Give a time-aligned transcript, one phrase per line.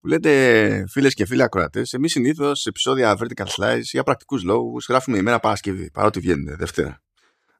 [0.00, 4.86] που λέτε φίλες και φίλοι ακροατές, εμείς συνήθως σε επεισόδια Vertical Slice για πρακτικούς λόγους
[4.88, 7.02] γράφουμε ημέρα Παρασκευή, παρότι βγαίνει Δευτέρα.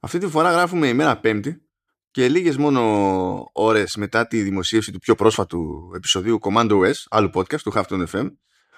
[0.01, 1.63] Αυτή τη φορά γράφουμε ημέρα Πέμπτη
[2.11, 7.61] και λίγες μόνο ώρες μετά τη δημοσίευση του πιο πρόσφατου επεισοδίου Commando S, άλλου podcast
[7.61, 8.31] του Halfton FM,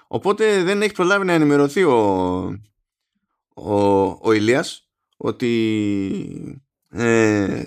[0.08, 1.96] οπότε δεν έχει προλάβει να ενημερωθεί ο,
[3.54, 7.64] ο, ο Ηλίας ότι ε,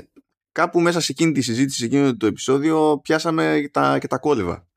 [0.51, 4.67] κάπου μέσα σε εκείνη τη συζήτηση, σε εκείνο το επεισόδιο, πιάσαμε τα, και τα κόλληβα.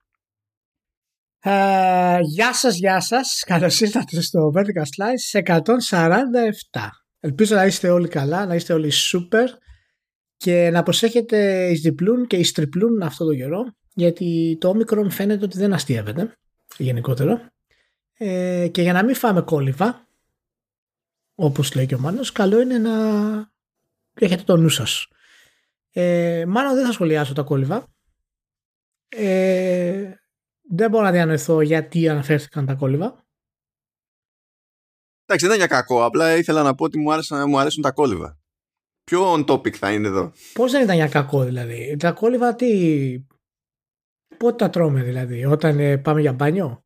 [1.40, 3.42] Ε, γεια σας, γεια σας.
[3.46, 6.88] Καλώς ήρθατε στο Vertical Slice 147.
[7.20, 9.46] Ελπίζω να είστε όλοι καλά, να είστε όλοι super
[10.36, 15.44] και να προσέχετε εις διπλούν και εις τριπλούν αυτό το καιρό γιατί το όμικρον φαίνεται
[15.44, 16.36] ότι δεν αστείευεται
[16.78, 17.48] γενικότερο
[18.12, 20.08] ε, και για να μην φάμε κόλληβα
[21.34, 22.92] όπως λέει και ο Μάνος καλό είναι να
[24.14, 25.06] έχετε το νου σας.
[25.90, 27.94] Ε, μάλλον δεν θα σχολιάσω τα κόλληβα.
[29.08, 30.12] Ε,
[30.68, 33.24] δεν μπορώ να διανοηθώ γιατί αναφέρθηκαν τα κόλληβα.
[35.24, 36.04] Εντάξει, δεν είναι για κακό.
[36.04, 38.38] Απλά ήθελα να πω ότι μου, άρεσαν, μου αρέσουν τα κόλληβα.
[39.04, 43.24] Ποιο on topic θα είναι εδώ; Πώς δεν ήταν για κακό δηλαδή; Τα κόλληβα τι.
[44.36, 46.84] Πότε τα τρώμε δηλαδή, όταν ε, πάμε για μπάνιο;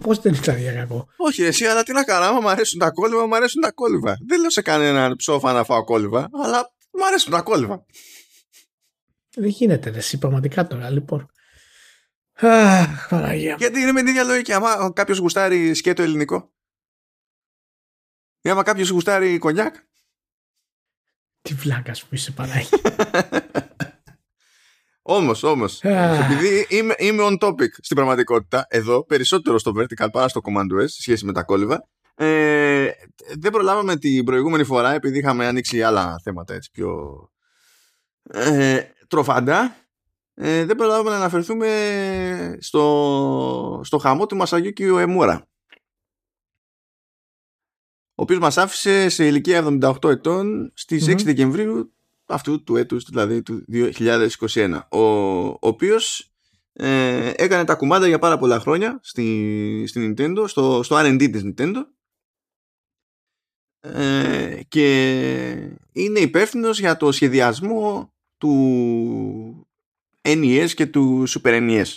[0.00, 2.90] Πώ δεν ήταν για κακό; Όχι, εσύ, αλλά τι να κάνω; Άμα μου αρέσουν τα
[2.90, 4.16] κόλληβα, μου αρέσουν τα κόλληβα.
[4.26, 7.84] Δεν λέω σε κανέναν ψόφα να φάω κόλληβα, αλλά μου αρέσουν τα κόλληβα.
[9.34, 11.30] Δεν γίνεται, εσύ πραγματικά τώρα, λοιπόν.
[12.40, 13.54] Αχ, Παναγία.
[13.58, 14.52] Γιατί είναι με την ίδια λογική.
[14.52, 16.52] Άμα κάποιος γουστάρει σκέτο ελληνικό.
[18.40, 19.74] Ή άμα κάποιος γουστάρει κονιάκ.
[21.42, 22.78] Τι βλάκα που είσαι, Παναγία.
[25.10, 30.40] Όμως, όμως, επειδή είμαι, είμαι on topic στην πραγματικότητα, εδώ περισσότερο στο vertical παρά στο
[30.44, 32.90] command S σε σχέση με τα κόλληβα, ε,
[33.38, 37.18] δεν προλάβαμε την προηγούμενη φορά επειδή είχαμε ανοίξει άλλα θέματα έτσι πιο
[38.30, 39.76] ε, τροφαντά
[40.40, 45.48] ε, δεν προλάβαμε να αναφερθούμε στο, στο χαμό του Μασαγιούκη Εμούρα
[48.18, 51.92] ο οποίος μας άφησε σε ηλικία 78 ετών στις 6 Δεκεμβρίου
[52.26, 56.32] αυτού του έτους, δηλαδή του 2021 ο, ο οποίος
[56.72, 61.42] ε, έκανε τα κουμάντα για πάρα πολλά χρόνια στη, στη Nintendo, στο, στο R&D της
[61.44, 61.82] Nintendo.
[63.80, 65.52] Ε, και
[65.92, 69.67] είναι υπεύθυνος για το σχεδιασμό του
[70.28, 71.94] NES και του Super NES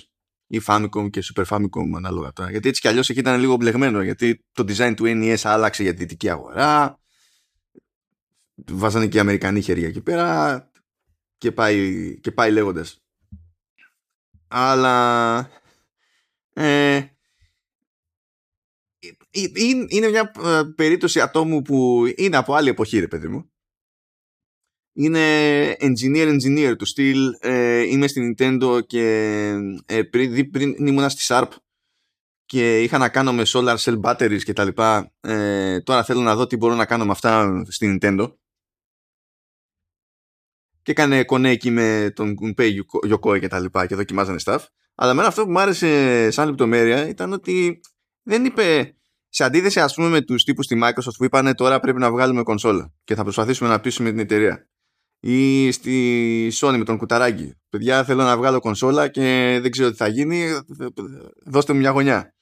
[0.47, 2.51] ή Famicom και Super Famicom ανάλογα τώρα.
[2.51, 5.91] Γιατί έτσι κι αλλιώς εκεί ήταν λίγο μπλεγμένο γιατί το design του NES άλλαξε για
[5.91, 6.99] τη δυτική αγορά
[8.71, 10.69] βάζανε και οι Αμερικανοί χέρια εκεί πέρα
[11.37, 13.03] και πάει, και πάει λέγοντας.
[14.47, 15.49] Αλλά
[16.53, 17.01] ε,
[19.87, 23.50] είναι μια ε, περίπτωση ατόμου που είναι από άλλη εποχή ρε παιδί μου
[24.93, 27.35] είναι engineer engineer του στυλ.
[27.39, 29.03] Ε, είμαι στην Nintendo και
[29.85, 31.47] ε, πριν, πριν ήμουνα στη Sharp
[32.45, 35.13] και είχα να κάνω με solar cell batteries και τα λοιπά.
[35.21, 38.33] Ε, τώρα θέλω να δω τι μπορώ να κάνω με αυτά στην Nintendo.
[40.81, 42.71] Και έκανε κονέ εκεί με τον Gunpei
[43.11, 44.59] Yokoi και τα λοιπά και δοκιμάζανε stuff.
[44.95, 47.79] Αλλά μένα αυτό που μου άρεσε σαν λεπτομέρεια ήταν ότι
[48.23, 48.95] δεν είπε
[49.29, 52.43] σε αντίθεση ας πούμε με τους τύπους στη Microsoft που είπανε τώρα πρέπει να βγάλουμε
[52.43, 54.69] κονσόλα και θα προσπαθήσουμε να πείσουμε την εταιρεία
[55.21, 57.53] ή στη Sony με τον κουταράκι.
[57.69, 60.45] Παιδιά, θέλω να βγάλω κονσόλα και δεν ξέρω τι θα γίνει.
[61.45, 62.35] Δώστε μου μια γωνιά.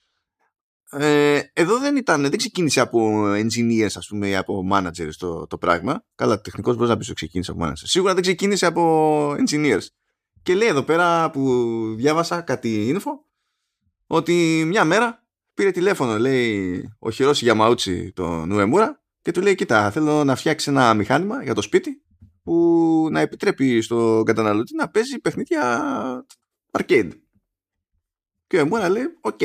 [0.92, 5.58] Ε, εδώ δεν ήταν, δεν ξεκίνησε από engineers ας πούμε ή από managers το, το
[5.58, 6.06] πράγμα.
[6.16, 7.74] Καλά, τεχνικός μπορείς να πεις ότι ξεκίνησε από managers.
[7.84, 9.86] Σίγουρα δεν ξεκίνησε από engineers.
[10.44, 13.12] Και λέει εδώ πέρα που διάβασα κάτι info
[14.08, 19.92] ότι μια μέρα πήρε τηλέφωνο λέει ο Χιρόσι Γιαμαούτσι τον Ουεμούρα και του λέει κοίτα
[19.92, 22.04] θέλω να φτιάξεις ένα μηχάνημα για το σπίτι
[22.50, 26.26] που να επιτρέπει στον καταναλωτή να παίζει παιχνίδια
[26.72, 27.12] arcade.
[28.48, 29.38] Και ο Εμούρα λέει, οκ.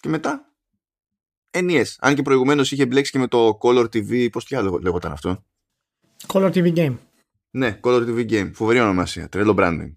[0.00, 0.54] Και μετά,
[1.50, 1.84] NES.
[1.98, 5.44] Αν και προηγουμένως είχε μπλέξει και με το Color TV, πώς πια λέγονταν αυτό;
[6.26, 6.96] Color TV Game.
[7.50, 8.50] Ναι, Color TV Game.
[8.54, 9.28] Φοβερή ονομασία.
[9.28, 9.94] Τρελό branding.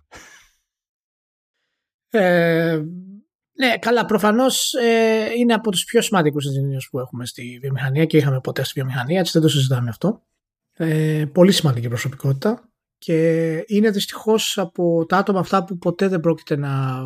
[2.10, 2.82] Ε,
[3.52, 4.06] ναι, καλά.
[4.06, 8.64] Προφανώς ε, είναι από τους πιο σημαντικούς engineers που έχουμε στη βιομηχανία και είχαμε ποτέ
[8.64, 9.20] στη βιομηχανία.
[9.20, 10.24] Έτσι δεν το συζητάμε αυτό.
[10.84, 16.56] Ε, πολύ σημαντική προσωπικότητα και είναι δυστυχώς από τα άτομα αυτά που ποτέ δεν πρόκειται
[16.56, 17.02] να,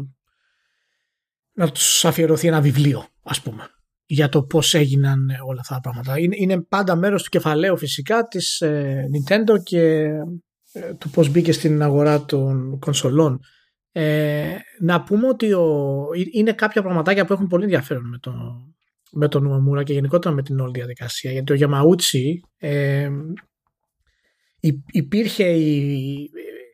[1.53, 3.69] να τους αφιερωθεί ένα βιβλίο ας πούμε
[4.05, 6.19] για το πώς έγιναν όλα αυτά τα πράγματα.
[6.19, 9.79] Είναι, είναι πάντα μέρος του κεφαλαίου φυσικά της ε, Nintendo και
[10.71, 13.39] ε, του πώς μπήκε στην αγορά των κονσολών.
[13.91, 18.31] Ε, να πούμε ότι ο, είναι κάποια πραγματάκια που έχουν πολύ ενδιαφέρον με, το,
[19.11, 21.31] με τον Ουαμούρα και γενικότερα με την όλη διαδικασία.
[21.31, 23.09] Γιατί ο Γιαμαούτσι ε,
[24.91, 26.29] υπήρχε η,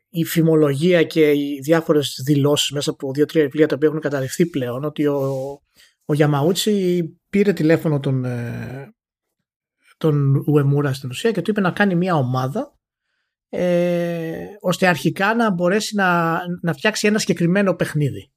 [0.09, 4.83] η φημολογία και οι διάφορες δηλώσεις μέσα από δύο-τρία βιβλία τα οποία έχουν καταρριφθεί πλέον
[4.83, 5.21] ότι ο,
[6.05, 8.93] ο Γιαμαούτσι πήρε τηλέφωνο τον, ε,
[9.97, 12.79] τον Ουεμούρα στην ουσία και του είπε να κάνει μια ομάδα
[13.49, 18.31] ε, ώστε αρχικά να μπορέσει να, να φτιάξει ένα συγκεκριμένο παιχνίδι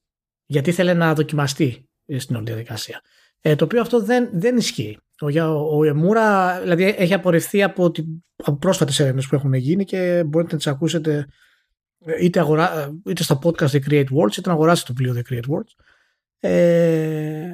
[0.46, 3.00] γιατί ήθελε να δοκιμαστεί στην όλη διαδικασία.
[3.40, 4.98] Ε, το οποίο αυτό δεν, δεν ισχύει.
[5.20, 8.04] Ο, ο Εμούρα δηλαδή έχει απορριφθεί από, την,
[8.36, 11.26] από πρόσφατες έρευνες που έχουν γίνει και μπορείτε να τις ακούσετε
[12.20, 15.54] είτε, αγορά, είτε στα podcast The Create Worlds είτε να αγοράσετε το βιβλίο The Create
[15.54, 15.84] Worlds.
[16.40, 17.48] Ε,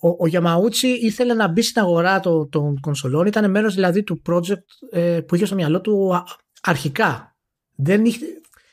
[0.00, 4.22] ο, ο Γιαμαούτσι ήθελε να μπει στην αγορά των, των κονσολών, ήταν μέρος δηλαδή του
[4.28, 6.24] project ε, που είχε στο μυαλό του
[6.62, 7.36] αρχικά.
[7.74, 8.26] Δεν, είχε,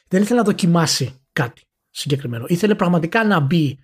[0.07, 2.45] δεν ήθελε να δοκιμάσει κάτι συγκεκριμένο.
[2.47, 3.79] Ήθελε πραγματικά να μπει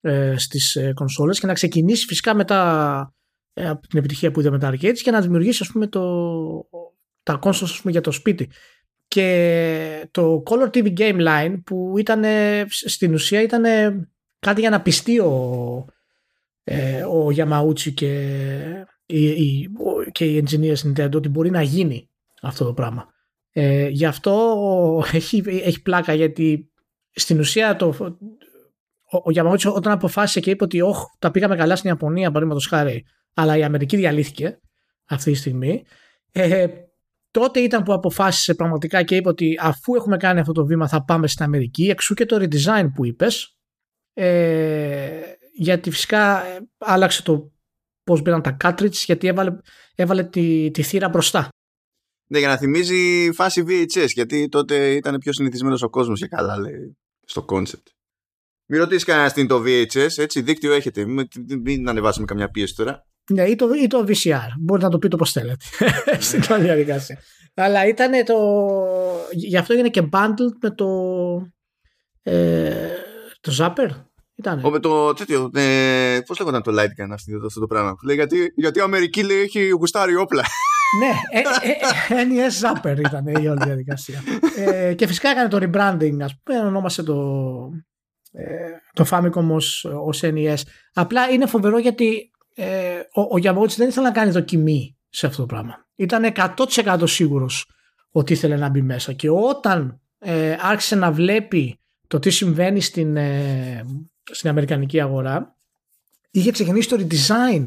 [0.00, 2.60] ε, στις ε, κονσόλες και να ξεκινήσει φυσικά μετά
[3.00, 3.21] ε,
[3.54, 6.02] από την επιτυχία που είδε με τα arcades και να δημιουργήσει ας πούμε το,
[7.22, 8.50] τα consoles για το σπίτι.
[9.08, 12.24] Και το Color TV Game Line που ήταν
[12.68, 13.62] στην ουσία ήταν
[14.38, 15.84] κάτι για να πιστεί ο,
[16.64, 18.12] ε, ο Yamauchi και
[19.06, 19.70] οι, οι,
[20.12, 22.10] και οι engineers Nintendo ότι μπορεί να γίνει
[22.42, 23.08] αυτό το πράγμα.
[23.52, 26.70] Ε, γι' αυτό έχει, έχει πλάκα γιατί
[27.10, 27.86] στην ουσία το,
[29.10, 32.66] ο, ο Yamauchi όταν αποφάσισε και είπε ότι όχι, τα πήγαμε καλά στην Ιαπωνία παραδείγματος
[32.66, 34.60] χάρη αλλά η Αμερική διαλύθηκε
[35.04, 35.84] αυτή τη στιγμή
[36.32, 36.66] ε,
[37.30, 41.04] τότε ήταν που αποφάσισε πραγματικά και είπε ότι αφού έχουμε κάνει αυτό το βήμα θα
[41.04, 43.56] πάμε στην Αμερική εξού και το redesign που είπες
[44.12, 45.20] ε,
[45.54, 47.52] γιατί φυσικά ε, άλλαξε το
[48.04, 49.56] πώς μπαίναν τα cartridge γιατί έβαλε,
[49.94, 51.48] έβαλε τη, τη θύρα μπροστά.
[52.30, 56.58] Ναι, για να θυμίζει φάση VHS, γιατί τότε ήταν πιο συνηθισμένος ο κόσμος και καλά,
[56.58, 57.86] λέει, στο concept.
[58.66, 61.06] Μην ρωτήσεις κανένα τι είναι το VHS, έτσι, δίκτυο έχετε.
[61.06, 61.28] Μην,
[61.62, 63.06] μην ανεβάσουμε καμιά πίεση τώρα.
[63.30, 64.48] Ναι, ή το, ή το VCR.
[64.60, 65.64] Μπορείτε να το πείτε όπως θέλετε.
[66.18, 67.18] Στην όλη διαδικασία.
[67.54, 68.36] Αλλά ήταν το.
[69.32, 70.86] Γι' αυτό έγινε και bundled με το.
[72.22, 72.88] Ε,
[73.40, 73.90] το Zapper.
[74.34, 74.64] Ήταν.
[74.64, 75.50] Ο, με το τέτοιο.
[75.54, 77.94] Ε, Πώς λέγονταν το Light Gun αυτό, αυτό το πράγμα.
[78.04, 80.42] Λέει, γιατί, γιατί η Αμερική λέει, έχει γουστάρει όπλα.
[80.98, 84.22] ναι, ε, ε, NES Zapper ήταν η όλη διαδικασία.
[84.56, 87.14] ε, και φυσικά έκανε το rebranding, ας πούμε, ονόμασε το,
[88.32, 88.44] ε,
[88.92, 90.56] το Famicom ως, ως NES.
[90.92, 95.46] Απλά είναι φοβερό γιατί ε, ο, ο δεν ήθελε να κάνει δοκιμή σε αυτό το
[95.46, 95.86] πράγμα.
[95.96, 97.70] Ήταν 100% σίγουρος
[98.10, 103.16] ότι ήθελε να μπει μέσα και όταν ε, άρχισε να βλέπει το τι συμβαίνει στην,
[103.16, 103.84] ε,
[104.30, 105.56] στην αμερικανική αγορά
[106.30, 107.64] είχε ξεκινήσει το redesign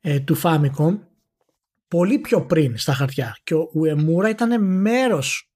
[0.00, 0.98] ε, του Famicom
[1.88, 5.48] πολύ πιο πριν στα χαρτιά και ο Uemura ήταν μέρος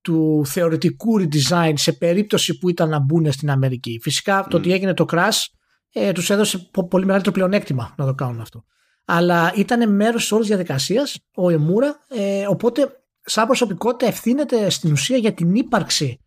[0.00, 3.98] του θεωρητικού redesign σε περίπτωση που ήταν να μπουν στην Αμερική.
[4.02, 5.44] Φυσικά το ότι έγινε το crash
[5.92, 8.64] ε, τους έδωσε πολύ μεγαλύτερο πλεονέκτημα να το κάνουν αυτό.
[9.04, 15.16] Αλλά ήταν μέρος της όλης διαδικασίας ο Εμούρα, ε, οπότε σαν προσωπικότητα ευθύνεται στην ουσία
[15.16, 16.20] για την ύπαρξη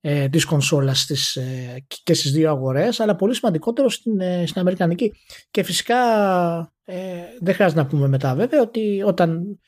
[0.00, 4.60] ε, της κονσόλας στις, ε, και στις δύο αγορές αλλά πολύ σημαντικότερο στην, ε, στην
[4.60, 5.12] Αμερικανική
[5.50, 5.96] και φυσικά
[6.84, 6.98] ε,
[7.40, 9.58] δεν χρειάζεται να πούμε μετά βέβαια ότι όταν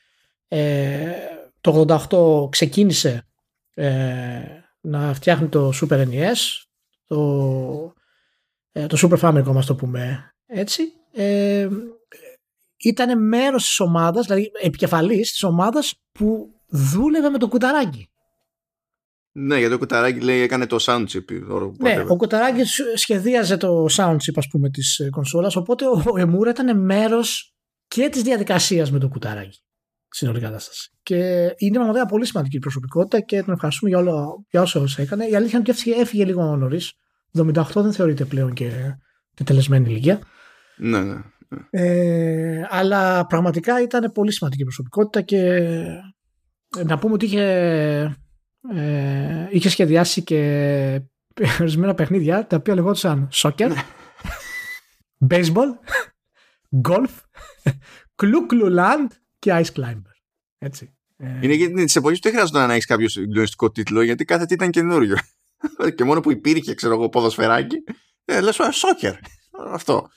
[0.47, 1.13] ε,
[1.61, 3.23] το 88 ξεκίνησε
[4.81, 6.35] να φτιάχνει το Super NES
[7.07, 7.93] το,
[8.71, 10.83] το Super Famicom ας το πούμε έτσι
[12.77, 18.09] ήταν μέρος της ομάδας δηλαδή επικεφαλής της ομάδας που δούλευε με το κουταράκι
[19.31, 21.23] ναι, γιατί ο Κουταράκη λέει έκανε το sound chip.
[21.77, 22.61] Ναι, ο Κουταράκη
[22.95, 27.53] σχεδίαζε το sound chip ας πούμε της ε, κονσόλας, οπότε ο Εμούρα ήταν μέρος
[27.87, 29.59] και της διαδικασίας με το Κουταράκη
[30.09, 30.91] στην κατάσταση.
[31.03, 31.15] Και
[31.57, 35.25] είναι πραγματικά πολύ σημαντική η προσωπικότητα και τον ευχαριστούμε για, όλο, για όσο έκανε.
[35.25, 36.93] Η αλήθεια είναι ότι έφυγε λίγο νωρίς.
[37.37, 38.95] 78 δεν θεωρείται πλέον και
[39.43, 40.19] τελεσμένη ηλικία.
[40.77, 41.13] Ναι, ναι.
[41.13, 41.21] ναι.
[41.69, 45.71] Ε, αλλά πραγματικά ήταν πολύ σημαντική η προσωπικότητα και
[46.85, 48.17] να πούμε ότι είχε
[48.75, 51.01] ε, είχε σχεδιάσει και
[51.61, 53.71] ορισμένα παιχνίδια τα οποία λεγόντουσαν soccer,
[55.29, 55.69] baseball,
[56.87, 57.15] golf,
[58.15, 60.11] κλουκλουλάντ και ice climber.
[60.57, 60.93] Έτσι.
[61.17, 64.45] Ε, Είναι γιατί τη εποχή που δεν χρειάζεται να έχεις κάποιο συγκλονιστικό τίτλο, γιατί κάθε
[64.45, 65.17] τι ήταν καινούριο.
[65.95, 67.83] και μόνο που υπήρχε, ξέρω εγώ, ποδοσφαιράκι,
[68.25, 69.13] ε, λες soccer.
[69.71, 70.09] Αυτό.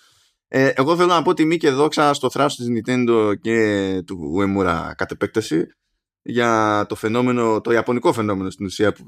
[0.49, 4.91] Ε, εγώ θέλω να πω τιμή και δόξα στο θράσος της Nintendo και του Uemura
[4.97, 5.67] κατ' επέκταση
[6.23, 9.05] για το φαινόμενο, το ιαπωνικό φαινόμενο στην ουσία που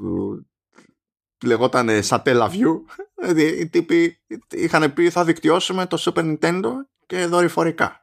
[1.44, 2.74] λεγόταν Satella View.
[3.20, 4.18] Δηλαδή οι τύποι
[4.50, 6.70] είχαν πει θα δικτυώσουμε το Super Nintendo
[7.06, 8.02] και δορυφορικά.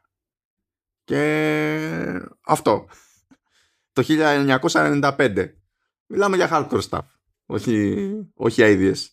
[1.04, 2.88] Και αυτό.
[3.92, 5.54] Το 1995.
[6.06, 7.06] Μιλάμε για hardcore stuff.
[7.46, 7.96] Όχι,
[8.34, 9.12] όχι ideas.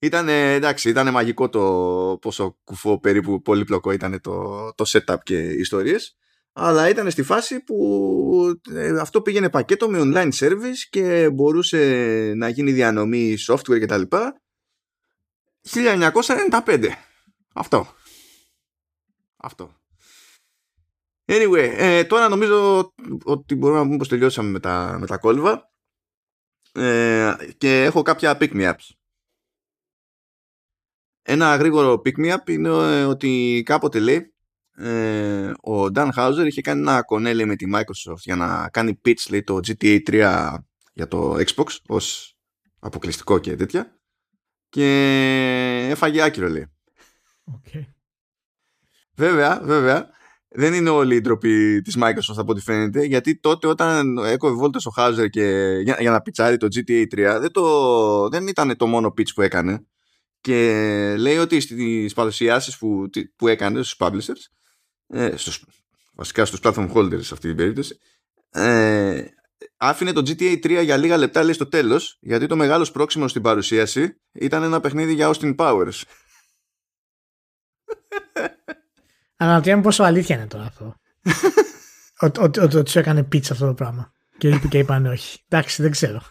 [0.00, 5.58] Ήταν εντάξει, ήταν μαγικό το πόσο κουφό περίπου πολύπλοκο ήταν το, το setup και οι
[5.58, 6.16] ιστορίες.
[6.52, 12.48] αλλά ήταν στη φάση που ε, αυτό πήγαινε πακέτο με online service και μπορούσε να
[12.48, 14.02] γίνει διανομή software κτλ.
[15.70, 16.86] 1995.
[17.54, 17.86] Αυτό.
[19.36, 19.76] Αυτό.
[21.24, 22.88] Anyway, ε, τώρα νομίζω
[23.24, 25.67] ότι μπορούμε να πούμε πως τελειώσαμε με τα, με τα κόλβα
[26.72, 28.88] ε, και έχω κάποια pick me ups.
[31.22, 34.34] Ένα γρήγορο pick me up είναι ε, ότι κάποτε λέει
[34.76, 39.30] ε, ο Dan Houser είχε κάνει ένα κονέλι με τη Microsoft για να κάνει pitch
[39.30, 40.54] λέει, το GTA 3
[40.92, 42.36] για το Xbox ως
[42.78, 43.98] αποκλειστικό και τέτοια
[44.68, 44.86] και
[45.90, 46.66] έφαγε άκυρο λέει.
[47.52, 47.84] Okay.
[49.14, 50.10] Βέβαια, βέβαια,
[50.58, 54.86] δεν είναι όλη η ντροπή της Microsoft από ό,τι φαίνεται, γιατί τότε όταν έκοβε βόλτες
[54.86, 58.86] ο Hauser και, για, για να πιτσάρει το GTA 3, δεν, το, δεν ήταν το
[58.86, 59.86] μόνο pitch που έκανε.
[60.40, 64.44] Και λέει ότι στις παρουσιάσεις που, που έκανε στους publishers,
[65.06, 65.64] ε, στους,
[66.12, 67.98] βασικά στους platform holders σε αυτή την περίπτωση,
[68.50, 69.24] ε,
[69.76, 73.42] άφηνε το GTA 3 για λίγα λεπτά λέει στο τέλος, γιατί το μεγάλο σπρόξιμο στην
[73.42, 76.02] παρουσίαση ήταν ένα παιχνίδι για Austin Powers.
[79.40, 80.94] Αναρωτιέμαι πόσο αλήθεια είναι τώρα αυτό.
[82.20, 84.12] Ότι ότι του έκανε πίτσα αυτό το πράγμα.
[84.38, 85.44] Και είπε και είπαν όχι.
[85.48, 86.22] Εντάξει, δεν ξέρω.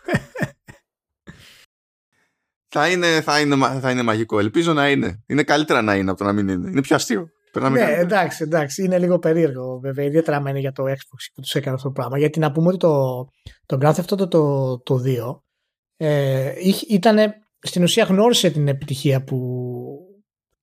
[2.76, 4.40] θα, είναι, θα, είναι, θα είναι μαγικό.
[4.40, 5.24] Ελπίζω να είναι.
[5.26, 6.70] Είναι καλύτερα να είναι από το να μην είναι.
[6.70, 7.30] Είναι πιο αστείο.
[7.72, 8.84] Ναι, εντάξει, εντάξει.
[8.84, 10.06] Είναι λίγο περίεργο βέβαια.
[10.06, 12.18] Ιδιαίτερα μένει για το Xbox που τους έκανε αυτό το πράγμα.
[12.18, 13.26] Γιατί να πούμε ότι το,
[13.66, 15.40] το Grand Theft Auto το, το 2
[15.98, 16.54] ε,
[16.90, 17.18] ήταν
[17.60, 19.38] στην ουσία γνώρισε την επιτυχία που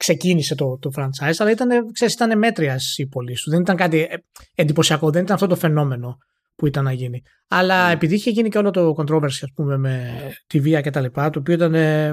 [0.05, 3.51] ξεκίνησε το, το franchise, αλλά ήταν, ξέρεις, ήταν μέτριας η πωλή σου.
[3.51, 4.17] Δεν ήταν κάτι ε,
[4.55, 6.19] εντυπωσιακό, δεν ήταν αυτό το φαινόμενο
[6.55, 7.23] που ήταν να γίνει.
[7.49, 7.93] Αλλά mm.
[7.93, 10.15] επειδή είχε γίνει και όλο το controversy, ας πούμε, με
[10.47, 11.75] τη βία και τα λοιπά, το οποίο ήταν.
[11.75, 12.07] Ε,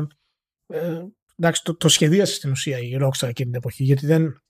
[0.68, 1.02] ε,
[1.36, 4.42] εντάξει, το, το σχεδίασε στην ουσία η Rockstar εκείνη την εποχή, γιατί δεν,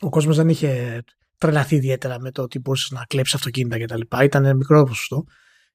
[0.00, 1.02] ο κόσμος δεν είχε
[1.38, 4.00] τρελαθεί ιδιαίτερα με το ότι μπορούσες να κλέψεις αυτοκίνητα κτλ.
[4.22, 5.24] Ήταν μικρό ποσοστό.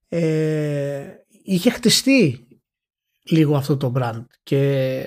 [0.08, 1.08] Ε,
[1.44, 2.48] είχε χτιστεί
[3.24, 5.02] λίγο αυτό το brand και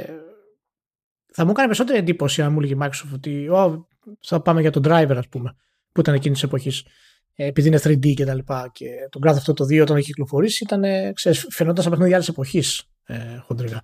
[1.36, 3.80] θα μου έκανε περισσότερη εντύπωση αν μου έλεγε η Microsoft ότι oh,
[4.20, 5.56] θα πάμε για τον driver, ας πούμε,
[5.92, 6.86] που ήταν εκείνης της εποχής.
[7.34, 8.70] Ε, επειδή είναι 3D και τα λοιπά.
[8.72, 10.82] Και τον Grand αυτό το 2 όταν έχει κυκλοφορήσει ήταν,
[11.14, 13.82] ξέρεις, φαινόταν σαν παιχνίδι άλλης εποχής ε, χοντρικά.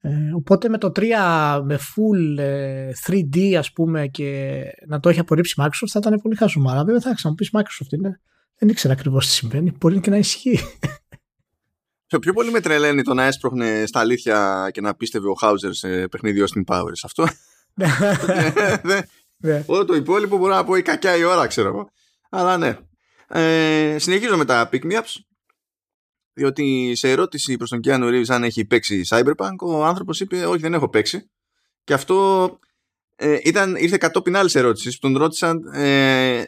[0.00, 5.20] Ε, οπότε με το 3 με full ε, 3D ας πούμε και να το έχει
[5.20, 6.84] απορρίψει η Microsoft θα ήταν πολύ χασουμάρα.
[6.84, 8.20] Βέβαια θα ξαναπείς Microsoft είναι.
[8.58, 9.72] Δεν ήξερα ακριβώς τι συμβαίνει.
[9.80, 10.58] Μπορεί και να ισχύει.
[12.18, 16.08] Πιο πολύ με τρελαίνει το να έσπροχνε στα αλήθεια και να πίστευε ο Χάουζερ σε
[16.08, 17.00] παιχνίδι Austin Powers.
[17.02, 17.26] Αυτό.
[18.82, 19.02] Ναι.
[19.66, 21.90] Όλο το υπόλοιπο μπορεί να πω η κακιά η ώρα, ξέρω εγώ.
[22.30, 22.78] Αλλά ναι.
[23.28, 25.14] Ε, συνεχίζω με τα pick me ups.
[26.32, 30.60] Διότι σε ερώτηση προς τον Keanu Reeves αν έχει παίξει Cyberpunk, ο άνθρωπος είπε όχι
[30.60, 31.30] δεν έχω παίξει.
[31.84, 32.58] Και αυτό
[33.16, 36.44] ε, ήταν, ήρθε κατόπιν άλλης ερώτησης που τον ρώτησαν ε,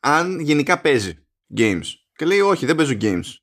[0.00, 1.18] αν γενικά παίζει
[1.56, 1.86] games.
[2.16, 3.41] Και λέει όχι δεν παίζω games.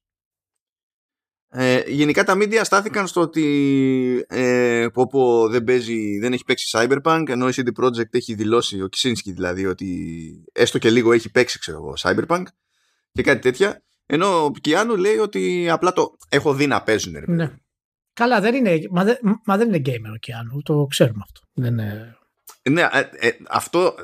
[1.51, 7.24] Ε, γενικά τα media στάθηκαν στο ότι ε, πω, δεν, παίζει, δεν έχει παίξει Cyberpunk
[7.27, 11.60] ενώ η CD Projekt έχει δηλώσει, ο Kisinski δηλαδή ότι έστω και λίγο έχει παίξει
[11.60, 12.44] ξέρω εγώ Cyberpunk
[13.12, 13.84] και κάτι τέτοια.
[14.06, 17.51] Ενώ ο Κιάνου λέει ότι απλά το έχω δει να παίζουν ναι.
[18.13, 21.41] Καλά δεν είναι, μα, δεν, μα δεν είναι gamer ο Κιάνου το ξέρουμε αυτό.
[21.53, 22.18] Δεν είναι...
[22.70, 23.96] Ναι, ε, ε, αυτό,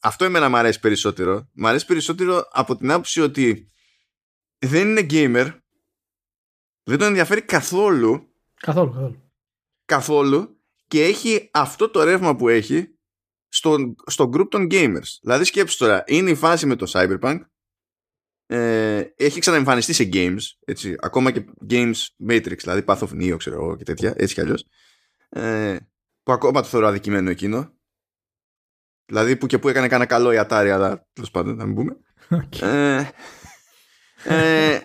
[0.00, 1.48] αυτό εμένα μου αρέσει περισσότερο.
[1.52, 3.70] Μου αρέσει περισσότερο από την άποψη ότι
[4.58, 5.50] δεν είναι gamer
[6.82, 8.34] δεν τον ενδιαφέρει καθόλου.
[8.54, 9.32] Καθόλου, καθόλου.
[9.84, 12.98] Καθόλου και έχει αυτό το ρεύμα που έχει
[13.48, 15.18] στο, στο group των gamers.
[15.22, 17.40] Δηλαδή σκέψου τώρα, είναι η φάση με το Cyberpunk,
[18.46, 21.94] ε, έχει ξαναεμφανιστεί σε games, έτσι, ακόμα και games
[22.28, 24.66] Matrix, δηλαδή Path of Neo, ξέρω εγώ και τέτοια, έτσι κι αλλιώς,
[25.28, 25.76] ε,
[26.22, 27.74] που ακόμα το θεωρώ αδικημένο εκείνο.
[29.06, 31.96] Δηλαδή που και που έκανε κανένα καλό η Atari, αλλά τέλος πάντων, να μην πούμε.
[32.30, 32.62] Okay.
[32.62, 33.10] Ε,
[34.24, 34.80] ε, ε,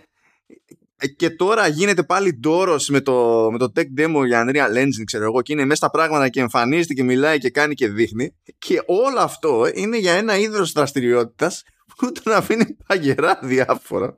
[1.16, 5.24] και τώρα γίνεται πάλι ντόρος με το, με το tech demo για Unreal Engine, ξέρω
[5.24, 8.36] εγώ, και είναι μέσα στα πράγματα και εμφανίζεται και μιλάει και κάνει και δείχνει.
[8.58, 11.64] Και όλο αυτό είναι για ένα είδος δραστηριότητας
[11.96, 14.18] που τον αφήνει παγερά διάφορα.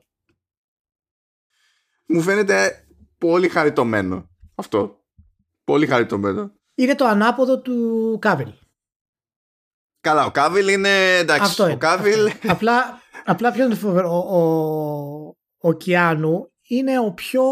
[2.05, 5.03] Μου φαίνεται πολύ χαριτωμένο αυτό.
[5.63, 6.51] Πολύ χαριτωμένο.
[6.75, 8.53] Είναι το ανάποδο του Κάβιλ.
[9.99, 11.43] Καλά, ο Κάβιλ είναι εντάξει.
[11.43, 12.31] Αυτό είναι, ο Κάβιλ...
[12.47, 14.09] Απλά, απλά ποιος είναι το φοβερό.
[14.09, 17.43] Ο, ο, ο Κιάνου είναι ο πιο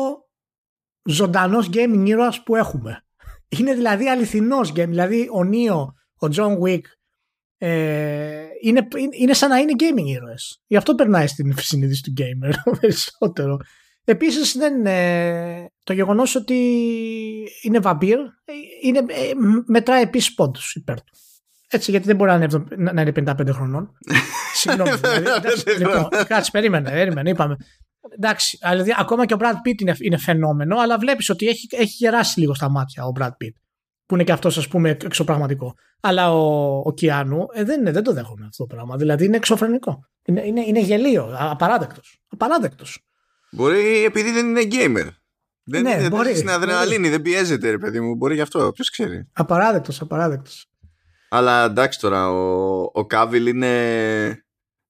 [1.04, 3.06] ζωντανός gaming ήρωας που έχουμε.
[3.58, 4.88] Είναι δηλαδή αληθινός game.
[4.88, 6.82] Δηλαδή ο Νίο, ο John Wick
[7.58, 10.62] ε, είναι, είναι σαν να είναι gaming ήρωες.
[10.68, 13.58] Γι' αυτό περνάει στην συνείδηση του gamer περισσότερο.
[14.04, 16.56] Επίσης δεν είναι, το γεγονός ότι
[17.62, 18.18] είναι βαμπύρ
[18.84, 19.32] είναι, ε,
[19.66, 21.14] μετράει επίσης πόντους υπέρ του.
[21.70, 23.92] Έτσι γιατί δεν μπορεί να είναι, να είναι 55 χρονών.
[24.60, 24.92] συγγνώμη.
[24.96, 27.58] δηλαδή, εντάξει, λοιπόν, κάτσε, περίμενε, περίμενε, είπαμε.
[28.16, 31.94] Εντάξει, δηλαδή, ακόμα και ο Brad Pitt είναι, είναι φαινόμενο, αλλά βλέπεις ότι έχει, έχει
[31.98, 33.54] γεράσει λίγο στα μάτια ο Brad Pitt.
[34.06, 35.74] Που είναι και αυτός, ας πούμε, εξωπραγματικό.
[36.02, 38.96] Αλλά ο, ο Κιάνου ε, δεν, είναι, δεν το δέχομαι αυτό το πράγμα.
[38.98, 40.00] Δηλαδή είναι εξωφρενικό.
[40.26, 42.22] Είναι, είναι, είναι γελίο, απαράδεκτος.
[42.28, 43.06] Απαράδεκτος.
[43.52, 45.08] Μπορεί επειδή δεν είναι gamer.
[45.64, 46.36] Δεν Ναι, είναι μπορεί.
[46.36, 48.16] στην αδρεναλίνη, δεν πιέζεται, ρε παιδί μου.
[48.16, 48.72] Μπορεί γι' αυτό.
[48.72, 49.30] Ποιος ξέρει.
[49.34, 50.66] Απαράδεκτος, απαράδεκτος.
[51.30, 53.74] Αλλά εντάξει τώρα, ο, ο Κάβιλ είναι.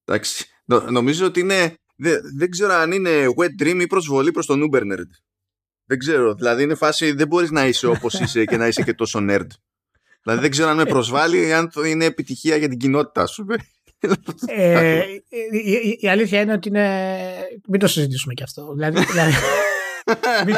[0.06, 1.78] Εντάξει, νο- νομίζω ότι είναι.
[1.96, 5.10] Δεν, δεν ξέρω αν είναι wet dream ή προσβολή προς τον Uber Nerd.
[5.86, 6.34] Δεν ξέρω.
[6.34, 9.48] Δηλαδή είναι φάση δεν μπορείς να είσαι όπως είσαι και να είσαι και τόσο nerd.
[10.24, 13.46] Δηλαδή δεν ξέρω αν με προσβάλλει ή αν το είναι επιτυχία για την κοινότητα σου.
[14.48, 15.02] Ε,
[15.52, 17.20] η, η- η αλήθεια είναι ότι είναι.
[17.68, 18.74] Μην το συζητήσουμε κι αυτό.
[18.74, 19.32] Δηλαδή, δηλαδή
[20.46, 20.56] μην,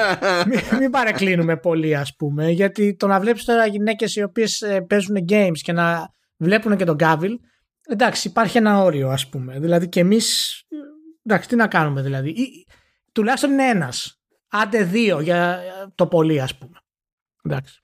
[0.48, 5.16] μην, μην παρεκκλίνουμε πολύ, ας πούμε, γιατί το να βλέπεις τώρα γυναίκες οι οποίες παίζουν
[5.30, 7.40] games και να βλέπουν και τον Κάβιλ,
[7.90, 9.60] εντάξει, υπάρχει ένα όριο, ας πούμε.
[9.60, 10.57] Δηλαδή και εμείς.
[11.28, 12.30] Εντάξει, τι να κάνουμε δηλαδή.
[12.30, 12.68] Ή,
[13.12, 14.20] τουλάχιστον είναι ένας.
[14.48, 15.60] Άντε δύο για
[15.96, 16.78] το πολύ, ας πούμε.
[17.44, 17.82] Εντάξει.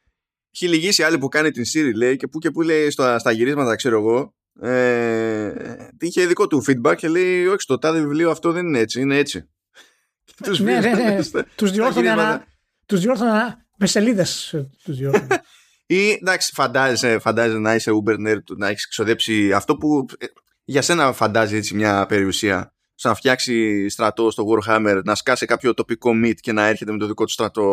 [0.56, 3.32] Έχει λυγίσει άλλη που κάνει την Siri λέει και που και που λέει στα, στα
[3.32, 5.54] γυρίσματα ξέρω εγώ ε,
[6.00, 9.18] είχε δικό του feedback και λέει όχι στο τάδε βιβλίο αυτό δεν είναι έτσι, είναι
[9.18, 9.50] έτσι.
[10.26, 10.96] Και τους ναι, ναι, ναι.
[10.96, 12.46] βγήκαν στα- Τους στα διόρθωνα, γυρίσματα.
[12.86, 15.44] τους διόρθωνα με σελίδες ε, τους διόρθωνα.
[15.86, 20.26] Ή εντάξει, φαντάζεσαι, φαντάζεσαι να είσαι Uber nerd, να έχεις ξοδέψει αυτό που ε,
[20.64, 22.74] για σένα φαντάζει έτσι μια περιουσία.
[22.96, 26.98] Στο να φτιάξει στρατό στο Warhammer, να σκάσει κάποιο τοπικό meet και να έρχεται με
[26.98, 27.64] το δικό του στρατό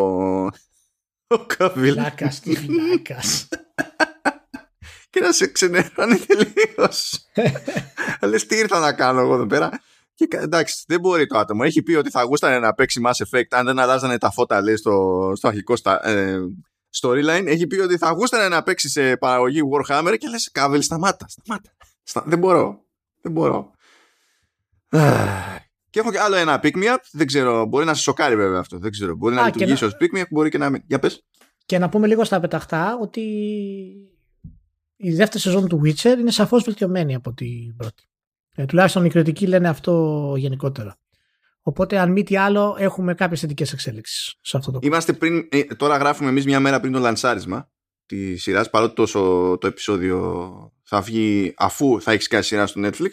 [1.27, 3.47] ο Καβίλ Φλάκας, τι φλάκας.
[5.09, 7.25] και να σε ξενερώνει τελείως.
[8.29, 9.69] Λες τι ήρθα να κάνω εγώ εδώ πέρα.
[10.15, 11.61] Και κα- εντάξει, δεν μπορεί το άτομο.
[11.65, 14.75] Έχει πει ότι θα γούστανε να παίξει Mass Effect αν δεν αλλάζανε τα φώτα, λέει,
[14.75, 16.37] στο, στο αρχικό στα, ε,
[17.01, 17.43] storyline.
[17.45, 21.71] Έχει πει ότι θα γούστανε να παίξει σε παραγωγή Warhammer και λες, Κάβελ, σταμάτα, σταμάτα.
[22.03, 22.85] Στα, δεν μπορώ.
[23.21, 23.71] Δεν μπορώ.
[24.91, 25.59] Αχ.
[25.89, 26.97] Και έχω και άλλο ένα pick me up.
[27.11, 28.77] Δεν ξέρω, μπορεί να σε σοκάρει βέβαια αυτό.
[28.79, 29.15] Δεν ξέρω.
[29.15, 30.83] Μπορεί να Α, και λειτουργήσει να- ως pick me up, μπορεί και να μην.
[30.87, 31.25] Για πες.
[31.65, 33.21] Και να πούμε λίγο στα πεταχτά ότι
[34.95, 38.03] η δεύτερη σεζόν του Witcher είναι σαφώς βελτιωμένη από την πρώτη.
[38.55, 40.97] Ε, τουλάχιστον οι κριτικοί λένε αυτό γενικότερα.
[41.61, 44.87] Οπότε αν μη τι άλλο έχουμε κάποιες θετικές εξέλιξεις σε αυτό το πράγμα.
[44.97, 47.69] Είμαστε πριν, ε, τώρα γράφουμε εμείς μια μέρα πριν το λανσάρισμα
[48.05, 49.19] της σειράς, παρότι τόσο
[49.61, 50.51] το επεισόδιο
[50.83, 53.09] θα βγει αφού θα έχεις κάνει σειρά στο Netflix.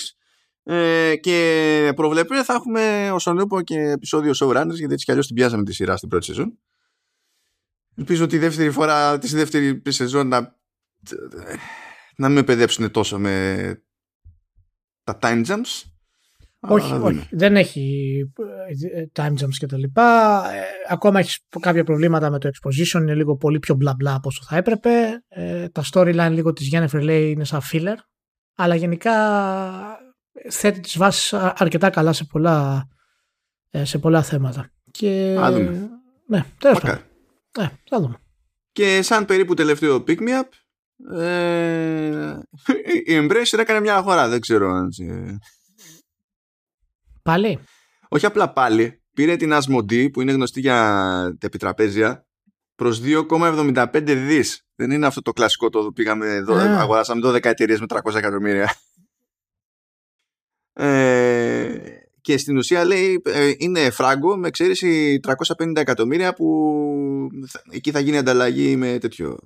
[0.70, 5.37] Ε, και προβλέπετε θα έχουμε όσον είπα και επεισόδιο showrunners γιατί έτσι κι αλλιώς την
[5.37, 6.59] πιάσαμε τη σειρά στην πρώτη σεζόν.
[7.96, 10.57] Ελπίζω τη δεύτερη φορά, της δεύτερης σεζόν να,
[12.16, 13.83] να μην με παιδέψουν τόσο με
[15.04, 15.83] τα time jumps.
[16.61, 17.28] Όχι, Αλλά όχι.
[17.31, 18.18] Δεν έχει
[18.94, 20.42] ε, time jumps και τα λοιπά.
[20.54, 23.00] Ε, ακόμα έχεις κάποια προβλήματα με το exposition.
[23.00, 25.24] Είναι λίγο πολύ πιο μπλα μπλα από όσο θα έπρεπε.
[25.28, 27.96] Ε, τα storyline λίγο της Jennifer λέει είναι σαν filler.
[28.54, 29.12] Αλλά γενικά
[30.51, 32.88] θέτει τις βάσεις α- αρκετά καλά σε πολλά,
[33.70, 34.70] ε, σε πολλά θέματα.
[34.90, 35.88] Και, Α, δούμε.
[36.27, 37.01] Ναι, τέλος Μακάρι.
[37.01, 37.05] πάντων.
[37.59, 38.16] Ναι, θα δούμε.
[38.72, 40.48] Και σαν περίπου τελευταίο pick me up,
[41.16, 42.38] ε,
[43.05, 44.29] η Embracer έκανε μια αγορά.
[44.29, 44.92] Δεν ξέρω αν.
[44.92, 45.38] σε-
[47.22, 47.59] Πάλι;
[48.09, 49.03] Όχι απλά πάλι.
[49.14, 50.74] Πήρε την Asmodee που είναι γνωστή για
[51.38, 52.27] τα επιτραπέζια
[52.74, 54.62] προς 2,75 δις.
[54.74, 56.81] Δεν είναι αυτό το κλασικό το πήγαμε εδώ, Α.
[56.81, 58.74] αγοράσαμε 12 εταιρείες με 300 εκατομμύρια.
[60.85, 61.79] Ε,
[62.21, 65.21] και στην ουσία λέει ε, είναι φράγκο με εξαίρεση
[65.57, 69.38] 350 εκατομμύρια που θα- εκεί θα γίνει ανταλλαγή με τέτοιο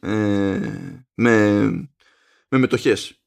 [0.00, 0.10] ε,
[1.14, 1.60] με,
[2.48, 3.18] με μετοχές.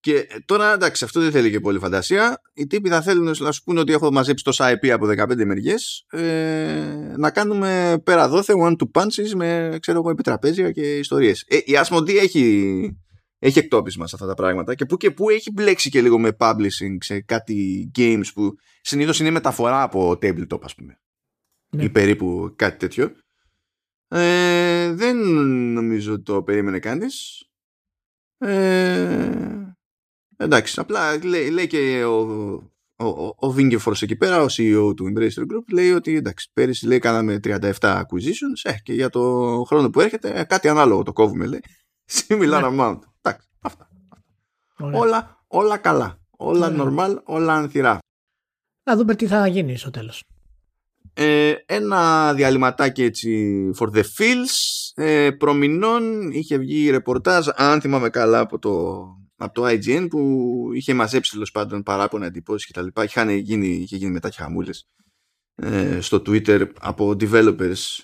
[0.00, 2.40] Και τώρα εντάξει αυτό δεν θέλει και πολύ φαντασία.
[2.54, 6.06] Οι τύποι θα θέλουν να σου πούνε ότι έχω μαζέψει τόσα IP από 15 μεριές
[6.10, 11.44] ε, να κάνουμε πέρα δόθε one to punches με ξέρω εγώ επιτραπέζια και ιστορίες.
[11.48, 12.96] Ε, η Asmodee έχει
[13.44, 16.36] έχει εκτόπισμα σε αυτά τα πράγματα και που και που έχει μπλέξει και λίγο με
[16.38, 21.00] publishing σε κάτι games που συνήθως είναι μεταφορά από tabletop ας πούμε.
[21.76, 21.84] Ναι.
[21.84, 23.12] ή περίπου κάτι τέτοιο.
[24.08, 25.16] Ε, δεν
[25.72, 27.46] νομίζω ότι το περίμενε κανείς.
[28.38, 29.74] Ε,
[30.36, 32.20] εντάξει απλά λέει, λέει και ο,
[32.96, 36.86] ο, ο, ο Βίγκεφορς εκεί πέρα ο CEO του Embracer Group λέει ότι εντάξει πέρυσι
[36.86, 38.60] λέει κάναμε 37 acquisitions.
[38.62, 39.22] Ε, και για το
[39.66, 41.62] χρόνο που έρχεται ε, κάτι ανάλογο το κόβουμε λέει.
[42.28, 42.98] Similar amount.
[42.98, 43.11] εντάξει αυτά
[44.82, 45.00] Ωραία.
[45.00, 46.84] όλα, όλα καλά όλα Ωραία.
[46.84, 47.98] normal όλα ανθυρά
[48.84, 50.22] Να δούμε τι θα γίνει στο τέλος.
[51.14, 54.54] Ε, ένα διαλυματάκι έτσι for the feels
[54.94, 59.04] ε, προμηνών είχε βγει ρεπορτάζ αν θυμάμαι καλά από το,
[59.36, 63.66] από το IGN που είχε μαζέψει τέλος πάντων παράπονα εντυπώσεις και τα λοιπά είχαν γίνει,
[63.66, 64.86] είχε γίνει μετά και χαμούλες
[65.54, 67.98] ε, στο Twitter από developers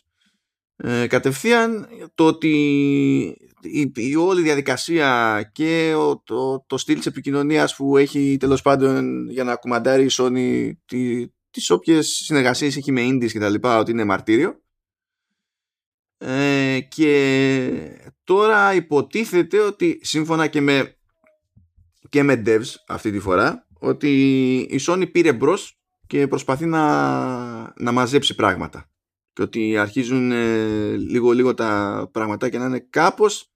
[0.76, 7.76] ε, κατευθείαν το ότι η, η όλη διαδικασία και ο, το, το στυλ της επικοινωνίας
[7.76, 13.06] που έχει τέλος πάντων για να κουμαντάρει η Sony τι, τις όποιες συνεργασίες έχει με
[13.08, 14.62] indies και τα λοιπά ότι είναι μαρτύριο.
[16.18, 20.96] Ε, και τώρα υποτίθεται ότι σύμφωνα και με
[22.08, 24.10] και με devs αυτή τη φορά ότι
[24.58, 26.82] η Sony πήρε μπρος και προσπαθεί να,
[27.76, 28.90] να μαζέψει πράγματα
[29.38, 33.52] και ότι αρχίζουν ε, λίγο λίγο τα πραγματάκια να είναι κάπως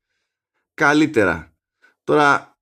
[0.75, 1.57] καλύτερα.
[2.05, 2.59] Τώρα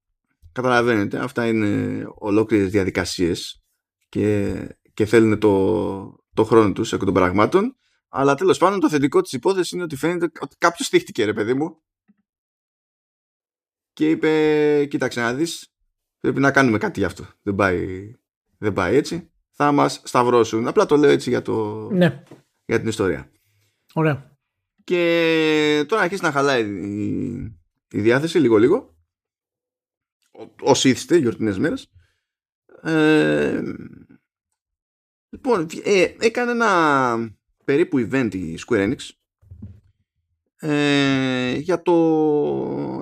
[0.53, 3.63] καταλαβαίνετε αυτά είναι ολόκληρες διαδικασίες
[4.09, 4.57] και,
[4.95, 7.77] και θέλουν το, το χρόνο τους εκ των πραγμάτων
[8.09, 11.55] αλλά τέλος πάντων το θετικό της υπόθεσης είναι ότι φαίνεται ότι κάποιος στήχτηκε ρε παιδί
[11.55, 11.83] μου
[13.93, 15.73] και είπε κοίταξε να δεις
[16.21, 17.25] πρέπει να κάνουμε κάτι γι' αυτό.
[17.43, 18.11] Δεν πάει,
[18.59, 19.31] δεν πάει έτσι.
[19.51, 20.67] Θα μας σταυρώσουν.
[20.69, 22.23] Απλά το λέω έτσι για, το, ναι.
[22.71, 23.31] Για την ιστορία.
[23.93, 24.37] Ωραία.
[24.85, 27.59] Και τώρα αρχίσει να χαλάει η,
[27.91, 28.97] η διάθεση λίγο-λίγο.
[30.61, 31.91] Όσοι ήθιστε γιορτινές μέρες.
[32.83, 33.63] Ε,
[35.29, 39.09] λοιπόν, ε, έκανε ένα περίπου event η Square Enix
[40.57, 41.95] ε, για, το,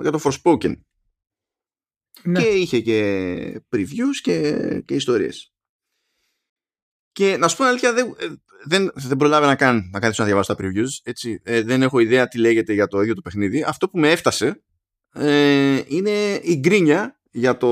[0.01, 0.75] για το Forspoken.
[2.23, 2.41] Ναι.
[2.41, 5.53] Και είχε και previews και, και ιστορίες.
[7.11, 8.15] Και να σου πω αλήθεια, δεν,
[8.65, 10.89] δεν, δεν προλάβαινα καν να κάτσω να διαβάσω τα previews.
[11.03, 11.41] Έτσι.
[11.43, 13.63] Ε, δεν έχω ιδέα τι λέγεται για το ίδιο το παιχνίδι.
[13.63, 14.63] Αυτό που με έφτασε
[15.13, 17.69] ε, είναι η γκρίνια για το,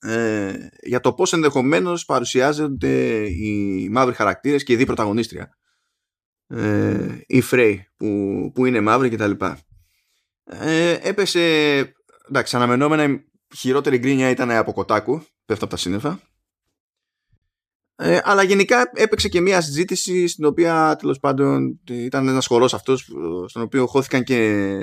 [0.00, 5.58] ε, για το πώς ενδεχομένως παρουσιάζονται οι μαύροι χαρακτήρες και οι δύο πρωταγωνίστρια.
[6.46, 8.06] Ε, η Frey που,
[8.54, 9.30] που είναι μαύρη κτλ.
[10.44, 11.40] Ε, έπεσε
[12.28, 13.20] εντάξει, αναμενόμενα η
[13.56, 16.20] χειρότερη γκρίνια ήταν από κοτάκου, πέφτω από τα σύννεφα.
[18.00, 23.10] Ε, αλλά γενικά έπαιξε και μια συζήτηση στην οποία τέλος πάντων ήταν ένας χορός αυτός,
[23.46, 24.78] στον οποίο χώθηκαν και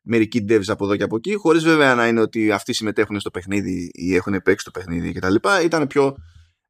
[0.00, 3.30] μερικοί devs από εδώ και από εκεί, χωρίς βέβαια να είναι ότι αυτοί συμμετέχουν στο
[3.30, 5.34] παιχνίδι ή έχουν παίξει το παιχνίδι κτλ.
[5.64, 6.16] Ήταν πιο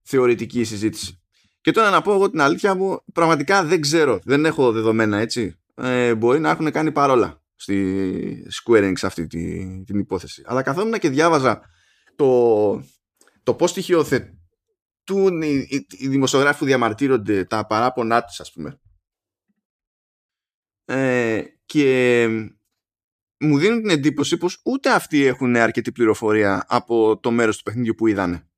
[0.02, 1.22] θεωρητική η συζήτηση.
[1.60, 5.58] Και τώρα να πω εγώ την αλήθεια μου, πραγματικά δεν ξέρω, δεν έχω δεδομένα έτσι.
[5.74, 10.42] Ε, μπορεί να έχουν κάνει παρόλα στη Square Enix αυτή την, την υπόθεση.
[10.46, 11.60] Αλλά καθόμουν και διάβαζα
[12.16, 12.82] το,
[13.42, 13.72] το πώς
[15.04, 18.80] στοιχειοθετούν οι, οι, οι δημοσιογράφοι που διαμαρτύρονται τα παράπονά τους ας πούμε
[20.84, 22.26] ε, και
[23.38, 27.94] μου δίνουν την εντύπωση πως ούτε αυτοί έχουν αρκετή πληροφορία από το μέρος του παιχνιδιού
[27.94, 28.48] που είδανε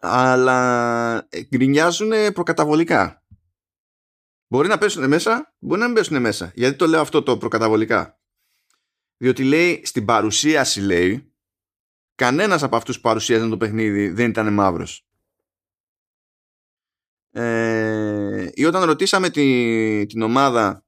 [0.00, 3.16] αλλά γκρινιάζουν προκαταβολικά
[4.52, 6.52] Μπορεί να πέσουν μέσα, μπορεί να μην πέσουν μέσα.
[6.54, 8.20] Γιατί το λέω αυτό το προκαταβολικά.
[9.16, 11.31] Διότι λέει στην παρουσίαση λέει
[12.22, 15.06] κανένας από αυτούς που παρουσίαζαν το παιχνίδι δεν ήταν μαύρος.
[17.30, 20.84] Ε, ή όταν ρωτήσαμε τη, την ομάδα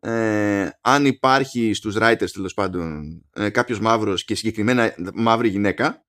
[0.00, 6.04] ε, αν υπάρχει στους writers τέλος πάντων ε, κάποιος μαύρος και συγκεκριμένα μαύρη γυναίκα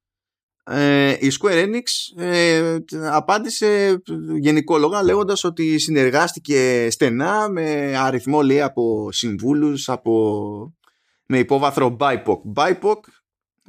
[0.63, 2.77] ε, η Square Enix ε,
[3.11, 4.01] απάντησε
[4.39, 10.75] γενικόλογα λέγοντας ότι συνεργάστηκε στενά με αριθμό λέει από συμβούλους από,
[11.25, 12.37] με υπόβαθρο BIPOC.
[12.55, 12.99] BIPOC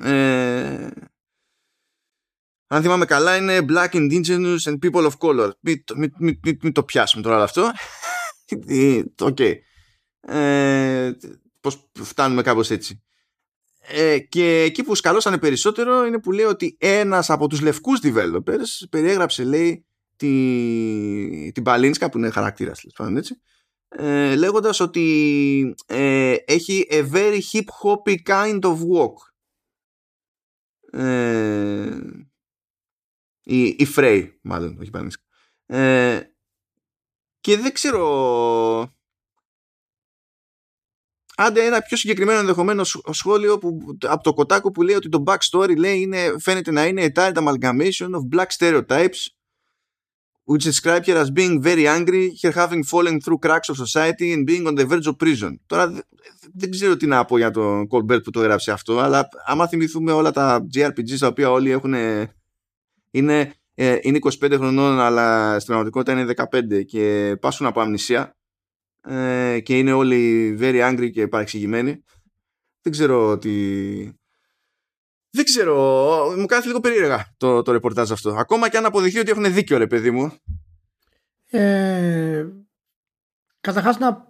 [0.02, 0.88] ε,
[2.66, 5.50] αν θυμάμαι καλά είναι Black Indigenous and People of Color.
[5.60, 7.62] Μην, μην, μην, μην το πιάσουμε τώρα αυτό.
[9.20, 9.36] OK.
[9.38, 9.54] okay.
[10.20, 11.10] ε,
[11.60, 13.02] πώς φτάνουμε κάπως έτσι.
[13.90, 18.88] Ε, και εκεί που σκαλώσανε περισσότερο είναι που λέει ότι ένας από τους λευκούς developers
[18.90, 22.84] περιέγραψε λέει τη, την Παλίνσκα που είναι χαρακτήρας
[23.16, 23.40] έτσι,
[23.88, 29.14] ε, λέγοντας ότι ε, έχει a very hip hoppy kind of walk
[30.92, 32.00] ε,
[33.42, 35.22] η, η Frey μάλλον όχι Παλίνσκα
[35.66, 36.20] ε,
[37.40, 38.92] και δεν ξέρω
[41.40, 45.76] Άντε ένα πιο συγκεκριμένο ενδεχομένω σχόλιο που, από το κοτάκο που λέει ότι το backstory
[45.76, 49.26] λέει είναι, φαίνεται να είναι a tired amalgamation of black stereotypes
[50.50, 54.42] which describe her as being very angry, her having fallen through cracks of society and
[54.50, 55.58] being on the verge of prison.
[55.66, 56.02] Τώρα
[56.54, 60.12] δεν ξέρω τι να πω για τον Colbert που το έγραψε αυτό, αλλά άμα θυμηθούμε
[60.12, 61.94] όλα τα JRPGs τα οποία όλοι έχουν
[63.10, 66.34] είναι, ε, είναι 25 χρονών αλλά στην πραγματικότητα είναι
[66.80, 68.36] 15 και πάσουν από αμνησία
[69.00, 72.04] ε, και είναι όλοι very angry και παρεξηγημένοι.
[72.82, 73.50] Δεν ξέρω τι...
[75.38, 75.74] Δεν ξέρω,
[76.38, 78.30] μου κάνει λίγο περίεργα το, το ρεπορτάζ αυτό.
[78.30, 80.32] Ακόμα και αν αποδειχθεί ότι έχουν δίκιο ρε παιδί μου.
[81.46, 82.46] Ε,
[83.60, 84.26] καταρχάς να...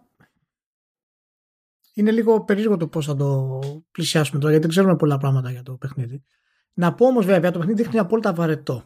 [1.95, 3.59] Είναι λίγο περίεργο το πώς θα το
[3.91, 6.25] πλησιάσουμε τώρα γιατί δεν ξέρουμε πολλά πράγματα για το παιχνίδι.
[6.73, 8.85] Να πω όμως βέβαια το παιχνίδι δείχνει απόλυτα βαρετό.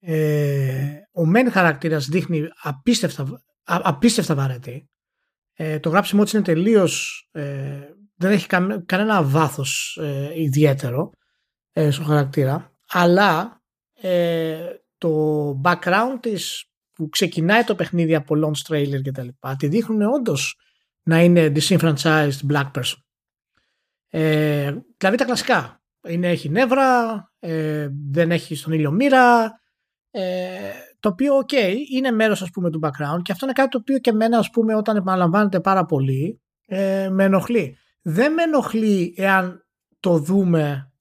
[0.00, 4.88] Ε, ο μεν χαρακτήρας δείχνει απίστευτα, απίστευτα βαρετή
[5.52, 7.80] Ε, το γράψιμο της είναι τελείως ε,
[8.14, 8.46] δεν έχει
[8.86, 11.12] κανένα βάθος ε, ιδιαίτερο
[11.76, 13.62] ε, στο χαρακτήρα αλλά
[13.94, 19.66] ε, το background της που ξεκινάει το παιχνίδι από launch trailer και τα λοιπά τη
[19.66, 20.58] δείχνουν όντως
[21.02, 22.98] να είναι disenfranchised black person.
[24.08, 25.82] Ε, δηλαδή τα κλασικά.
[26.08, 29.58] Είναι, έχει νεύρα, ε, δεν έχει στον ήλιο μοίρα,
[30.10, 31.52] ε, το οποίο, οκ,
[31.92, 34.50] είναι μέρος ας πούμε του background και αυτό είναι κάτι το οποίο και εμένα ας
[34.50, 37.76] πούμε όταν επαναλαμβάνεται πάρα πολύ ε, με ενοχλεί.
[38.02, 39.66] Δεν με ενοχλεί εάν
[40.00, 40.92] το δούμε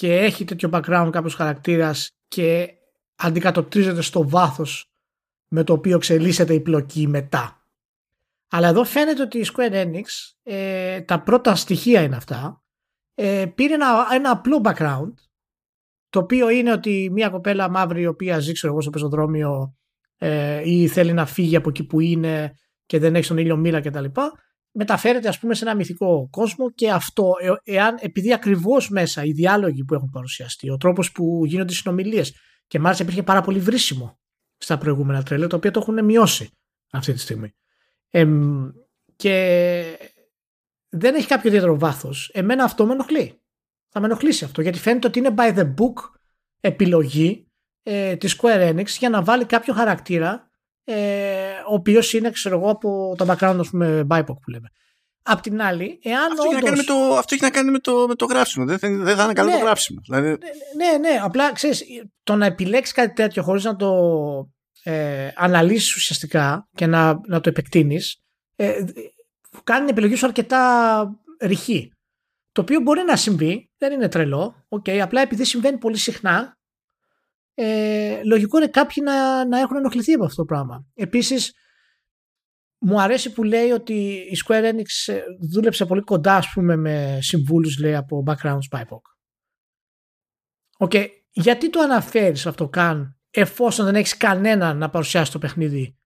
[0.00, 2.68] και έχει τέτοιο background κάποιος χαρακτήρας και
[3.16, 4.90] αντικατοπτρίζεται στο βάθος
[5.48, 7.64] με το οποίο εξελίσσεται η πλοκή μετά.
[8.50, 10.04] Αλλά εδώ φαίνεται ότι η Square Enix,
[10.42, 12.62] ε, τα πρώτα στοιχεία είναι αυτά,
[13.14, 15.12] ε, πήρε ένα, ένα απλό background
[16.10, 19.76] το οποίο είναι ότι μια κοπέλα μαύρη η οποία ζει ξέρω εγώ στο πεζοδρόμιο
[20.16, 22.54] ε, ή θέλει να φύγει από εκεί που είναι
[22.86, 24.04] και δεν έχει τον ήλιο μοίρα κτλ.
[24.72, 29.32] Μεταφέρεται ας πούμε σε ένα μυθικό κόσμο και αυτό ε, εάν επειδή ακριβώς μέσα οι
[29.32, 32.34] διάλογοι που έχουν παρουσιαστεί, ο τρόπος που γίνονται οι συνομιλίες
[32.66, 34.18] και μάλιστα υπήρχε πάρα πολύ βρίσιμο
[34.56, 36.50] στα προηγούμενα τρέλερ το οποίο το έχουν μειώσει
[36.90, 37.54] αυτή τη στιγμή.
[38.10, 38.26] Ε,
[39.16, 39.98] και
[40.88, 42.30] δεν έχει κάποιο ιδιαίτερο βάθος.
[42.32, 43.40] Εμένα αυτό με ενοχλεί
[43.90, 46.10] θα με ενοχλήσει αυτό γιατί φαίνεται ότι είναι by the book
[46.60, 47.50] επιλογή
[47.82, 50.49] ε, της Square Enix για να βάλει κάποιο χαρακτήρα
[50.84, 54.68] ε, ο οποίος είναι ξέρω εγώ από το background ας πούμε BIPOC που λέμε.
[55.22, 56.70] Απ' την άλλη, εάν αυτό, όντως...
[56.70, 58.66] έχει το, αυτό έχει να κάνει με το, με το γράψιμο.
[58.66, 60.00] Δεν, δεν θα είναι καλό ναι, το γράψιμο.
[60.02, 60.28] Δηλαδή...
[60.28, 60.36] Ναι,
[60.76, 61.84] ναι, ναι, απλά ξέρεις,
[62.22, 63.90] το να επιλέξεις κάτι τέτοιο χωρίς να το
[64.82, 68.22] ε, αναλύσεις ουσιαστικά και να, να το επεκτείνεις
[68.56, 68.84] ε,
[69.64, 71.92] κάνει την επιλογή σου αρκετά ρηχή.
[72.52, 76.58] Το οποίο μπορεί να συμβεί, δεν είναι τρελό, okay, απλά επειδή συμβαίνει πολύ συχνά,
[77.60, 80.86] ε, λογικό είναι κάποιοι να, να έχουν ενοχληθεί από αυτό το πράγμα.
[80.94, 81.54] Επίσης,
[82.78, 85.20] μου αρέσει που λέει ότι η Square Enix ε,
[85.52, 89.00] δούλεψε πολύ κοντά ας πούμε, με συμβούλους λέει, από background SpyPoc.
[90.88, 91.06] Okay.
[91.30, 95.98] Γιατί το αναφέρεις αυτό καν εφόσον δεν έχεις κανέναν να παρουσιάσει το παιχνίδι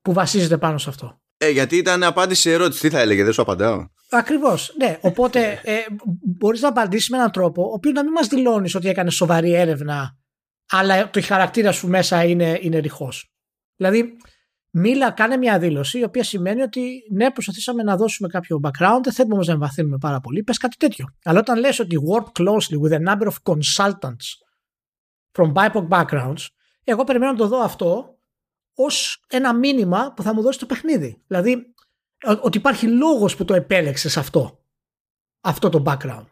[0.00, 2.80] που βασίζεται πάνω σε αυτό; Ε, γιατί ήταν απάντηση σε ερώτηση.
[2.80, 3.86] Τι θα έλεγε, δεν σου απαντάω.
[4.10, 4.74] Ακριβώς.
[4.78, 4.98] Ναι.
[5.00, 5.78] Οπότε ε,
[6.38, 9.52] μπορείς να απαντήσεις με έναν τρόπο ο οποίος να μην μας δηλώνεις ότι έκανε σοβαρή
[9.52, 10.18] έρευνα,
[10.70, 13.30] αλλά το χαρακτήρα σου μέσα είναι, είναι ρηχός.
[13.76, 14.16] Δηλαδή,
[14.70, 19.12] μίλα, κάνε μια δήλωση η οποία σημαίνει ότι ναι, προσπαθήσαμε να δώσουμε κάποιο background, δεν
[19.12, 20.42] θέλουμε όμως να εμβαθύνουμε πάρα πολύ.
[20.42, 21.06] Πες κάτι τέτοιο.
[21.24, 24.26] Αλλά όταν λες ότι work closely with a number of consultants
[25.32, 26.46] from BIPOC backgrounds,
[26.84, 28.18] εγώ περιμένω να το δω αυτό
[28.74, 31.22] ως ένα μήνυμα που θα μου δώσει το παιχνίδι.
[31.26, 31.74] Δηλαδή
[32.42, 34.64] ότι υπάρχει λόγος που το επέλεξες αυτό.
[35.40, 36.26] Αυτό το background.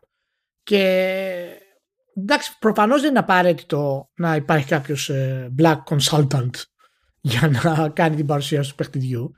[0.63, 1.54] Και
[2.17, 6.51] εντάξει προφανώς δεν είναι απαραίτητο να υπάρχει κάποιος ε, black consultant
[7.21, 9.35] για να κάνει την παρουσίαση του παιχνιδιού.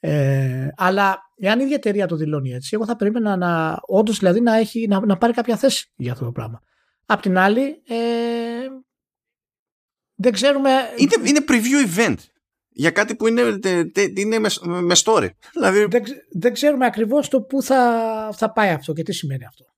[0.00, 4.40] Ε, αλλά εάν η ίδια εταιρεία το δηλώνει έτσι, εγώ θα περίμενα να, όντως δηλαδή
[4.40, 6.62] να, έχει, να, να πάρει κάποια θέση για αυτό το πράγμα.
[7.06, 7.96] Απ' την άλλη, ε,
[10.14, 10.70] δεν ξέρουμε.
[10.96, 12.16] Είναι, είναι preview event
[12.68, 13.58] για κάτι που είναι,
[14.16, 15.28] είναι με, με story.
[15.52, 15.84] Δηλαδή...
[15.84, 19.71] Δεν, δεν ξέρουμε ακριβώς το πού θα, θα πάει αυτό και τι σημαίνει αυτό.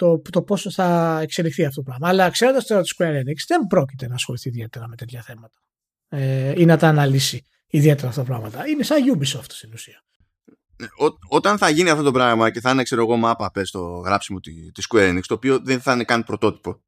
[0.00, 0.22] Ας πούμε.
[0.22, 2.08] Το, το πόσο θα εξελιχθεί αυτό το πράγμα.
[2.08, 5.58] Αλλά ξέροντας τώρα τη Square Enix δεν πρόκειται να ασχοληθεί ιδιαίτερα με τέτοια θέματα.
[6.08, 8.68] Ε, ή να τα αναλύσει ιδιαίτερα αυτά τα πράγματα.
[8.68, 10.04] Είναι σαν Ubisoft στην ουσία.
[10.98, 13.80] Ό, όταν θα γίνει αυτό το πράγμα και θα είναι ξέρω εγώ μάπα πες, το
[13.80, 16.82] γράψιμο τη, της Square Enix το οποίο δεν θα είναι καν πρωτότυπο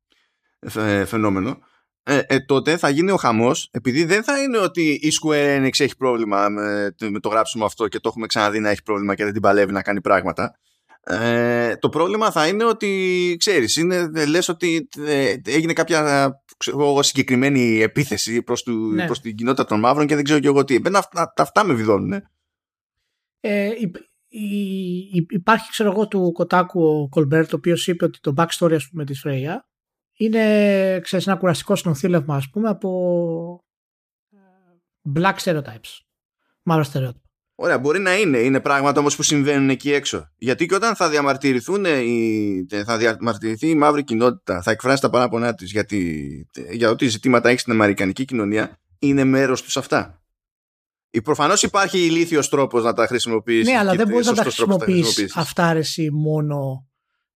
[0.58, 1.58] ε, φαινόμενο
[2.04, 5.80] ε, ε, τότε θα γίνει ο χαμός, επειδή δεν θα είναι ότι η Square Enix
[5.80, 9.24] έχει πρόβλημα με, με το γράψιμο αυτό και το έχουμε ξαναδεί να έχει πρόβλημα και
[9.24, 10.58] δεν την παλεύει να κάνει πράγματα.
[11.04, 17.80] Ε, το πρόβλημα θα είναι ότι ξέρεις είναι, λες ότι ε, έγινε κάποια ξέρω, συγκεκριμένη
[17.80, 19.06] επίθεση προς, του, ναι.
[19.06, 21.74] προς την κοινότητα των μαύρων και δεν ξέρω και εγώ τι τα αυτά, αυτά με
[21.74, 22.12] βιδώνουν
[23.40, 23.70] ε,
[25.28, 29.04] υπάρχει ξέρω εγώ του Κοτάκου ο Κολμπέρ το οποίος είπε ότι το backstory ας πούμε
[29.04, 29.66] της Φρέιας
[30.12, 33.64] είναι ξέρεις, ένα κουραστικό συνοθήλευμα ας πούμε από
[34.30, 34.38] ε,
[35.14, 36.00] black stereotypes.
[36.62, 37.31] Μαύρα στερεότυπα.
[37.54, 38.38] Ωραία, μπορεί να είναι.
[38.38, 40.28] Είναι πράγματα όμως που συμβαίνουν εκεί έξω.
[40.36, 45.54] Γιατί και όταν θα διαμαρτυρηθούν οι, θα διαμαρτυρηθεί η μαύρη κοινότητα, θα εκφράσει τα παράπονά
[45.54, 50.22] της γιατί, για ό,τι ζητήματα έχει στην Αμερικανική κοινωνία, είναι μέρος τους αυτά.
[51.22, 53.68] Προφανώς υπάρχει ηλίθιος τρόπος να τα χρησιμοποιήσεις.
[53.68, 56.88] Ναι, αλλά δεν μπορείς να τα χρησιμοποιήσεις αυτάρεση μόνο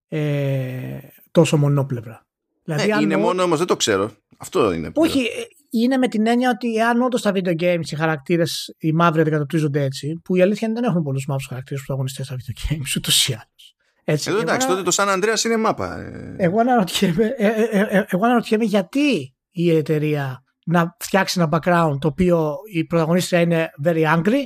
[0.08, 0.98] ε,
[1.30, 2.26] τόσο μονόπλευρα.
[2.64, 4.12] Δηλαδή, ναι, είναι μόνο όμως, δεν το ξέρω.
[4.36, 4.90] Αυτό είναι.
[4.94, 5.42] Όχι, ε,
[5.82, 9.82] είναι με την έννοια ότι εάν όντως τα video games οι χαρακτήρες, οι μαύροι αντικατοπτρίζονται
[9.82, 13.28] έτσι, που η αλήθεια είναι δεν έχουν πολλούς μαύρους χαρακτήρες πρωταγωνιστέ στα video games ούτως
[13.28, 13.76] ή άλλως.
[14.08, 16.00] Έτσι, Εδώ εντάξει, τότε το Σαν Ανδρέα είναι μάπα.
[16.00, 16.34] Ε.
[16.38, 22.84] Εγώ αναρωτιέμαι, ε, εγώ αναρωτιέμαι γιατί η εταιρεία να φτιάξει ένα background το οποίο η
[22.84, 24.44] πρωταγωνίστρια είναι very angry,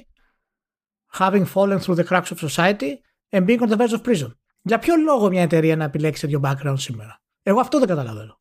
[1.18, 2.90] having fallen through the cracks of society
[3.30, 4.30] and being on the verge of prison.
[4.62, 8.39] Για ποιο λόγο μια εταιρεία να επιλέξει τέτοιο background σήμερα; Εγώ αυτό δεν καταλαβαίνω.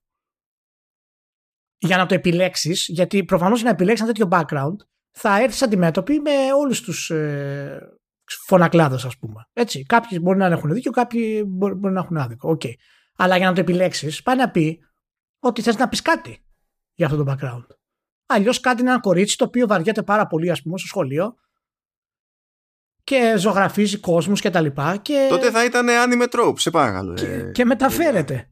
[1.79, 4.75] Για να το επιλέξεις, γιατί προφανώς για να επιλέξεις ένα τέτοιο background
[5.11, 7.79] θα έρθεις αντιμέτωπη με όλους τους ε,
[8.45, 9.47] φωνακλάδε, ας πούμε.
[9.53, 9.83] Έτσι.
[9.83, 12.57] Κάποιοι μπορεί να έχουν δίκιο, κάποιοι μπορεί, μπορεί να έχουν άδικο.
[12.61, 12.73] Okay.
[13.15, 14.79] Αλλά για να το επιλέξεις, πάει να πει
[15.39, 16.43] ότι θες να πεις κάτι
[16.93, 17.65] για αυτό το background.
[18.25, 21.35] Αλλιώς κάτι είναι ένα κορίτσι το οποίο βαριέται πάρα πολύ, ας πούμε, στο σχολείο
[23.03, 24.97] και ζωγραφίζει κόσμους και τα λοιπά.
[24.97, 25.27] Και...
[25.29, 27.13] Τότε θα ήταν anime trope, σε παρακαλώ.
[27.13, 28.49] Και, ε, και μεταφέρεται.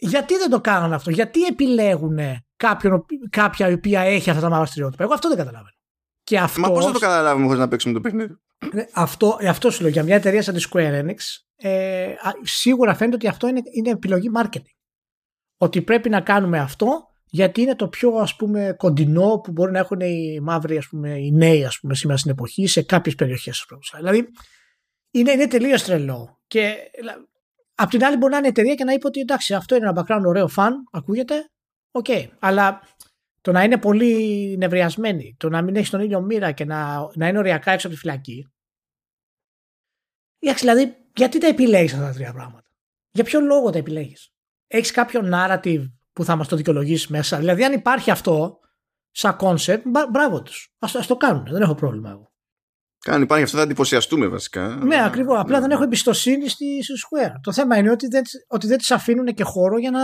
[0.00, 2.18] Ε, γιατί δεν το κάνουν αυτό, γιατί επιλέγουν
[2.56, 5.76] κάποιον, κάποια η οποία έχει αυτά τα μαύρα στερεότυπα; Εγώ αυτό δεν καταλαβαίνω.
[6.22, 8.38] Και αυτός, Μα πώς θα το καταλάβουμε χωρίς να παίξουμε το παιχνίδι;
[8.72, 11.16] Ε, αυτό, αυτό σου λέω για μια εταιρεία σαν τη Square Enix,
[11.56, 14.76] ε, σίγουρα φαίνεται ότι αυτό είναι, είναι επιλογή marketing.
[15.56, 19.78] Ότι πρέπει να κάνουμε αυτό γιατί είναι το πιο ας πούμε κοντινό που μπορεί να
[19.78, 23.66] έχουν οι μαύροι ας πούμε, οι νέοι ας πούμε, σήμερα στην εποχή σε κάποιες περιοχές.
[23.96, 24.28] Δηλαδή
[25.10, 26.74] είναι, είναι τελείως τρελό και
[27.80, 30.04] απ' την άλλη μπορεί να είναι εταιρεία και να είπε ότι εντάξει αυτό είναι ένα
[30.04, 31.50] background ωραίο fun, ακούγεται,
[31.90, 32.04] οκ.
[32.08, 32.28] Okay.
[32.38, 32.80] Αλλά
[33.40, 37.28] το να είναι πολύ νευριασμένοι, το να μην έχεις στον ήλιο μοίρα και να, να
[37.28, 38.48] είναι οριακά έξω από τη φυλακή.
[40.38, 42.70] Εντάξει, δηλαδή, γιατί τα επιλέγεις αυτά τα τρία πράγματα;
[43.10, 44.32] Για ποιο λόγο τα επιλέγεις;
[44.66, 48.60] Έχεις κάποιο narrative που θα μας το δικαιολογήσει μέσα; Δηλαδή, αν υπάρχει αυτό
[49.10, 50.74] σαν concept, μπράβο τους.
[50.78, 51.44] Α το κάνουν.
[51.44, 52.27] Δεν έχω πρόβλημα εγώ.
[53.08, 54.78] Καν υπάρχει αυτό, θα εντυπωσιαστούμε βασικά.
[54.82, 55.38] Ναι, ακριβώς.
[55.38, 55.60] Απλά ναι.
[55.60, 57.32] δεν έχω εμπιστοσύνη στη, Square.
[57.42, 60.00] Το θέμα είναι ότι δεν, ότι δεν της αφήνουν και χώρο για να.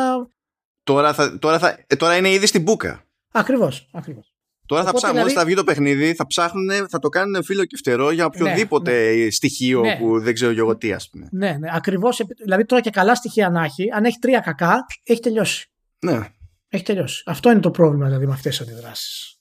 [0.83, 3.05] Τώρα, θα, τώρα, θα, ε, τώρα είναι ήδη στην μπουκα.
[3.33, 3.88] Ακριβώς.
[3.93, 4.35] Ακριβώς.
[4.67, 5.40] Τώρα Οπότε, θα ψάχνουν, δηλαδή...
[5.40, 9.25] θα βγει το παιχνίδι, θα ψάχνουν, θα το κάνουν φίλο και φτερό για οποιοδήποτε ναι,
[9.25, 9.31] ναι.
[9.31, 9.97] στοιχείο ναι.
[9.97, 11.29] που δεν ξέρω εγώ τι, ας πούμε.
[11.31, 12.21] Ναι, ναι, ακριβώς.
[12.43, 15.71] Δηλαδή τώρα και καλά στοιχεία να έχει, αν έχει τρία κακά, έχει τελειώσει.
[15.99, 16.29] Ναι.
[16.69, 17.23] Έχει τελειώσει.
[17.27, 19.38] Αυτό είναι το πρόβλημα δηλαδή με αυτές τις αντιδράσεις.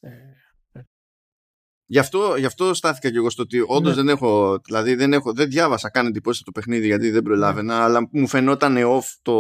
[1.84, 2.00] Ε, ε.
[2.00, 4.02] Γι' αυτό, γι' αυτό στάθηκα και εγώ στο ότι όντως ναι.
[4.04, 7.84] δεν έχω, δηλαδή δεν, έχω, δεν διάβασα καν εντυπώσεις το παιχνίδι γιατί δεν προλάβαινα, ναι.
[7.84, 9.34] αλλά μου φαινόταν off το,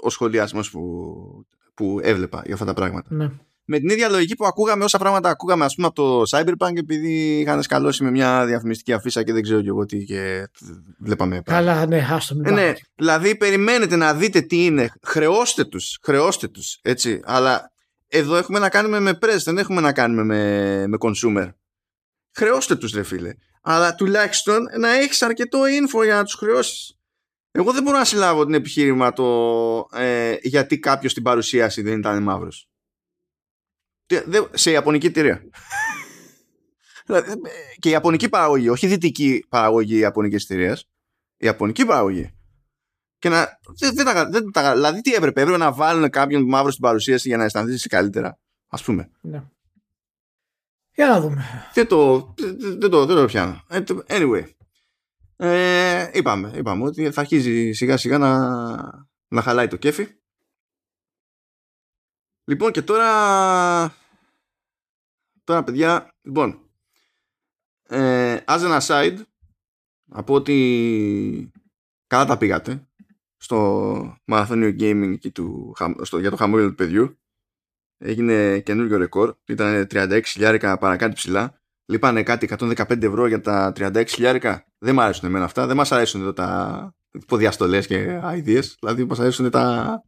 [0.00, 0.82] ο σχολιασμός που,
[1.74, 3.14] που έβλεπα για αυτά τα πράγματα.
[3.14, 3.30] Ναι
[3.66, 7.38] με την ίδια λογική που ακούγαμε όσα πράγματα ακούγαμε ας πούμε από το Cyberpunk επειδή
[7.40, 10.48] είχαν σκαλώσει με μια διαφημιστική αφίσα και δεν ξέρω και εγώ τι και
[10.98, 16.48] βλέπαμε Καλά ναι άστο ε, ναι, δηλαδή περιμένετε να δείτε τι είναι χρεώστε τους, χρεώστε
[16.48, 17.70] τους έτσι αλλά
[18.08, 21.48] εδώ έχουμε να κάνουμε με press δεν έχουμε να κάνουμε με, με consumer
[22.36, 26.98] χρεώστε τους ρε φίλε αλλά τουλάχιστον να έχεις αρκετό info για να τους χρεώσεις
[27.50, 32.22] εγώ δεν μπορώ να συλλάβω την επιχείρημα το ε, γιατί κάποιος στην παρουσίαση δεν ήταν
[32.22, 32.68] μαύρος
[34.52, 35.42] σε ιαπωνική εταιρεία.
[37.06, 37.32] Δηλαδή,
[37.78, 40.80] και η ιαπωνική παραγωγή, όχι η δυτική παραγωγή ιαπωνικής εταιρείας,
[41.36, 42.30] η ιαπωνική παραγωγή.
[43.18, 43.58] Και να.
[43.78, 47.28] Δεν, δεν, τα, δεν τα, δηλαδή, τι έπρεπε, έπρεπε να βάλουν κάποιον μαύρο στην παρουσίαση
[47.28, 48.38] για να αισθανθείς καλύτερα.
[48.68, 49.10] Α πούμε.
[49.20, 49.42] Ναι.
[50.96, 51.44] Για να δούμε.
[51.74, 52.34] Δεν το,
[52.78, 53.64] δεν το, δεν το πιάνω.
[53.68, 54.44] Ε, anyway.
[55.36, 58.38] Ε, είπαμε, είπαμε ότι θα αρχίζει σιγά σιγά να,
[59.28, 60.08] να χαλάει το κέφι.
[62.48, 63.94] Λοιπόν και τώρα
[65.44, 66.70] Τώρα παιδιά Λοιπόν
[67.82, 69.20] ε, As an aside
[70.08, 71.50] Από ότι
[72.06, 72.88] Καλά τα πήγατε
[73.36, 77.18] Στο μαραθώνιο gaming και του, στο, Για το χαμόγελο του παιδιού
[77.98, 79.34] Έγινε καινούργιο ρεκόρ.
[79.46, 81.60] Ήταν 36 χιλιάρικα παρακάτω ψηλά.
[81.86, 84.64] Λείπανε κάτι 115 ευρώ για τα 36 χιλιάρικα.
[84.78, 85.66] Δεν μου αρέσουν εμένα αυτά.
[85.66, 88.64] Δεν μας αρέσουν εδώ τα υποδιαστολές και ideas.
[88.80, 90.00] Δηλαδή μας αρέσουν τα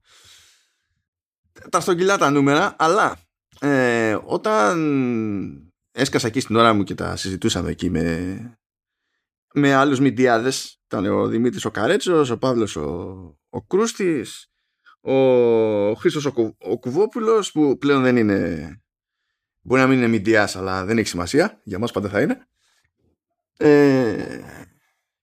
[1.70, 3.18] τα στρογγυλά τα νούμερα, αλλά
[3.60, 8.58] ε, όταν έσκασα εκεί στην ώρα μου και τα συζητούσαμε εκεί με,
[9.54, 12.86] με άλλους μηντιάδες, ήταν ο Δημήτρης ο Καρέτσος, ο Παύλος ο,
[13.48, 14.47] ο Κρούστης,
[15.12, 18.68] ο Χρήστος ο, Κου, ο Κουβόπουλος, που πλέον δεν είναι,
[19.60, 22.38] μπορεί να μην είναι μηντιάς, αλλά δεν έχει σημασία, για μας πάντα θα είναι.
[23.56, 24.40] Ε,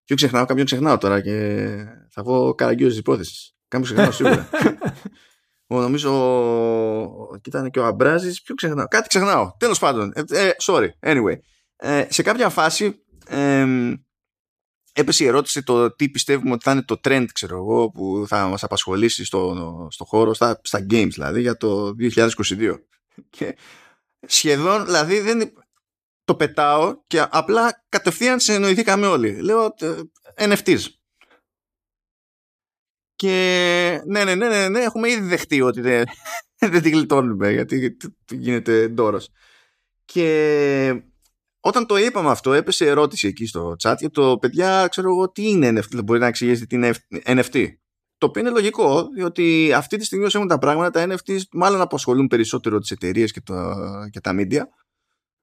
[0.03, 1.67] και ξεχνάω, κάποιον ξεχνάω τώρα και
[2.09, 3.55] θα πω καραγκιόζης της υπόθεσης.
[3.67, 4.49] Κάποιον ξεχνάω σίγουρα.
[5.67, 6.11] Ο, νομίζω
[7.41, 11.37] και ήταν και ο Αμπράζης ποιο ξεχνάω, κάτι ξεχνάω τέλος πάντων, ε, ε, sorry, anyway
[11.75, 13.65] ε, σε κάποια φάση ε,
[14.95, 18.47] έπεσε η ερώτηση το τι πιστεύουμε ότι θα είναι το trend ξέρω εγώ που θα
[18.47, 22.79] μας απασχολήσει στο, στο χώρο, στα, στα games δηλαδή για το 2022
[23.29, 23.57] και
[24.27, 25.53] σχεδόν δηλαδή δεν,
[26.25, 29.41] το πετάω και απλά κατευθείαν συνεννοηθήκαμε όλοι.
[29.41, 29.75] Λέω
[30.37, 30.79] NFTs
[33.15, 36.03] και ναι, ναι, ναι, ναι, ναι, έχουμε ήδη δεχτεί ότι δεν,
[36.71, 37.97] δεν την γλιτώνουμε γιατί
[38.31, 39.29] γίνεται ντόρος.
[40.05, 41.01] Και
[41.67, 45.49] όταν το είπαμε αυτό, έπεσε ερώτηση εκεί στο chat για το παιδιά, ξέρω εγώ, τι
[45.49, 46.93] είναι NFT, μπορεί να εξηγήσετε τι είναι
[47.25, 47.67] NFT.
[48.17, 51.81] Το οποίο είναι λογικό, διότι αυτή τη στιγμή όσο έχουν τα πράγματα, τα NFT μάλλον
[51.81, 53.41] απασχολούν περισσότερο τις εταιρείες και,
[54.09, 54.61] και τα media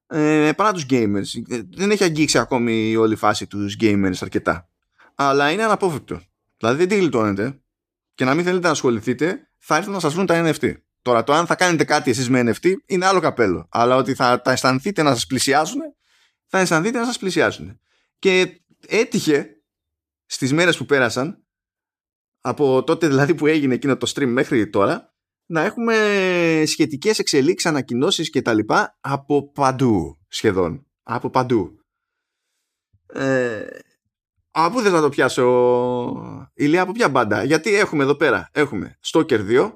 [0.07, 1.25] ε, παρά τους gamers.
[1.49, 4.69] Ε, δεν έχει αγγίξει ακόμη η όλη φάση τους gamers αρκετά.
[5.15, 6.21] Αλλά είναι αναπόφευκτο.
[6.57, 7.61] Δηλαδή δεν τη γλιτώνετε
[8.15, 10.73] και να μην θέλετε να ασχοληθείτε, θα έρθουν να σας βρουν τα NFT.
[11.03, 13.67] Τώρα το αν θα κάνετε κάτι εσείς με NFT είναι άλλο καπέλο.
[13.71, 15.81] Αλλά ότι θα τα αισθανθείτε να σας πλησιάσουν,
[16.53, 17.81] θα αισθανθείτε να σας πλησιάσουν.
[18.19, 19.63] Και έτυχε
[20.27, 21.45] στις μέρες που πέρασαν,
[22.41, 25.15] από τότε δηλαδή που έγινε εκείνο το stream μέχρι τώρα,
[25.47, 25.95] να έχουμε
[26.67, 30.87] σχετικές εξελίξεις, ανακοινώσεις και τα λοιπά από παντού σχεδόν.
[31.03, 31.85] Από παντού.
[33.07, 33.67] Ε,
[34.51, 38.99] από πού θες να το πιάσω Ηλία από ποια μπάντα; Γιατί έχουμε εδώ πέρα έχουμε
[39.05, 39.73] Stalker 2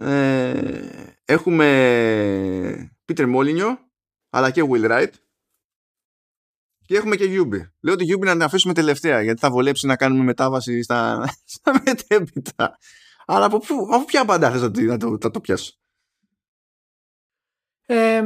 [0.00, 0.88] ε,
[1.24, 3.76] έχουμε Peter Molyneux
[4.34, 5.12] αλλά και Will Wright
[6.86, 7.60] και έχουμε και Yubi.
[7.80, 11.82] Λέω ότι Yubi να την αφήσουμε τελευταία γιατί θα βολέψει να κάνουμε μετάβαση στα, στα
[11.84, 12.78] μετέπειτα.
[13.26, 15.72] Αλλά από, πού, από ποια μπάντα θες να, να, το, να το πιάσω;
[17.86, 18.22] Ε,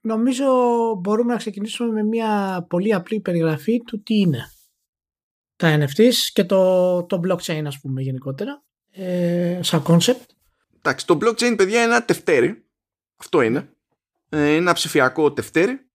[0.00, 0.46] νομίζω
[1.00, 4.50] μπορούμε να ξεκινήσουμε με μια πολύ απλή περιγραφή του τι είναι
[5.56, 10.26] τα NFTs και το, το blockchain ας πούμε γενικότερα ε, σαν concept.
[10.78, 12.64] Εντάξει, το blockchain παιδιά είναι ένα τευτέρι.
[13.20, 13.72] Αυτό είναι.
[14.28, 15.88] Ε, είναι ένα ψηφιακό τευτέρι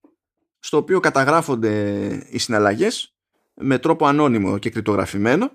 [0.59, 3.15] στο οποίο καταγράφονται οι συναλλαγές
[3.53, 5.51] με τρόπο ανώνυμο και κρυπτογραφημένο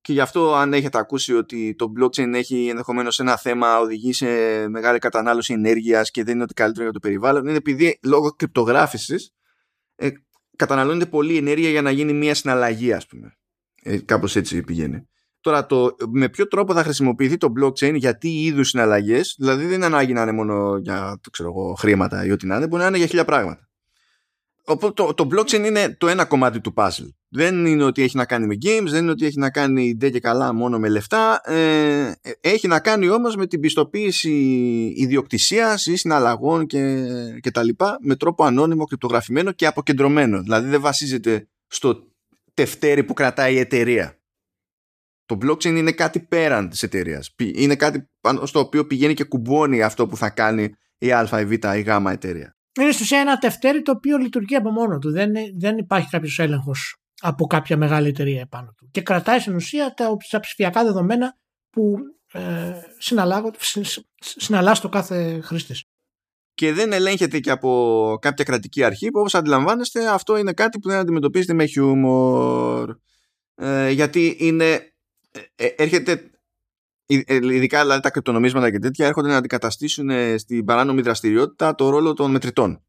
[0.00, 4.26] και γι' αυτό αν έχετε ακούσει ότι το blockchain έχει ενδεχομένως ένα θέμα οδηγεί σε
[4.68, 9.32] μεγάλη κατανάλωση ενέργειας και δεν είναι ότι καλύτερο για το περιβάλλον είναι επειδή λόγω κρυπτογράφησης
[9.96, 10.10] ε,
[10.56, 13.36] καταναλώνεται πολύ ενέργεια για να γίνει μια συναλλαγή ας πούμε.
[13.82, 15.08] Ε, κάπως έτσι πηγαίνει.
[15.40, 19.74] Τώρα το με ποιο τρόπο θα χρησιμοποιηθεί το blockchain για τι είδους συναλλαγές, δηλαδή δεν
[19.74, 22.82] είναι ανάγκη να είναι μόνο για το ξέρω εγώ, χρήματα ή ό,τι να είναι, μπορεί
[22.82, 23.68] να είναι για χίλια πράγματα.
[24.64, 27.08] Οπότε το, το blockchain είναι το ένα κομμάτι του puzzle.
[27.28, 30.10] Δεν είναι ότι έχει να κάνει με games, δεν είναι ότι έχει να κάνει ντε
[30.10, 31.40] και καλά μόνο με λεφτά.
[31.44, 34.30] Ε, έχει να κάνει όμως με την πιστοποίηση
[34.96, 37.06] ιδιοκτησίας ή συναλλαγών και,
[37.40, 40.42] και τα λοιπά με τρόπο ανώνυμο, κρυπτογραφημένο και αποκεντρωμένο.
[40.42, 42.06] Δηλαδή δεν βασίζεται στο
[42.54, 44.17] τευτέρι που κρατάει η εταιρεία.
[45.28, 47.34] Το blockchain είναι κάτι πέραν της εταιρείας.
[47.54, 48.10] Είναι κάτι
[48.44, 51.88] στο οποίο πηγαίνει και κουμπώνει αυτό που θα κάνει η α, η β, η γ
[52.10, 55.10] εταιρεία είναι στην ουσία ένα τευτέρι το οποίο λειτουργεί από μόνο του.
[55.10, 58.88] Δεν, δεν υπάρχει κάποιος έλεγχος από κάποια μεγάλη εταιρεία επάνω του.
[58.90, 61.36] Και κρατάει στην ουσία τα, τα ψηφιακά δεδομένα
[61.70, 61.96] που
[62.32, 62.72] ε,
[64.18, 65.84] συναλλάσσει το κάθε χρήστης.
[66.54, 70.88] Και δεν ελέγχεται και από κάποια κρατική αρχή που όπως αντιλαμβάνεστε αυτό είναι κάτι που
[70.88, 72.96] δεν αντιμετωπίζεται με χιούμορ.
[73.54, 74.88] Ε, γιατί είναι, ε, ε,
[75.54, 76.30] έρχεται
[77.06, 81.88] ε, ειδικά δηλαδή τα κρυπτονομίσματα και τέτοια έρχονται να αντικαταστήσουν ε, στην παράνομη δραστηριότητα το
[81.88, 82.82] ρόλο των μετρητών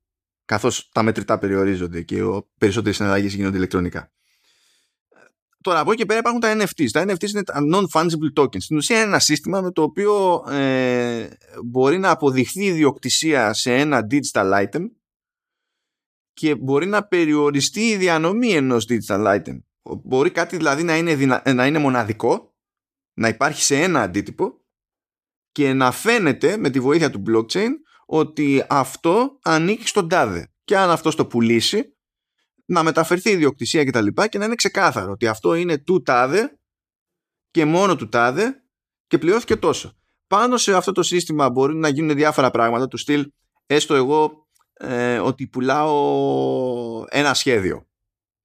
[0.45, 4.11] καθώς τα μετρητά περιορίζονται και οι περισσότερες συναλλαγές γίνονται ηλεκτρονικά.
[5.61, 6.89] Τώρα από εκεί και πέρα υπάρχουν τα NFTs.
[6.91, 8.61] Τα NFTs είναι τα non-fungible tokens.
[8.61, 11.27] Στην ουσία είναι ένα σύστημα με το οποίο ε,
[11.65, 14.85] μπορεί να αποδειχθεί ιδιοκτησία σε ένα digital item
[16.33, 19.59] και μπορεί να περιοριστεί η διανομή ενός digital item.
[19.81, 22.53] Μπορεί κάτι δηλαδή να είναι, να είναι μοναδικό
[23.13, 24.65] να υπάρχει σε ένα αντίτυπο
[25.51, 27.69] και να φαίνεται με τη βοήθεια του blockchain
[28.05, 30.51] ότι αυτό ανήκει στον τάδε.
[30.63, 31.97] Και αν αυτός το πουλήσει,
[32.65, 34.07] να μεταφερθεί η ιδιοκτησία κτλ.
[34.07, 36.59] Και, και να είναι ξεκάθαρο ότι αυτό είναι του τάδε
[37.51, 38.63] και μόνο του τάδε
[39.07, 39.97] και πληρώθηκε τόσο.
[40.27, 43.31] Πάνω σε αυτό το σύστημα μπορεί να γίνουν διάφορα πράγματα του στυλ
[43.65, 47.88] έστω εγώ ε, ότι πουλάω ένα σχέδιο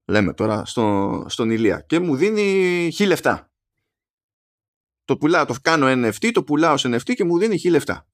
[0.05, 3.49] λέμε τώρα στο, στον Ηλία και μου δίνει χι λεφτά
[5.05, 8.07] το πουλάω, το κάνω NFT, το πουλάω σε NFT και μου δίνει χι λεφτά.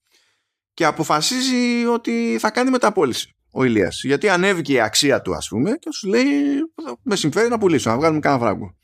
[0.74, 4.03] Και αποφασίζει ότι θα κάνει μεταπόληση ο Ηλίας.
[4.05, 6.24] Γιατί ανέβηκε η αξία του ας πούμε και σου λέει
[7.03, 8.74] με συμφέρει να πουλήσω, να βγάλουμε κανένα φράγκο.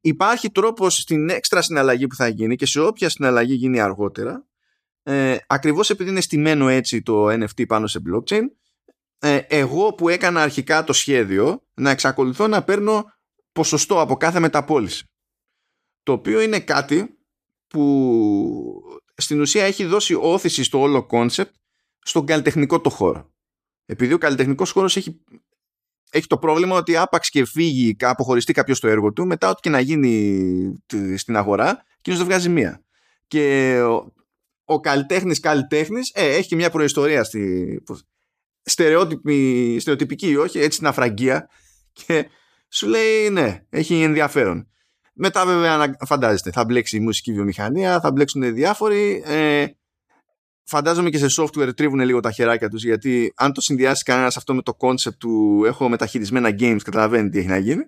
[0.00, 4.46] Υπάρχει τρόπος στην έξτρα συναλλαγή που θα γίνει και σε όποια συναλλαγή γίνει αργότερα
[5.02, 8.42] ε, ακριβώς επειδή είναι στημένο έτσι το NFT πάνω σε blockchain
[9.18, 13.04] ε, εγώ που έκανα αρχικά το σχέδιο να εξακολουθώ να παίρνω
[13.52, 15.08] ποσοστό από κάθε μεταπώληση
[16.08, 17.18] το οποίο είναι κάτι
[17.66, 18.82] που
[19.14, 21.54] στην ουσία έχει δώσει ώθηση στο όλο concept
[21.98, 23.32] στον καλλιτεχνικό το χώρο.
[23.86, 25.20] Επειδή ο καλλιτεχνικός χώρος έχει,
[26.10, 29.70] έχει το πρόβλημα ότι άπαξ και φύγει, αποχωριστεί κάποιος το έργο του, μετά ό,τι και
[29.70, 30.84] να γίνει
[31.16, 32.84] στην αγορά, εκείνος δεν βγάζει μία.
[33.26, 34.12] Και ο,
[34.64, 37.82] ο καλλιτέχνης καλλιτέχνης ε, έχει και μια προϊστορία στη,
[38.68, 41.48] στερεοτυπική ή όχι, έτσι στην αφραγγία
[41.92, 42.28] και
[42.68, 44.68] σου λέει ναι, έχει ενδιαφέρον.
[45.12, 49.22] Μετά βέβαια φαντάζεστε θα μπλέξει η μουσική βιομηχανία, θα μπλέξουν διάφοροι.
[49.26, 49.66] Ε,
[50.64, 54.54] φαντάζομαι και σε software τρίβουν λίγο τα χεράκια τους γιατί αν το συνδυάσει κανένας αυτό
[54.54, 57.82] με το concept του έχω μεταχειρισμένα games καταλαβαίνει τι έχει να γίνει.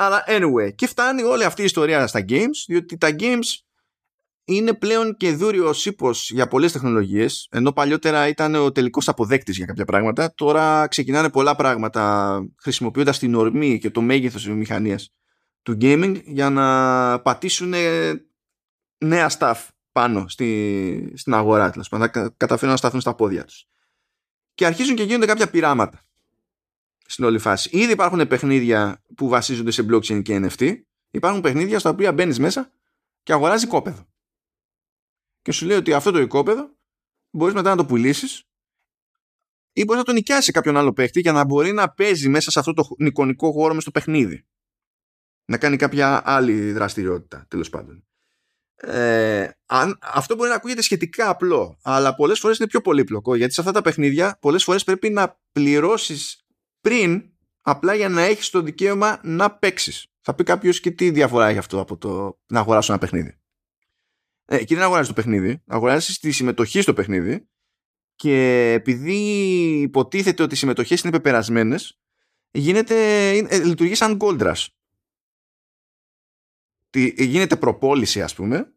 [0.00, 3.67] Αλλά anyway, και φτάνει όλη αυτή η ιστορία στα games, διότι τα games
[4.48, 7.48] είναι πλέον και δούριο ύπο για πολλές τεχνολογίες.
[7.50, 13.34] Ενώ παλιότερα ήταν ο τελικός αποδέκτης για κάποια πράγματα, τώρα ξεκινάνε πολλά πράγματα χρησιμοποιώντας την
[13.34, 15.12] ορμή και το μέγεθος της βιομηχανίας
[15.62, 17.74] του gaming για να πατήσουν
[18.98, 21.70] νέα stuff πάνω στη, στην αγορά.
[21.70, 23.66] Δηλαδή, να καταφέρουν να σταθούν στα πόδια τους.
[24.54, 26.00] Και αρχίζουν και γίνονται κάποια πειράματα
[27.06, 27.70] στην όλη φάση.
[27.72, 30.74] Ήδη υπάρχουν παιχνίδια που βασίζονται σε blockchain και NFT.
[31.10, 32.72] Υπάρχουν παιχνίδια στα οποία μπαίνεις μέσα
[33.22, 34.06] και αγοράζει κόπεδο
[35.48, 36.76] και σου λέει ότι αυτό το οικόπεδο
[37.30, 38.42] μπορείς μετά να το πουλήσεις
[39.72, 42.58] ή μπορείς να το νοικιάσει κάποιον άλλο παίχτη για να μπορεί να παίζει μέσα σε
[42.58, 44.46] αυτό το εικονικό χώρο μες στο παιχνίδι.
[45.44, 48.06] Να κάνει κάποια άλλη δραστηριότητα, τέλος πάντων.
[48.74, 53.52] Ε, αν, αυτό μπορεί να ακούγεται σχετικά απλό, αλλά πολλές φορές είναι πιο πολύπλοκο γιατί
[53.52, 56.46] σε αυτά τα παιχνίδια πολλές φορές πρέπει να πληρώσεις
[56.80, 57.22] πριν
[57.60, 60.06] απλά για να έχεις το δικαίωμα να παίξεις.
[60.20, 63.38] Θα πει κάποιος και τι διαφορά έχει αυτό από το να αγοράσω ένα παιχνίδι.
[64.50, 65.62] Ε, εκεί δεν αγοράζεις το παιχνίδι.
[65.66, 67.48] Αγοράζεις τη συμμετοχή στο παιχνίδι.
[68.14, 69.16] Και επειδή
[69.80, 72.00] υποτίθεται ότι οι συμμετοχές είναι πεπερασμένες,
[72.50, 74.66] γίνεται, ε, λειτουργεί σαν gold rush.
[77.16, 78.72] Γίνεται προπόληση, ας πούμε.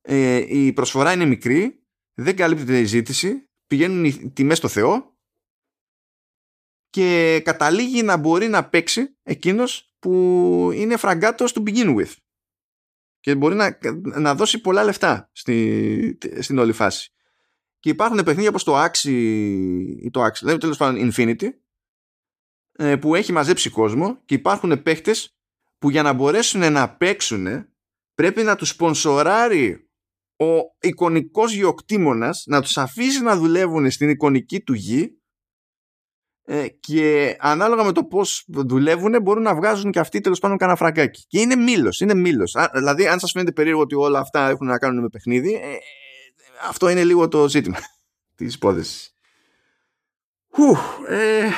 [0.00, 5.18] Ε, η προσφορά είναι μικρή, δεν καλύπτεται η ζήτηση, πηγαίνουν οι τιμές στο Θεό
[6.90, 12.12] και καταλήγει να μπορεί να παίξει εκείνος που είναι φραγκάτος to begin with
[13.20, 17.12] και μπορεί να, να δώσει πολλά λεφτά στη, στην όλη φάση.
[17.78, 19.08] Και υπάρχουν παιχνίδια όπως το Axie
[20.00, 21.48] ή το Axie, δηλαδή τέλος πάντων Infinity
[22.72, 25.36] ε, που έχει μαζέψει κόσμο και υπάρχουν παίχτες
[25.78, 27.46] που για να μπορέσουν να παίξουν
[28.14, 29.90] πρέπει να τους σπονσοράρει
[30.36, 35.19] ο εικονικός γεωκτήμονας να τους αφήσει να δουλεύουν στην εικονική του γη
[36.52, 40.78] ε, και ανάλογα με το πώς δουλεύουν μπορούν να βγάζουν και αυτοί τέλος πάντων κανένα
[40.78, 41.24] φραγκάκι.
[41.28, 42.00] Και είναι μήλος.
[42.00, 42.56] Είναι μήλος.
[42.72, 45.76] Δηλαδή, αν σας φαίνεται περίεργο ότι όλα αυτά έχουν να κάνουν με παιχνίδι, ε,
[46.68, 47.76] αυτό είναι λίγο το ζήτημα
[48.36, 49.14] της υπόθεσης.
[51.08, 51.48] Ε,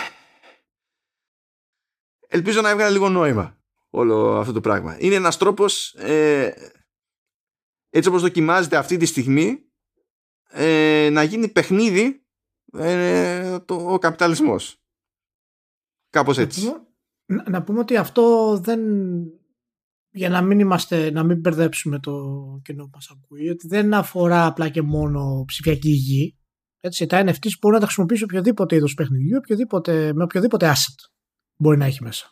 [2.29, 3.59] ελπίζω να έβγαλε λίγο νόημα
[3.91, 4.97] όλο αυτό το πράγμα.
[4.99, 6.55] Είναι ένας τρόπος ε,
[7.91, 9.59] έτσι όπως δοκιμάζεται αυτή τη στιγμή
[10.51, 12.27] ε, να γίνει παιχνίδι
[12.73, 14.82] ε, το, ο καπιταλισμός.
[16.13, 16.65] Κάπως έτσι.
[16.65, 18.81] Να πούμε, να πούμε ότι αυτό δεν
[20.13, 22.13] για να μην είμαστε, να μην μπερδέψουμε το
[22.65, 26.37] κοινό που μας ακούει, ότι δεν αφορά απλά και μόνο ψηφιακή γη.
[26.81, 31.11] Έτσι, τα NFTs μπορούν να τα χρησιμοποιήσει οποιοδήποτε είδος παιχνιδιού, οποιοδήποτε, με οποιοδήποτε asset
[31.57, 32.27] μπορεί να έχει μέσα.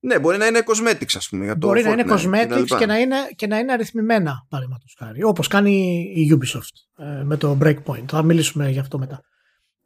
[0.00, 1.44] Ναι, μπορεί να είναι cosmetics, ας πούμε.
[1.44, 5.22] Για το μπορεί να είναι cosmetics και, να είναι, και να είναι αριθμημένα, παραδείγματος χάρη.
[5.22, 8.04] Όπως κάνει η Ubisoft ε, με το Breakpoint.
[8.08, 9.20] Θα μιλήσουμε γι' αυτό μετά.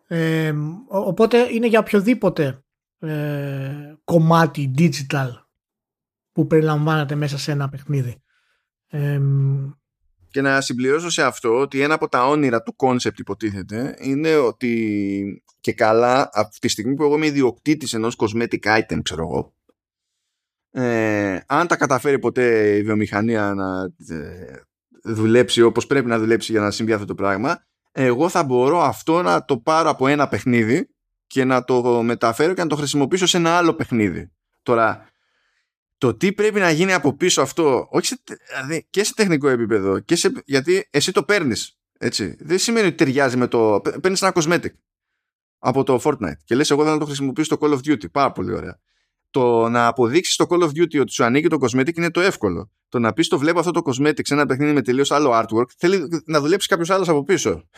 [0.06, 0.52] Ε,
[0.88, 2.65] οπότε είναι για οποιοδήποτε
[2.98, 5.28] ε, κομμάτι digital
[6.32, 8.22] που περιλαμβάνεται μέσα σε ένα παιχνίδι.
[8.88, 9.20] Ε,
[10.36, 15.42] και να συμπληρώσω σε αυτό ότι ένα από τα όνειρα του concept υποτίθεται είναι ότι
[15.60, 19.54] και καλά από τη στιγμή που εγώ είμαι ιδιοκτήτης ενός cosmetic item ξέρω εγώ
[20.70, 23.82] ε, αν τα καταφέρει ποτέ η βιομηχανία να
[24.16, 24.60] ε,
[25.02, 29.22] δουλέψει όπως πρέπει να δουλέψει για να συμβεί αυτό το πράγμα εγώ θα μπορώ αυτό
[29.22, 30.88] να το πάρω από ένα παιχνίδι
[31.26, 34.32] και να το μεταφέρω και να το χρησιμοποιήσω σε ένα άλλο παιχνίδι.
[34.62, 35.08] Τώρα,
[35.98, 39.98] το τι πρέπει να γίνει από πίσω αυτό, όχι σε, δηλαδή και σε τεχνικό επίπεδο,
[39.98, 41.78] και σε, γιατί εσύ το παίρνεις.
[41.98, 42.36] Έτσι.
[42.38, 43.80] Δεν σημαίνει ότι ταιριάζει με το.
[44.00, 44.70] Παίρνεις ένα cosmetic
[45.58, 48.10] από το Fortnite και λες εγώ θα το χρησιμοποιήσω στο Call of Duty.
[48.10, 48.78] Πάρα πολύ ωραία.
[49.30, 52.70] Το να αποδείξεις το Call of Duty ότι σου ανοίγει το cosmetic είναι το εύκολο.
[52.88, 55.68] Το να πεις το βλέπω αυτό το cosmetic σε ένα παιχνίδι με τελείως άλλο artwork
[55.76, 57.68] θέλει να δουλέψεις κάποιος άλλος από πίσω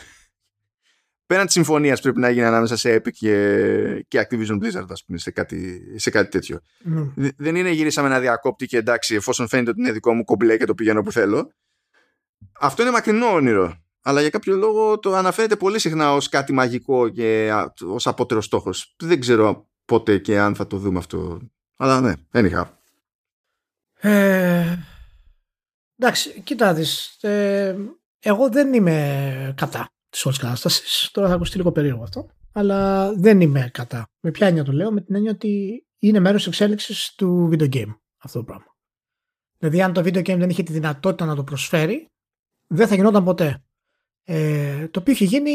[1.29, 5.17] πέραν της συμφωνίας πρέπει να γίνει ανάμεσα σε Epic και, και Activision Blizzard, ας πούμε,
[5.17, 6.59] σε κάτι, σε κάτι τέτοιο.
[6.85, 7.29] Mm.
[7.37, 10.65] Δεν είναι γυρίσαμε ένα διακόπτη και εντάξει, εφόσον φαίνεται ότι είναι δικό μου κομπλέ και
[10.65, 11.51] το πηγαίνω που θέλω.
[12.59, 13.83] Αυτό είναι μακρινό όνειρο.
[14.01, 17.51] Αλλά για κάποιο λόγο το αναφέρεται πολύ συχνά ως κάτι μαγικό και
[17.85, 18.95] ως απότερο στόχος.
[18.99, 21.39] Δεν ξέρω πότε και αν θα το δούμε αυτό.
[21.77, 22.65] Αλλά ναι, anyhow.
[23.99, 24.77] Ε,
[25.97, 27.67] εντάξει, κοιτάξτε.
[27.67, 27.75] Ε,
[28.19, 31.09] εγώ δεν είμαι κατά της όλης κατάστασης.
[31.11, 32.29] Τώρα θα ακουστεί λίγο περίεργο αυτό.
[32.51, 34.07] Αλλά δεν είμαι κατά.
[34.19, 37.95] Με ποια έννοια το λέω, με την έννοια ότι είναι μέρος εξέλιξης του video game
[38.17, 38.75] αυτό το πράγμα.
[39.57, 42.11] Δηλαδή, αν το video game δεν είχε τη δυνατότητα να το προσφέρει,
[42.67, 43.63] δεν θα γινόταν ποτέ.
[44.23, 45.51] Ε, το οποίο έχει γίνει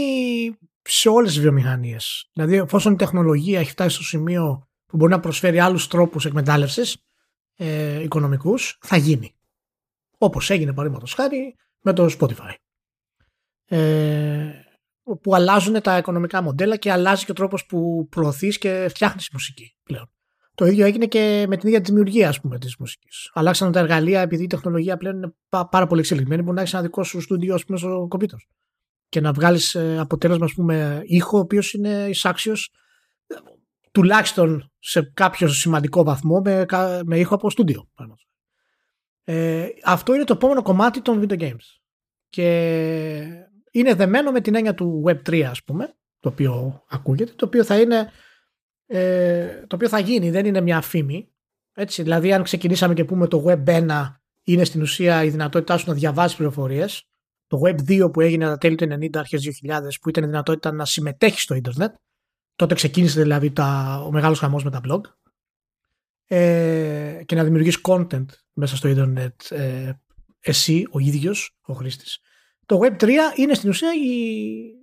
[0.82, 2.30] σε όλες τις βιομηχανίες.
[2.32, 6.96] Δηλαδή, εφόσον η τεχνολογία έχει φτάσει στο σημείο που μπορεί να προσφέρει άλλους τρόπους εκμετάλλευσης
[7.56, 9.34] ε, οικονομικούς, θα γίνει.
[10.18, 12.54] Όπως έγινε παραδείγματος χάρη με το Spotify
[13.76, 14.64] ε,
[15.22, 19.76] που αλλάζουν τα οικονομικά μοντέλα και αλλάζει και ο τρόπος που προωθείς και φτιάχνεις μουσική
[19.82, 20.08] πλέον.
[20.54, 23.30] Το ίδιο έγινε και με την ίδια τη δημιουργία ας πούμε, της μουσικής.
[23.34, 25.34] Αλλάξαν τα εργαλεία επειδή η τεχνολογία πλέον είναι
[25.70, 26.42] πάρα πολύ εξελιγμένη.
[26.42, 28.38] Μπορεί να έχεις ένα δικό σου στούντιο πούμε, στο κομπίτερ.
[29.08, 32.70] Και να βγάλεις ε, αποτέλεσμα, ας πούμε, ήχο, ο οποίος είναι εισάξιος
[33.92, 36.66] τουλάχιστον σε κάποιο σημαντικό βαθμό με,
[37.04, 37.88] με ήχο από στούντιο.
[39.24, 41.80] Ε, αυτό είναι το επόμενο κομμάτι των video games.
[42.28, 43.43] Και
[43.74, 47.80] είναι δεμένο με την έννοια του Web3 ας πούμε, το οποίο ακούγεται, το οποίο θα
[47.80, 48.10] είναι
[48.86, 51.28] ε, το οποίο θα γίνει, δεν είναι μια φήμη.
[51.72, 54.12] Έτσι, δηλαδή αν ξεκινήσαμε και πούμε το Web 1
[54.42, 57.08] είναι στην ουσία η δυνατότητά σου να διαβάσεις πληροφορίες.
[57.46, 60.72] Το Web 2 που έγινε τα τέλη του 90, αρχές 2000 που ήταν η δυνατότητα
[60.72, 61.94] να συμμετέχεις στο ίντερνετ.
[62.56, 65.00] Τότε ξεκίνησε δηλαδή τα, ο μεγάλος χαμός με τα blog.
[66.26, 69.92] Ε, και να δημιουργείς content μέσα στο ίντερνετ ε,
[70.40, 72.20] εσύ ο ίδιος ο χρήστης.
[72.66, 74.18] Το Web 3 είναι στην ουσία η,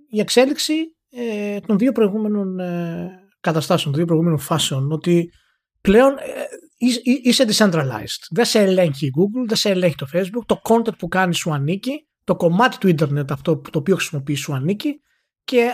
[0.08, 0.74] η εξέλιξη
[1.10, 3.10] ε, των δύο προηγούμενων ε,
[3.40, 5.30] καταστάσεων, των δύο προηγούμενων φάσεων, ότι
[5.80, 6.44] πλέον ε,
[7.22, 8.26] είσαι decentralized.
[8.30, 11.52] Δεν σε ελέγχει η Google, δεν σε ελέγχει το Facebook, το content που κάνεις σου
[11.52, 15.00] ανήκει, το κομμάτι του ίντερνετ αυτό το οποίο χρησιμοποιείς σου ανήκει
[15.44, 15.70] και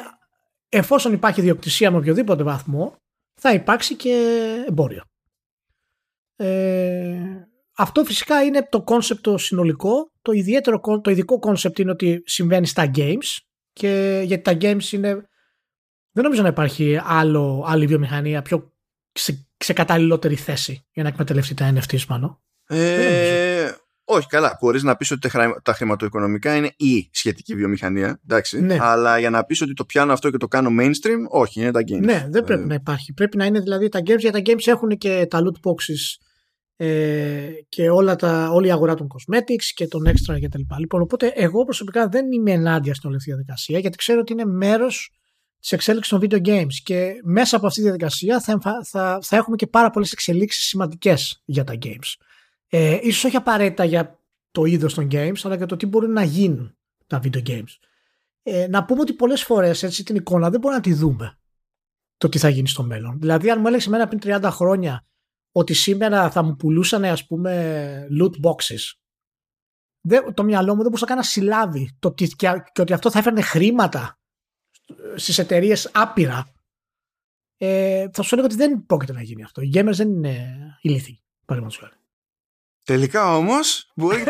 [0.69, 2.97] εφόσον υπάρχει ιδιοκτησία με οποιοδήποτε βαθμό
[3.35, 4.15] θα υπάρξει και
[4.69, 5.03] εμπόριο.
[6.37, 7.48] Ε,
[7.81, 10.13] αυτό φυσικά είναι το concept το συνολικό.
[10.23, 13.39] Το, ιδιαίτερο, το ειδικό concept είναι ότι συμβαίνει στα games
[13.73, 15.29] και γιατί τα games είναι
[16.13, 18.73] δεν νομίζω να υπάρχει άλλο, άλλη βιομηχανία πιο
[19.13, 22.41] σε, σε καταλληλότερη θέση για να εκμεταλλευτεί τα NFTs μάλλον.
[22.67, 23.71] Ε,
[24.05, 24.59] όχι, καλά.
[24.61, 25.29] Μπορεί να πεις ότι
[25.63, 28.21] τα χρηματοοικονομικά είναι η σχετική βιομηχανία.
[28.25, 28.77] Εντάξει, ναι.
[28.81, 31.81] Αλλά για να πεις ότι το πιάνω αυτό και το κάνω mainstream, όχι, είναι τα
[31.81, 32.01] games.
[32.01, 33.13] Ναι, δεν πρέπει ε, να υπάρχει.
[33.13, 36.28] Πρέπει να είναι δηλαδή τα games, γιατί τα games έχουν και τα loot boxes
[36.81, 40.61] ε, και όλα τα, όλη η αγορά των cosmetics και των extra κτλ.
[40.79, 44.33] Λοιπόν, οπότε εγώ προσωπικά δεν είμαι ενάντια στην όλη αυτή τη διαδικασία, γιατί ξέρω ότι
[44.33, 45.13] είναι μέρος
[45.61, 49.57] της εξέλιξης των video games και μέσα από αυτή τη διαδικασία θα, θα, θα έχουμε
[49.57, 52.15] και πάρα πολλές εξελίξεις σημαντικές για τα games.
[52.69, 54.19] Ε, ίσως όχι απαραίτητα για
[54.51, 56.77] το είδος των games, αλλά για το τι μπορεί να γίνουν
[57.07, 57.77] τα video games.
[58.43, 61.39] Ε, να πούμε ότι πολλές φορές έτσι, την εικόνα δεν μπορούμε να τη δούμε
[62.17, 63.19] το τι θα γίνει στο μέλλον.
[63.19, 65.07] Δηλαδή αν μου έλεγες εμένα πριν 30 χρόνια
[65.59, 68.93] ότι σήμερα θα μου πουλούσαν ας πούμε loot boxes
[70.01, 72.27] δεν, το μυαλό μου δεν μπορούσε να κάνει να συλλάβει το, και,
[72.73, 74.19] και ότι αυτό θα έφερνε χρήματα
[75.15, 76.53] στις εταιρείες άπειρα
[77.61, 79.61] ε, θα σου έλεγα ότι δεν πρόκειται να γίνει αυτό.
[79.61, 81.93] Οι gamers δεν είναι ηλίθιοι, παραδείγματος χάρη.
[82.85, 83.93] Τελικά όμως.
[83.97, 84.25] Μπορεί...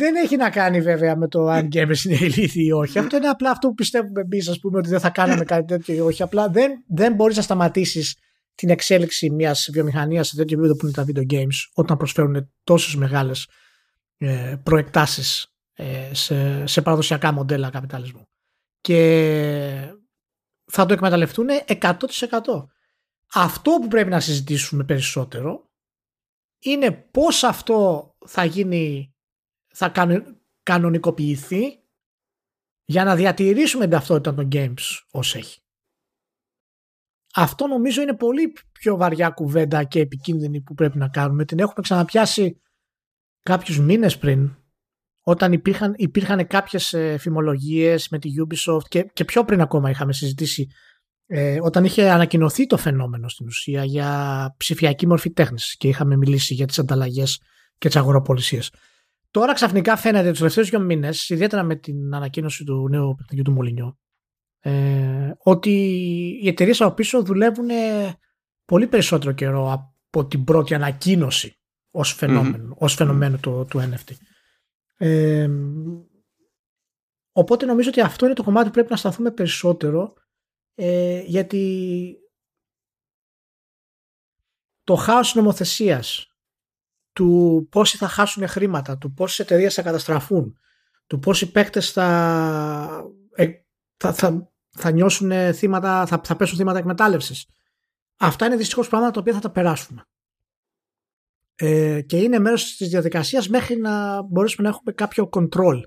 [0.00, 2.98] δεν έχει να κάνει βέβαια με το αν gamers είναι ηλίθιοι ή όχι.
[2.98, 5.94] Αυτό είναι απλά αυτό που πιστεύουμε εμείς, ας πούμε, ότι δεν θα κάναμε κάτι τέτοιο
[5.94, 6.22] ή όχι.
[6.22, 8.18] Απλά δεν, δεν μπορείς να σταματήσεις
[8.54, 12.94] την εξέλιξη μιας βιομηχανίας σε τέτοιο επίπεδο που είναι τα video games όταν προσφέρουν τόσες
[12.94, 13.48] μεγάλες
[14.16, 18.28] ε, προεκτάσεις ε, σε, σε παραδοσιακά μοντέλα καπιταλισμού
[18.80, 19.94] και
[20.64, 21.94] θα το εκμεταλλευτούν 100%.
[23.34, 25.70] Αυτό που πρέπει να συζητήσουμε περισσότερο
[26.58, 29.14] είναι πώς αυτό θα γίνει,
[29.66, 29.92] θα
[30.62, 31.82] κανονικοποιηθεί
[32.84, 35.63] για να διατηρήσουμε την ταυτότητα των games ως έχει.
[37.34, 41.44] Αυτό νομίζω είναι πολύ πιο βαριά κουβέντα και επικίνδυνη που πρέπει να κάνουμε.
[41.44, 42.60] Την έχουμε ξαναπιάσει
[43.42, 44.56] κάποιους μήνες πριν
[45.26, 50.12] όταν υπήρχαν, υπήρχαν κάποιες ε, φημολογίες με τη Ubisoft και, και πιο πριν ακόμα είχαμε
[50.12, 50.68] συζητήσει
[51.26, 56.54] ε, όταν είχε ανακοινωθεί το φαινόμενο στην ουσία για ψηφιακή μορφή τέχνης και είχαμε μιλήσει
[56.54, 57.40] για τις ανταλλαγές
[57.78, 58.72] και τις αγοροπολισίες.
[59.30, 63.52] Τώρα ξαφνικά φαίνεται τους τελευταίους δύο μήνες, ιδιαίτερα με την ανακοίνωση του νέου παιχνιδιού του
[63.52, 63.98] Μολυνιού,
[64.66, 65.70] ε, ότι
[66.42, 67.68] οι εταιρείες από πίσω δουλεύουν
[68.64, 71.58] πολύ περισσότερο καιρό από την πρώτη ανακοίνωση
[71.90, 74.12] ως φαινόμενο, ως φαινόμενο του, του NFT
[77.32, 80.14] οπότε νομίζω ότι αυτό είναι το κομμάτι που πρέπει να σταθούμε περισσότερο
[80.74, 82.16] ε, γιατί
[84.84, 86.28] το χάος νομοθεσίας
[87.12, 90.58] του πόσοι θα χάσουν χρήματα, του πόσες εταιρείες θα καταστραφούν,
[91.06, 93.50] του πόσοι παίκτες θα, ε,
[93.96, 97.46] θα, θα, θα νιώσουν θύματα, θα, θα πέσουν θύματα εκμετάλλευσης.
[98.16, 100.04] Αυτά είναι δυστυχώς πράγματα τα οποία θα τα περάσουμε
[101.54, 105.80] ε, και είναι μέρος της διαδικασίας μέχρι να μπορέσουμε να έχουμε κάποιο control.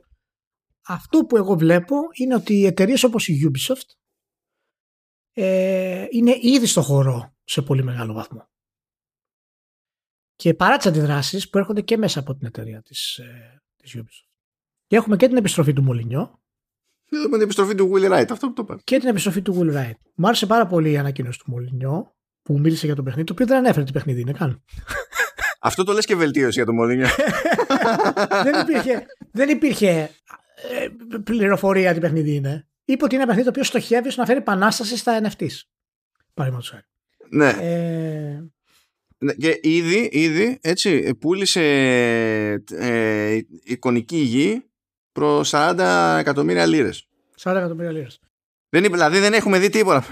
[0.88, 3.96] Αυτό που εγώ βλέπω είναι ότι οι εταιρείες όπως η Ubisoft
[5.34, 8.50] ε, είναι ήδη στο χώρο σε πολύ μεγάλο βαθμό.
[10.36, 14.28] Και παρά τις αντιδράσεις που έρχονται και μέσα από την εταιρεία της, ε, της Ubisoft.
[14.88, 16.37] Και έχουμε και την επιστροφή του Μολυνιό.
[17.10, 18.80] Έχουμε την επιστροφή του Will Wright, αυτό που το είπα.
[18.84, 19.96] Και την επιστροφή του Will Wright.
[20.16, 23.46] Μου άρεσε πάρα πολύ η ανακοίνωση του Μολυνιό που μίλησε για το παιχνίδι, το οποίο
[23.46, 24.64] δεν ανέφερε τι παιχνίδι είναι καν.
[25.60, 27.08] Αυτό το λες και βελτίωση για το Μολίνιο.
[28.46, 30.10] δεν υπήρχε, δεν υπήρχε
[30.70, 30.88] ε,
[31.24, 32.68] πληροφορία τι παιχνίδι είναι.
[32.86, 35.62] Είπε ότι είναι ένα παιχνίδι το οποίο στοχεύει να φέρει επανάσταση στα NFTs.
[36.34, 36.80] Παραδείγματος
[37.30, 37.50] Ναι.
[37.50, 38.44] Ε,
[39.18, 41.62] Ναι, Και ήδη, ήδη έτσι, πούλησε
[42.72, 44.64] ε, εικονική γη
[45.18, 47.08] προς 40 εκατομμύρια λίρες.
[47.44, 48.20] 40 εκατομμύρια λίρες.
[48.70, 50.06] Δεν, είπε- δηλαδή δεν έχουμε δει τίποτα.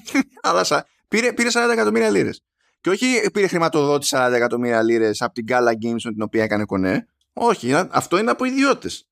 [0.48, 2.42] Αλλά σα, πήρε, πήρε 40 εκατομμύρια λίρες.
[2.80, 6.64] Και όχι πήρε χρηματοδότηση 40 εκατομμύρια λίρες από την Gala Games με την οποία έκανε
[6.64, 7.06] κονέ.
[7.32, 9.04] Όχι, α- αυτό είναι από ιδιώτες.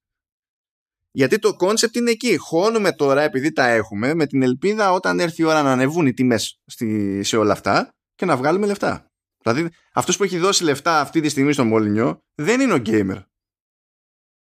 [1.10, 2.36] Γιατί το concept είναι εκεί.
[2.36, 6.12] Χώνουμε τώρα επειδή τα έχουμε με την ελπίδα όταν έρθει η ώρα να ανεβούν οι
[6.12, 9.06] τιμές στη, σε όλα αυτά και να βγάλουμε λεφτά.
[9.42, 13.22] Δηλαδή αυτός που έχει δώσει λεφτά αυτή τη στιγμή στο Μολυνιό δεν είναι ο gamer.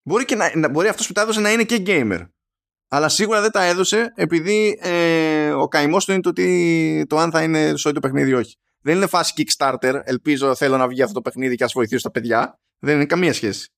[0.08, 2.30] Μπορεί, και να, να- μπορεί αυτός που τα έδωσε να είναι και gamer.
[2.88, 7.32] Αλλά σίγουρα δεν τα έδωσε επειδή ε, ο καημός του είναι το, ότι, το αν
[7.32, 8.58] θα είναι σόι το παιχνίδι ή όχι.
[8.80, 10.02] Δεν είναι φάση Kickstarter.
[10.04, 12.60] Ελπίζω θέλω να βγει αυτό το παιχνίδι και ας βοηθήσω τα παιδιά.
[12.80, 13.70] Δεν είναι καμία σχέση.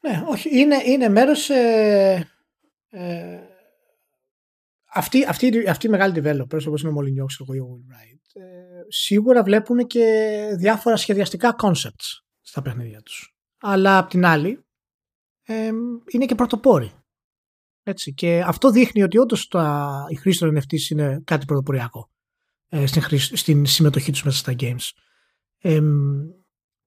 [0.00, 2.30] Ναι, όχι, είναι, είναι μέρος ε,
[2.88, 3.38] ε,
[4.92, 7.92] αυτοί, αυτοί, αυτοί οι μεγάλοι developers όπως είναι ο Molyneux ξέρω εγώ, ή ο Will
[7.92, 8.44] Wright ε,
[8.88, 13.34] σίγουρα βλέπουν και διάφορα σχεδιαστικά concepts στα παιχνίδια τους.
[13.60, 14.65] Αλλά απ' την άλλη
[15.46, 15.70] ε,
[16.10, 16.92] είναι και πρωτοπόροι.
[17.82, 18.14] Έτσι.
[18.14, 22.10] Και αυτό δείχνει ότι όντως τα, η χρήση των NFTs είναι κάτι πρωτοποριακό
[22.68, 24.90] ε, στην, χρήση- στην συμμετοχή τους μέσα στα games.
[25.58, 25.80] Ε,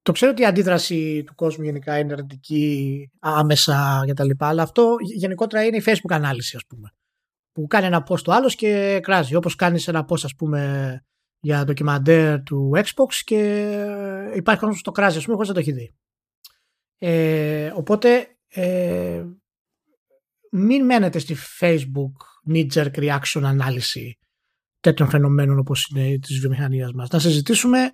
[0.01, 4.63] το ξέρω ότι η αντίδραση του κόσμου γενικά είναι αρνητική άμεσα και τα λοιπά, αλλά
[4.63, 6.89] αυτό γενικότερα είναι η Facebook ανάλυση ας πούμε.
[7.51, 9.35] Που κάνει ένα post το άλλος και κράζει.
[9.35, 11.01] Όπως κάνεις ένα post ας πούμε
[11.39, 13.41] για ντοκιμαντέρ του Xbox και
[14.35, 15.95] υπάρχει κόσμος που το κράζει ας πούμε χωρίς να το έχει δει.
[16.97, 19.25] Ε, οπότε ε,
[20.51, 22.11] μην μένετε στη Facebook
[22.49, 24.17] knee-jerk reaction ανάλυση
[24.79, 27.09] τέτοιων φαινομένων όπως είναι της βιομηχανίας μας.
[27.09, 27.91] Να συζητήσουμε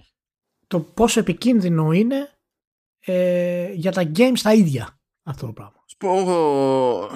[0.68, 2.30] το πόσο επικίνδυνο είναι
[3.00, 5.84] ε, για τα games τα ίδια αυτό το πράγμα.
[5.90, 7.10] Σου πω, έχω,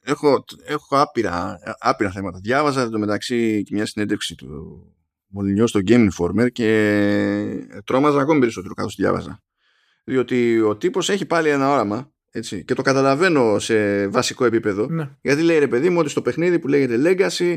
[0.00, 2.38] έχω, έχω άπειρα, άπειρα θέματα.
[2.42, 4.82] Διάβαζα εδώ μεταξύ και μια συνέντευξη του
[5.26, 9.42] Molyneux στο Game Informer και τρόμαζα ακόμη περισσότερο καθώς τη διάβαζα.
[10.04, 15.10] Διότι ο τύπος έχει πάλι ένα όραμα έτσι, και το καταλαβαίνω σε βασικό επίπεδο Ναι.
[15.22, 17.56] γιατί λέει ρε παιδί μου ότι στο παιχνίδι που λέγεται Legacy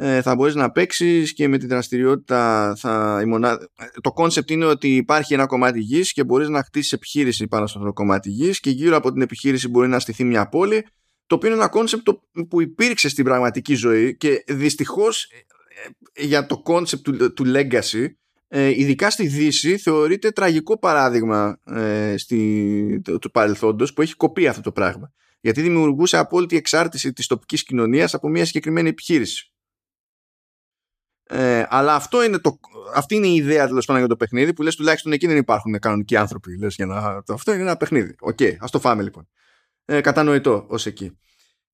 [0.00, 3.58] ε, θα μπορείς να παίξεις και με τη δραστηριότητα θα, η μονά...
[4.00, 7.92] το concept είναι ότι υπάρχει ένα κομμάτι γης και μπορείς να χτίσεις επιχείρηση πάνω στο
[7.92, 10.86] κομμάτι γης και γύρω από την επιχείρηση μπορεί να στηθεί μια πόλη
[11.26, 12.08] το οποίο είναι ένα concept
[12.48, 15.28] που υπήρξε στην πραγματική ζωή και δυστυχώς
[16.12, 18.08] ε, για το concept του, του Legacy ε,
[18.50, 24.60] ειδικά στη Δύση θεωρείται τραγικό παράδειγμα ε, στη, του, του παρελθόντος που έχει κοπεί αυτό
[24.60, 29.52] το πράγμα γιατί δημιουργούσε απόλυτη εξάρτηση της τοπικής κοινωνίας από μια συγκεκριμένη επιχείρηση.
[31.30, 32.58] Ε, αλλά αυτό είναι το,
[32.94, 35.78] αυτή είναι η ιδέα τέλος πάντων για το παιχνίδι που λες τουλάχιστον εκεί δεν υπάρχουν
[35.78, 36.58] κανονικοί άνθρωποι.
[36.58, 38.16] Λες, για να, το, αυτό είναι ένα παιχνίδι.
[38.20, 39.28] Οκ, okay, ας το φάμε λοιπόν.
[39.84, 41.18] Ε, κατανοητό ως εκεί.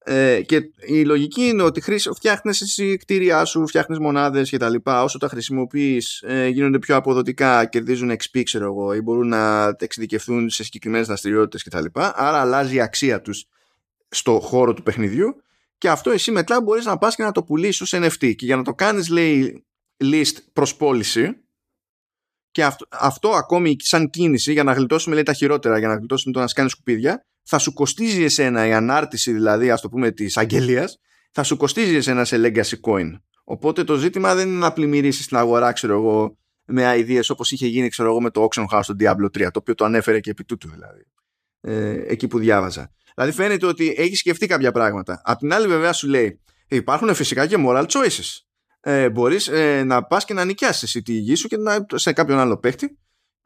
[0.07, 4.69] Ε, και η λογική είναι ότι χρήσι, φτιάχνεις εσύ κτίρια σου, φτιάχνεις μονάδες και τα
[4.69, 5.03] λοιπά.
[5.03, 10.51] Όσο τα χρησιμοποιείς ε, γίνονται πιο αποδοτικά, κερδίζουν XP ξέρω εγώ ή μπορούν να εξειδικευθούν
[10.51, 12.13] σε συγκεκριμένες δραστηριότητες και τα λοιπά.
[12.17, 13.47] Άρα αλλάζει η αξία τους
[14.09, 15.43] στο χώρο του παιχνιδιού
[15.79, 18.57] και αυτό εσύ μετά μπορείς να πας και να το πουλήσεις ως NFT και για
[18.57, 19.65] να το κάνεις λέει
[20.05, 21.37] list προς πώληση
[22.51, 26.33] και αυτό, αυτό ακόμη σαν κίνηση για να γλιτώσουμε λέει τα χειρότερα για να γλιτώσουμε
[26.33, 30.37] το να σκάνεις σκουπίδια θα σου κοστίζει εσένα η ανάρτηση δηλαδή ας το πούμε της
[30.37, 30.99] αγγελίας
[31.31, 33.11] θα σου κοστίζει εσένα σε legacy coin
[33.45, 37.67] οπότε το ζήτημα δεν είναι να πλημμυρίσεις την αγορά ξέρω εγώ με ιδέες όπως είχε
[37.67, 40.31] γίνει ξέρω εγώ με το auction house στο Diablo 3 το οποίο το ανέφερε και
[40.31, 41.07] επί τούτου δηλαδή
[41.61, 45.21] ε, εκεί που διάβαζα Δηλαδή φαίνεται ότι έχει σκεφτεί κάποια πράγματα.
[45.25, 48.39] Απ' την άλλη, βέβαια, σου λέει υπάρχουν φυσικά και moral choices.
[48.81, 52.13] Ε, Μπορείς ε, να πας και να νοικιάσεις εσύ τη γη σου και να, σε
[52.13, 52.99] κάποιον άλλο παίχτη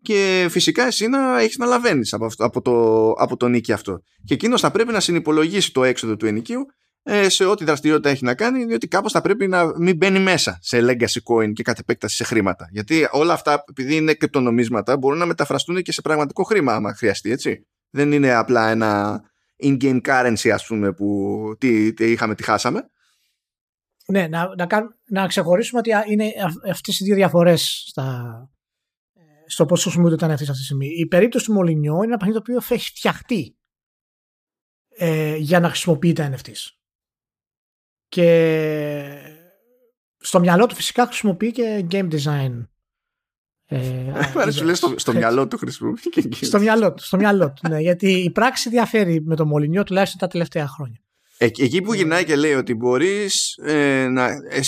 [0.03, 4.03] και φυσικά εσύ να έχεις να λαβαίνεις από, αυτό- από, το, από το νίκη αυτό.
[4.25, 6.67] Και εκείνος θα πρέπει να συνυπολογίσει το έξοδο του ενοικίου
[7.03, 10.59] ε, σε ό,τι δραστηριότητα έχει να κάνει, διότι κάπως θα πρέπει να μην μπαίνει μέσα
[10.63, 12.69] σε legacy coin και κατ' επέκταση σε χρήματα.
[12.71, 17.31] Γιατί όλα αυτά, επειδή είναι κρυπτονομίσματα, μπορούν να μεταφραστούν και σε πραγματικό χρήμα, άμα χρειαστεί,
[17.31, 17.67] έτσι.
[17.91, 19.21] Δεν είναι απλά ένα
[19.63, 22.91] in-game currency, ας πούμε, που τι, τι είχαμε, τι χάσαμε.
[24.07, 28.58] Ναι, να, να, κάν- να ξεχωρίσουμε ότι είναι αυ- αυτές οι δύο διαφορές στα, ε,
[29.49, 30.87] στο πώς χρησιμοποιούνται τα NFT αυτή τη στιγμή.
[30.87, 33.57] Η περίπτωση του Μολυνιό είναι ένα παιχνίδι το οποίο έχει φτιαχτεί
[34.89, 36.73] ε, για να χρησιμοποιεί τα NFTs.
[38.09, 38.29] Και
[40.19, 42.67] στο μυαλό του φυσικά χρησιμοποιεί και game design.
[43.65, 43.79] Ε,
[44.35, 45.17] Μ' αρέσει που λες στο, στο έτσι.
[45.17, 46.45] μυαλό του χρησιμοποιεί και εκεί.
[46.45, 50.21] Στο μυαλό του, στο μυαλό του ναι, γιατί η πράξη διαφέρει με το Μολυνιό τουλάχιστον
[50.21, 51.01] τα τελευταία χρόνια.
[51.39, 54.27] Ε, εκεί που γυρνάει και λέει ότι μπορείς ε, να.
[54.29, 54.61] ε,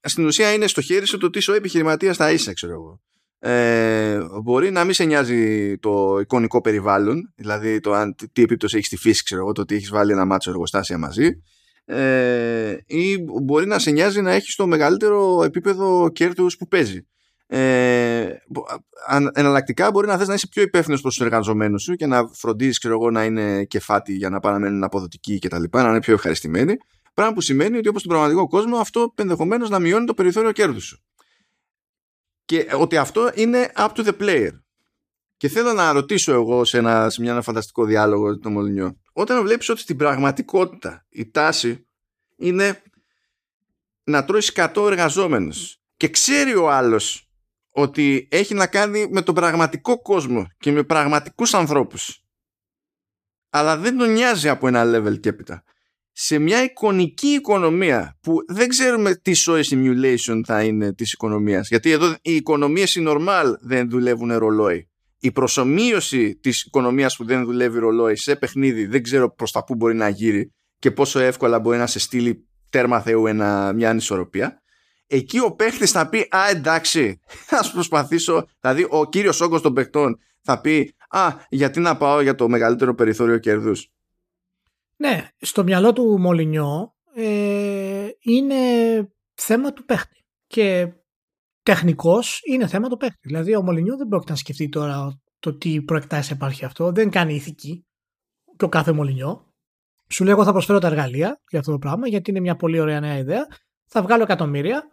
[0.00, 3.00] ε, στην ουσία είναι στο χέρι σου το τι ο επιχειρηματίας θα είσαι, ξέρω εγώ.
[3.38, 8.76] Ε, μπορεί να μην σε νοιάζει το εικονικό περιβάλλον, δηλαδή το αν, τι, τι επίπτωση
[8.76, 11.42] έχεις στη φύση, ξέρω εγώ, το ότι έχεις βάλει ένα μάτσο εργοστάσια μαζί.
[11.84, 17.06] Ε, ή μπορεί να σε νοιάζει να έχεις το μεγαλύτερο επίπεδο κέρδους που παίζει.
[17.46, 18.26] ε,
[19.32, 22.78] εναλλακτικά μπορεί να θες να είσαι πιο υπεύθυνος προς τους εργαζομένους σου και να φροντίζεις
[22.78, 26.12] ξέρω εγώ, να είναι κεφάτι για να παραμένουν αποδοτικοί και τα λοιπά, να είναι πιο
[26.12, 26.76] ευχαριστημένοι.
[27.14, 30.84] Πράγμα που σημαίνει ότι όπως στον πραγματικό κόσμο αυτό ενδεχομένως να μειώνει το περιθώριο κέρδους
[30.84, 31.00] σου.
[32.46, 34.50] Και ότι αυτό είναι up to the player.
[35.36, 39.00] Και θέλω να ρωτήσω εγώ σε, ένα, σε μια, ένα φανταστικό διάλογο το Μολυνιό.
[39.12, 41.86] Όταν βλέπεις ότι στην πραγματικότητα η τάση
[42.36, 42.82] είναι
[44.04, 47.30] να τρώεις 100 εργαζόμενους και ξέρει ο άλλος
[47.70, 52.26] ότι έχει να κάνει με τον πραγματικό κόσμο και με πραγματικούς ανθρώπους
[53.56, 55.64] αλλά δεν τον νοιάζει από ένα level και έπειτα
[56.18, 61.90] σε μια εικονική οικονομία που δεν ξέρουμε τι soy simulation θα είναι της οικονομίας γιατί
[61.90, 64.88] εδώ οι οικονομίες οι normal δεν δουλεύουν ρολόι
[65.18, 69.74] η προσωμείωση της οικονομίας που δεν δουλεύει ρολόι σε παιχνίδι δεν ξέρω προς τα που
[69.74, 74.60] μπορεί να γύρει και πόσο εύκολα μπορεί να σε στείλει τέρμα θεού ένα, μια ανισορροπία
[75.06, 78.48] εκεί ο παίχτης θα πει «Α, εντάξει, θα προσπαθήσω».
[78.60, 82.94] Δηλαδή, ο κύριος όγκος των παιχτών θα πει «Α, γιατί να πάω για το μεγαλύτερο
[82.94, 83.90] περιθώριο κερδούς».
[84.96, 88.56] Ναι, στο μυαλό του Μολυνιό ε, είναι
[89.34, 90.24] θέμα του παίχτη.
[90.46, 90.92] Και
[91.62, 93.18] τεχνικός είναι θέμα του παίχτη.
[93.22, 96.92] Δηλαδή, ο Μολυνιό δεν πρόκειται να σκεφτεί τώρα το τι προεκτάσεις υπάρχει αυτό.
[96.92, 97.86] Δεν κάνει ηθική
[98.56, 99.54] και ο κάθε Μολυνιό.
[100.08, 102.80] Σου λέω, εγώ θα προσφέρω τα εργαλεία για αυτό το πράγμα, γιατί είναι μια πολύ
[102.80, 103.46] ωραία νέα ιδέα.
[103.86, 104.88] Θα βγάλω εκατομμύρια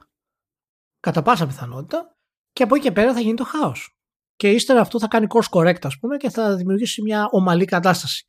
[1.00, 2.18] κατά πάσα πιθανότητα
[2.54, 3.98] και από εκεί και πέρα θα γίνει το χάος.
[4.36, 8.26] Και ύστερα αυτό θα κάνει course correct ας πούμε και θα δημιουργήσει μια ομαλή κατάσταση.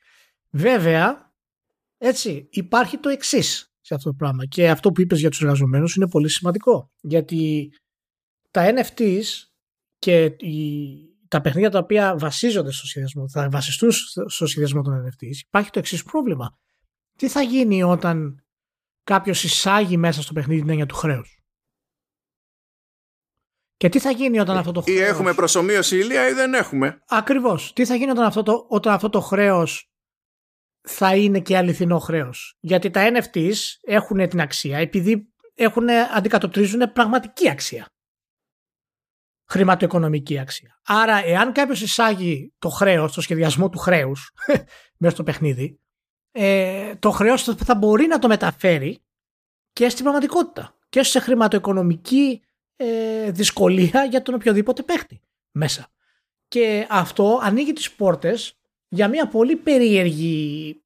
[0.51, 1.34] Βέβαια,
[1.99, 5.95] έτσι, υπάρχει το εξής σε αυτό το πράγμα και αυτό που είπες για τους εργαζομένους
[5.95, 7.73] είναι πολύ σημαντικό γιατί
[8.51, 9.23] τα NFTs
[9.99, 10.97] και οι,
[11.29, 13.91] τα παιχνίδια τα οποία βασίζονται στο σχεδιασμό, θα βασιστούν
[14.27, 16.59] στο σχεδιασμό των NFTs, υπάρχει το εξής πρόβλημα.
[17.17, 18.45] Τι θα γίνει όταν
[19.05, 21.39] κάποιος εισάγει μέσα στο παιχνίδι την έννοια του χρέους;
[23.77, 24.99] Και τι θα γίνει όταν αυτό το χρέος.
[24.99, 27.73] Ή έχουμε προσωμείωση ηλία ή δεν έχουμε; Ακριβώς.
[27.73, 29.94] Τι θα γίνει όταν αυτό το, όταν αυτό το χρέος
[30.87, 32.57] θα είναι και αληθινό χρέος.
[32.61, 37.89] Γιατί τα NFTs έχουν την αξία επειδή έχουν, αντικατοπτρίζουν πραγματική αξία.
[39.49, 40.80] Χρηματοοικονομική αξία.
[40.87, 44.32] Άρα, εάν κάποιος εισάγει το χρέος, το σχεδιασμό του χρέους
[44.99, 45.80] μέσα στο παιχνίδι,
[46.30, 49.05] ε, το χρέος θα μπορεί να το μεταφέρει
[49.72, 50.78] και στην πραγματικότητα.
[50.89, 52.43] Και σε χρηματοοικονομική
[52.76, 55.89] ε, δυσκολία για τον οποιοδήποτε παίχτη μέσα.
[56.49, 58.59] Και αυτό ανοίγει τις πόρτες
[58.95, 60.83] για μια πολύ περίεργη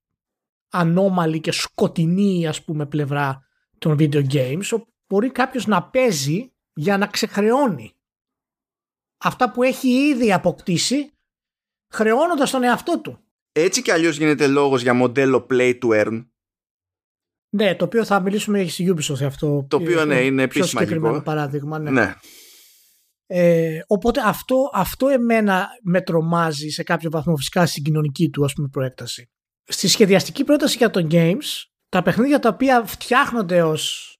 [0.70, 3.42] ανώμαλη και σκοτεινή ας πούμε πλευρά
[3.78, 7.92] των video games όπου μπορεί κάποιος να παίζει για να ξεχρεώνει
[9.18, 11.12] αυτά που έχει ήδη αποκτήσει
[11.94, 13.18] χρεώνοντας τον εαυτό του.
[13.52, 16.26] Έτσι κι αλλιώς γίνεται λόγος για μοντέλο play to earn
[17.50, 19.66] ναι, το οποίο θα μιλήσουμε για στη Ubisoft αυτό.
[19.68, 21.78] Το οποίο ναι, είναι επίσης συγκεκριμένο παράδειγμα.
[21.78, 21.90] Ναι.
[21.90, 22.14] ναι.
[23.30, 28.52] Ε, οπότε αυτό, αυτό εμένα με τρομάζει σε κάποιο βαθμό φυσικά στην κοινωνική του ας
[28.52, 29.30] πούμε προέκταση.
[29.64, 34.12] Στη σχεδιαστική πρόταση για το games, τα παιχνίδια τα οποία φτιάχνονται ως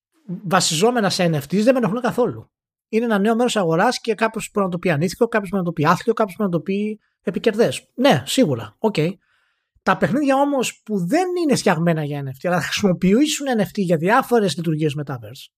[0.45, 2.51] βασιζόμενα σε NFTs δεν με ενοχλούν καθόλου.
[2.89, 5.69] Είναι ένα νέο μέρος αγοράς και κάποιος μπορεί να το πει ανήθικο, κάποιος μπορεί να
[5.69, 7.89] το πει άθλιο, κάποιος μπορεί να το πει επικερδές.
[7.95, 8.77] Ναι, σίγουρα.
[8.79, 8.95] Οκ.
[8.99, 9.11] Okay.
[9.83, 14.95] Τα παιχνίδια όμως που δεν είναι φτιαγμένα για NFT, αλλά χρησιμοποιήσουν NFT για διάφορες λειτουργίες
[15.01, 15.53] Metaverse,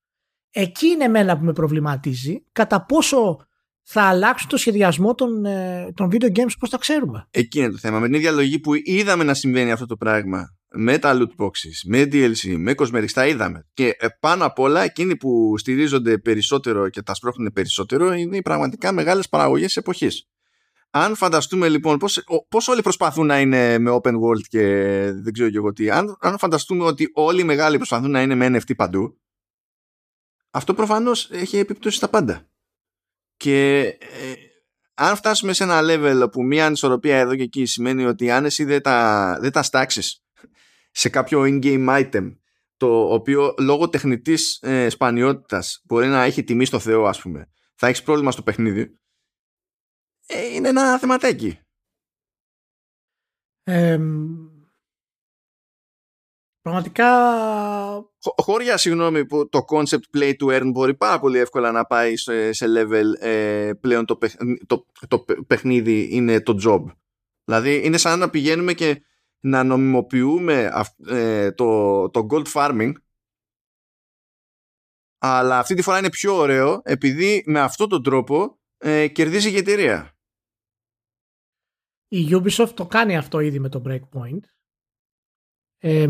[0.51, 3.45] εκεί είναι εμένα που με προβληματίζει κατά πόσο
[3.83, 7.27] θα αλλάξουν το σχεδιασμό των, ε, των video games όπως τα ξέρουμε.
[7.31, 7.99] Εκεί είναι το θέμα.
[7.99, 11.87] Με την ίδια λογική που είδαμε να συμβαίνει αυτό το πράγμα με τα loot boxes,
[11.87, 13.67] με DLC, με cosmetics, τα είδαμε.
[13.75, 18.43] Και ε, πάνω απ' όλα εκείνοι που στηρίζονται περισσότερο και τα σπρώχνουν περισσότερο είναι οι
[18.43, 20.29] πραγματικά μεγάλες παραγωγές εποχής.
[20.91, 24.63] Αν φανταστούμε λοιπόν πώς, πώς όλοι προσπαθούν να είναι με open world και
[25.15, 28.35] δεν ξέρω και εγώ τι, αν, αν φανταστούμε ότι όλοι οι μεγάλοι προσπαθούν να είναι
[28.35, 29.21] με NFT παντού,
[30.51, 32.49] αυτό προφανώς έχει επίπτωση στα πάντα.
[33.37, 34.35] Και ε,
[34.95, 38.65] αν φτάσουμε σε ένα level που μία ανισορροπία εδώ και εκεί σημαίνει ότι αν εσύ
[38.65, 40.25] δεν τα, δεν τα στάξεις
[40.91, 42.37] σε κάποιο in-game item
[42.77, 47.87] το οποίο λόγω τεχνητής ε, σπανιότητας μπορεί να έχει τιμή στο Θεό ας πούμε θα
[47.87, 49.01] έχεις πρόβλημα στο παιχνίδι
[50.33, 51.59] ε, είναι ένα θεματάκι.
[53.63, 53.99] Ε,
[56.71, 57.09] πραγματικά...
[58.37, 62.53] Χώρια, συγγνώμη, που το concept play to earn μπορεί πάρα πολύ εύκολα να πάει σε,
[62.53, 64.19] σε level ε, πλέον το,
[64.67, 66.95] το, το παιχνίδι είναι το job.
[67.45, 69.03] Δηλαδή είναι σαν να πηγαίνουμε και
[69.41, 70.73] να νομιμοποιούμε
[71.09, 72.93] ε, το, το gold farming
[75.19, 79.57] αλλά αυτή τη φορά είναι πιο ωραίο επειδή με αυτόν τον τρόπο ε, κερδίζει η
[79.57, 80.19] εταιρεία.
[82.09, 84.41] Η Ubisoft το κάνει αυτό ήδη με το Breakpoint.
[85.83, 86.07] Ε,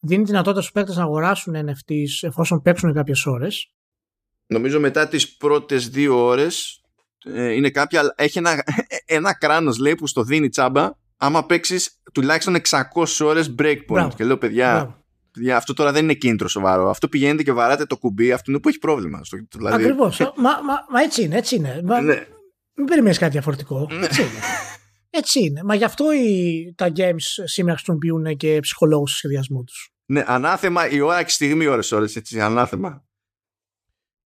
[0.00, 3.72] δίνει δυνατότητα στους παίκτες να αγοράσουν NFTs εφόσον παίξουν κάποιες ώρες.
[4.46, 6.80] νομίζω μετά τις πρώτες δύο ώρες
[7.24, 8.64] ε, είναι κάποια, έχει ένα,
[9.04, 12.56] ένα κράνος λέει που στο δίνει τσάμπα άμα παίξεις τουλάχιστον
[12.94, 14.12] 600 ώρες breakpoint Μπράβο.
[14.16, 15.04] και λέω παιδιά, Μπράβο.
[15.32, 18.60] παιδιά αυτό τώρα δεν είναι κίνητρο σοβαρό αυτό πηγαίνετε και βαράτε το κουμπί αυτό είναι
[18.60, 20.18] που έχει πρόβλημα Στο- δηλαδή, Ακριβώς.
[20.18, 21.80] μα, μα, μα έτσι είναι, έτσι είναι.
[21.84, 22.26] Μα, ναι.
[22.74, 23.88] Μην περιμένεις κάτι διαφορετικό.
[23.90, 24.04] Ναι.
[24.04, 24.30] Έτσι είναι.
[25.14, 25.62] Έτσι είναι.
[25.64, 29.90] Μα γι' αυτό οι, τα games σήμερα χρησιμοποιούν και ψυχολόγους στο σχεδιασμό τους.
[30.04, 33.04] ναι, ανάθεμα η ώρα και στιγμή ώρες ώρες έτσι, ανάθεμα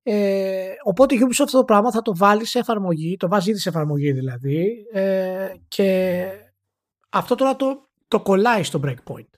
[0.03, 3.59] Ε, οπότε η Ubisoft αυτό το πράγμα θα το βάλει σε εφαρμογή, το βάζει ήδη
[3.59, 6.29] σε εφαρμογή δηλαδή ε, και
[7.09, 9.31] αυτό τώρα το, το κολλάει στο breakpoint.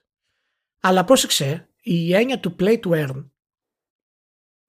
[0.80, 3.30] Αλλά πρόσεξε, η έννοια του play to earn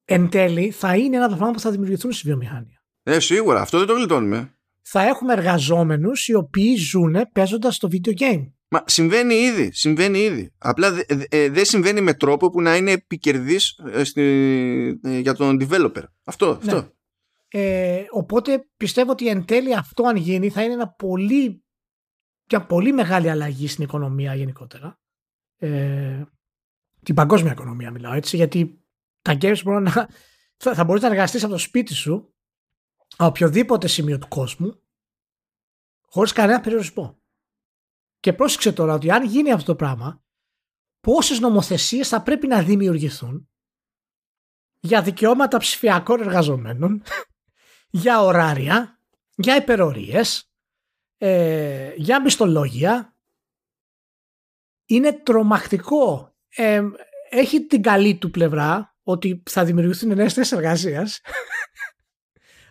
[0.06, 2.84] εν τέλει θα είναι ένα από τα πράγματα που θα δημιουργηθούν στη βιομηχανία.
[3.04, 4.59] ε, σίγουρα αυτό δεν το γλιτώνουμε
[4.92, 8.52] Θα έχουμε εργαζόμενους οι οποίοι ζουν παίζοντας το video game.
[8.70, 10.54] Μα συμβαίνει ήδη, συμβαίνει ήδη.
[10.58, 15.18] Απλά δε- δε- ε, δεν συμβαίνει με τρόπο που να είναι επικερδής ε, στη- ε,
[15.20, 16.04] για τον developer.
[16.24, 16.72] Αυτό, Ναι.
[16.74, 16.92] αυτό.
[17.48, 21.64] Ε, οπότε πιστεύω ότι εν τέλει αυτό αν γίνει θα είναι ένα πολύ,
[22.52, 25.00] μια πολύ μεγάλη αλλαγή στην οικονομία γενικότερα.
[25.58, 26.24] Ε,
[27.04, 28.84] την παγκόσμια οικονομία μιλάω έτσι γιατί
[29.22, 30.10] τα games μπορούν να,
[30.58, 32.34] θα, θα μπορείς να εργαστείς από το σπίτι σου από
[33.26, 34.82] οποιοδήποτε σημείο του κόσμου
[36.06, 37.22] χωρίς κανένα περιορισμό.
[38.20, 40.24] Και πρόσεξε τώρα ότι αν γίνει αυτό το πράγμα
[41.00, 43.50] πόσες νομοθεσίες θα πρέπει να δημιουργηθούν
[44.80, 47.04] για δικαιώματα ψηφιακών εργαζομένων
[48.04, 49.00] για ωράρια,
[49.36, 50.52] για υπερορίες,
[51.18, 53.18] ε, για μισθολόγια.
[54.86, 56.36] Είναι τρομακτικό.
[56.50, 56.82] Ε,
[57.30, 61.22] έχει την καλή του πλευρά ότι θα δημιουργηθούν νέες θέσεις εργασίας.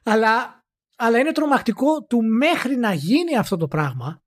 [0.09, 0.65] αλλά,
[0.97, 4.23] αλλά είναι τρομακτικό του μέχρι να γίνει αυτό το πράγμα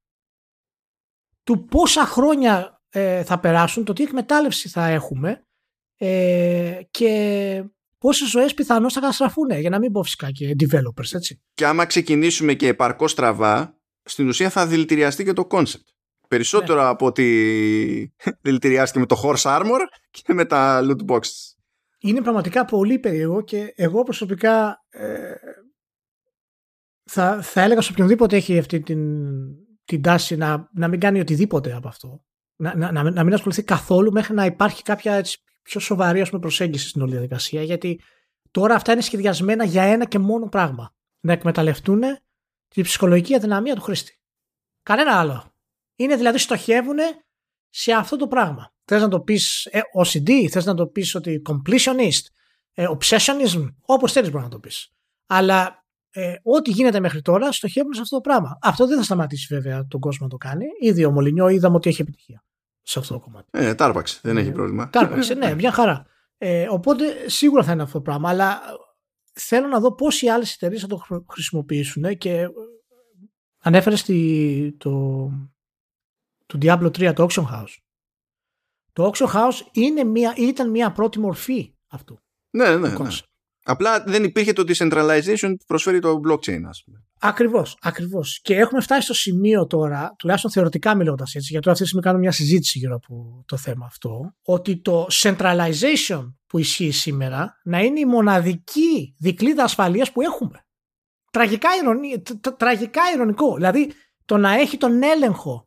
[1.43, 5.45] του πόσα χρόνια ε, θα περάσουν, το τι εκμετάλλευση θα έχουμε
[5.97, 7.63] ε, και
[7.97, 9.49] πόσες ζωές πιθανώς θα καταστραφούν.
[9.59, 11.41] Για να μην πω φυσικά και developers, έτσι.
[11.53, 15.85] Και άμα ξεκινήσουμε και επαρκώς στραβά, στην ουσία θα δηλητηριαστεί και το concept.
[16.27, 17.25] Περισσότερο από ότι
[18.43, 19.79] δηλητηριάστηκε με το horse armor
[20.11, 21.55] και με τα loot boxes.
[21.99, 25.33] Είναι πραγματικά πολύ περίεργο και εγώ προσωπικά ε,
[27.13, 29.21] θα, θα έλεγα σε οποιονδήποτε έχει αυτή την,
[29.85, 32.23] την τάση να, να μην κάνει οτιδήποτε από αυτό.
[32.55, 36.21] Να, να, να, μην- να μην ασχοληθεί καθόλου μέχρι να υπάρχει κάποια έτσι, πιο σοβαρή
[36.21, 37.63] ας πούμε, προσέγγιση στην όλη διαδικασία.
[37.63, 38.01] Γιατί
[38.51, 40.95] τώρα αυτά είναι σχεδιασμένα για ένα και μόνο πράγμα.
[41.19, 42.01] Να εκμεταλλευτούν
[42.67, 44.19] τη ψυχολογική αδυναμία του χρήστη.
[44.83, 45.53] Κανένα άλλο.
[45.95, 46.97] Είναι δηλαδή στοχεύουν
[47.69, 48.73] σε αυτό το πράγμα.
[48.85, 52.25] Θες να το πεις ε, OCD, θες να το πεις ότι completionist,
[52.73, 54.91] ε, obsessionism, όπως θέλεις μπορεί να το πεις.
[55.25, 55.80] Αλλά
[56.11, 58.57] ε, ό,τι γίνεται μέχρι τώρα στοχεύουν σε αυτό το πράγμα.
[58.61, 60.65] Αυτό δεν θα σταματήσει βέβαια τον κόσμο να το κάνει.
[60.79, 62.43] Ήδη ο Μολυνιό είδαμε ότι έχει επιτυχία
[62.81, 63.47] σε αυτό το κομμάτι.
[63.51, 64.89] Ε, τάρπαξε, δεν έχει Ε, πρόβλημα.
[64.89, 66.05] Τάρπαξε, ναι, μια χαρά.
[66.37, 68.29] Ε, οπότε σίγουρα θα είναι αυτό το πράγμα.
[68.29, 68.59] Αλλά ε,
[69.33, 72.47] θέλω να δω πόσοι άλλες εταιρείες θα το χρ- χρησιμοποιήσουν και ε,
[73.61, 74.91] ανέφερες στη, το,
[76.45, 77.75] το Diablo 3 το Auction House.
[78.93, 82.19] Το Auction House είναι μια, ήταν μια πρώτη μορφή αυτού.
[82.49, 83.09] Ναι, ναι, του ναι.
[83.63, 83.71] Concept.
[83.73, 87.03] Απλά δεν υπήρχε το decentralization που προσφέρει το blockchain, ας πούμε.
[87.19, 88.39] Ακριβώς, ακριβώς.
[88.41, 92.23] Και έχουμε φτάσει στο σημείο τώρα, τουλάχιστον θεωρητικά μιλώντας έτσι, γιατί αυτή τη στιγμή κάνουμε
[92.23, 97.99] μια συζήτηση γύρω από το θέμα αυτό, ότι το centralization που ισχύει σήμερα να είναι
[97.99, 100.65] η μοναδική δικλίδα ασφαλείας που έχουμε.
[101.31, 103.55] Τραγικά, ηρωνι- τ- τ- τραγικά ηρωνικό.
[103.55, 103.91] Δηλαδή
[104.25, 105.65] το να έχει τον έλεγχο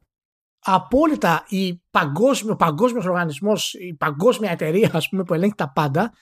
[0.59, 6.13] απόλυτα η παγκόσμιο, ο παγκόσμιος οργανισμός, η παγκόσμια εταιρεία ας πούμε, που ελέγχει τα πάντα,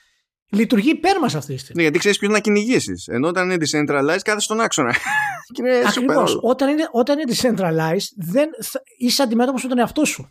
[0.53, 1.75] λειτουργεί υπέρ μας αυτή τη στιγμή.
[1.75, 3.07] Ναι, γιατί ξέρεις ποιον να κυνηγήσεις.
[3.07, 4.93] Ενώ όταν είναι decentralized, κάθεσαι στον άξονα.
[5.53, 6.19] και είναι super Ακριβώ.
[6.21, 6.39] όλο.
[6.43, 10.29] Όταν είναι, όταν είναι decentralized, δεν, θα- είσαι αντιμέτωπος με τον εαυτό σου.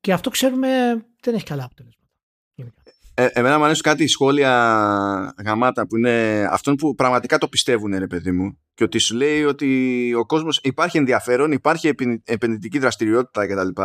[0.00, 0.68] Και αυτό ξέρουμε
[1.22, 2.08] δεν έχει καλά αποτελέσματα.
[2.54, 2.82] γενικά.
[3.14, 8.06] Ε, εμένα μου αρέσουν κάτι σχόλια γαμάτα που είναι αυτόν που πραγματικά το πιστεύουν, ρε
[8.06, 8.58] παιδί μου.
[8.74, 13.82] Και ότι σου λέει ότι ο κόσμος υπάρχει ενδιαφέρον, υπάρχει επεν- επενδυτική δραστηριότητα κτλ.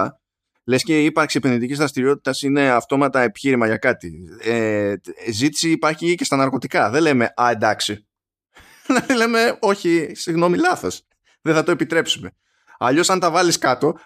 [0.65, 4.23] Λες και η ύπαρξη επενδυτικής δραστηριότητας είναι αυτόματα επιχείρημα για κάτι.
[4.41, 4.93] Ε,
[5.31, 6.89] ζήτηση υπάρχει και στα ναρκωτικά.
[6.89, 8.07] Δεν λέμε Α, εντάξει.
[8.87, 11.01] Δηλαδή λέμε Όχι, συγγνώμη, λάθος.
[11.41, 12.31] Δεν θα το επιτρέψουμε.
[12.77, 13.97] Αλλιώς, αν τα βάλεις κάτω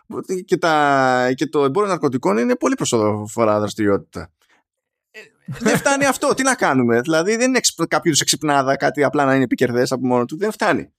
[0.45, 4.31] και, τα, και το εμπόριο ναρκωτικών είναι πολύ προσοδοφορά δραστηριότητα.
[5.11, 5.19] Ε,
[5.59, 6.33] δεν φτάνει αυτό.
[6.33, 9.91] Τι να κάνουμε; Δηλαδή, δεν είναι εξυπ- κάποιος είδου εξυπνάδα, κάτι απλά να είναι επικερδές
[9.91, 10.37] από μόνο του.
[10.37, 10.93] Δεν φτάνει.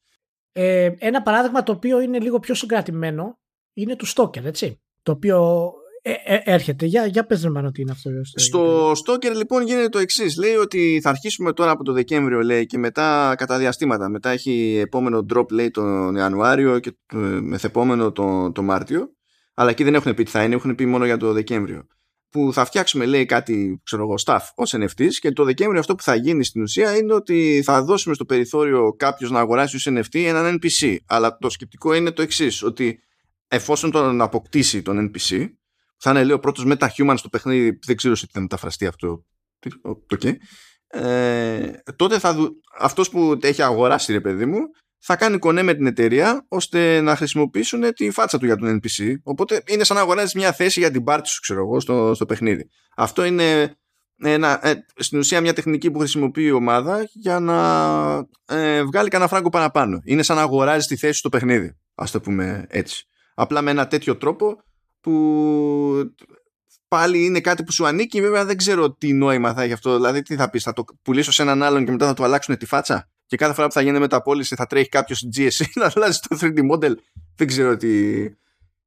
[0.53, 3.39] Ε, ένα παράδειγμα το οποίο είναι λίγο πιο συγκρατημένο
[3.73, 4.81] είναι του Stalker, έτσι.
[5.09, 5.71] Το οποίο
[6.03, 6.87] ε, ε, έρχεται.
[6.87, 8.11] Για, για πες ρε Μάνο, τι είναι αυτό.
[8.35, 10.37] Στο Stalker λοιπόν γίνεται το εξής.
[10.37, 14.09] Λέει ότι θα αρχίσουμε τώρα από το Δεκέμβριο λέει και μετά κατά διαστήματα.
[14.09, 19.09] Μετά έχει επόμενο drop λέει τον Ιανουάριο και το μεθεπόμενο τον το Μάρτιο.
[19.55, 21.87] Αλλά εκεί δεν έχουν πει τι θα είναι, έχουν πει μόνο για το Δεκέμβριο.
[22.31, 26.03] που θα φτιάξουμε λέει κάτι ξέρω εγώ staff ως NFTs και το Δεκέμβριο αυτό που
[26.03, 30.19] θα γίνει στην ουσία είναι ότι θα δώσουμε στο περιθώριο κάποιος να αγοράσει ως NFT
[30.27, 33.03] έναν NPC αλλά το σκεπτικό είναι το εξής ότι
[33.49, 35.47] εφόσον τον αποκτήσει τον NPC
[35.97, 39.25] θα είναι λέει ο πρώτος meta-human στο παιχνίδι δεν ξέρω τι θα μεταφραστεί αυτό
[40.11, 40.33] okay.
[40.87, 42.49] ε, τότε θα δου...
[42.79, 44.59] αυτός που έχει αγοράσει ρε παιδί μου
[44.99, 49.15] θα κάνει κονέ με την εταιρεία ώστε να χρησιμοποιήσουν τη φάτσα του για τον NPC.
[49.23, 52.27] Οπότε είναι σαν να αγοράζεις μια θέση για την πάρτι σου, ξέρω εγώ, στο, στο
[52.27, 52.69] παιχνίδι.
[52.97, 53.77] Αυτό είναι
[54.23, 57.59] ένα, ε, στην ουσία μια τεχνική που χρησιμοποιεί η ομάδα για να
[58.47, 60.01] ε, βγάλει κανένα φράγκο παραπάνω.
[60.05, 61.77] Είναι σαν να αγοράζεις τη θέση στο παιχνίδι.
[61.95, 63.09] Α το πούμε έτσι.
[63.41, 64.63] Απλά με ένα τέτοιο τρόπο
[65.01, 66.15] που
[66.89, 68.21] πάλι είναι κάτι που σου ανήκει.
[68.21, 69.95] Βέβαια δεν ξέρω τι νόημα θα έχει αυτό.
[69.95, 72.57] Δηλαδή τι θα πεις, θα το πουλήσω σε έναν άλλον και μετά θα του αλλάξουν
[72.57, 76.19] τη φάτσα; Και κάθε φορά που θα γίνει μεταπόληση θα τρέχει κάποιος GSC να αλλάζει
[76.29, 76.95] το 3D model.
[77.37, 78.25] Δεν ξέρω τι,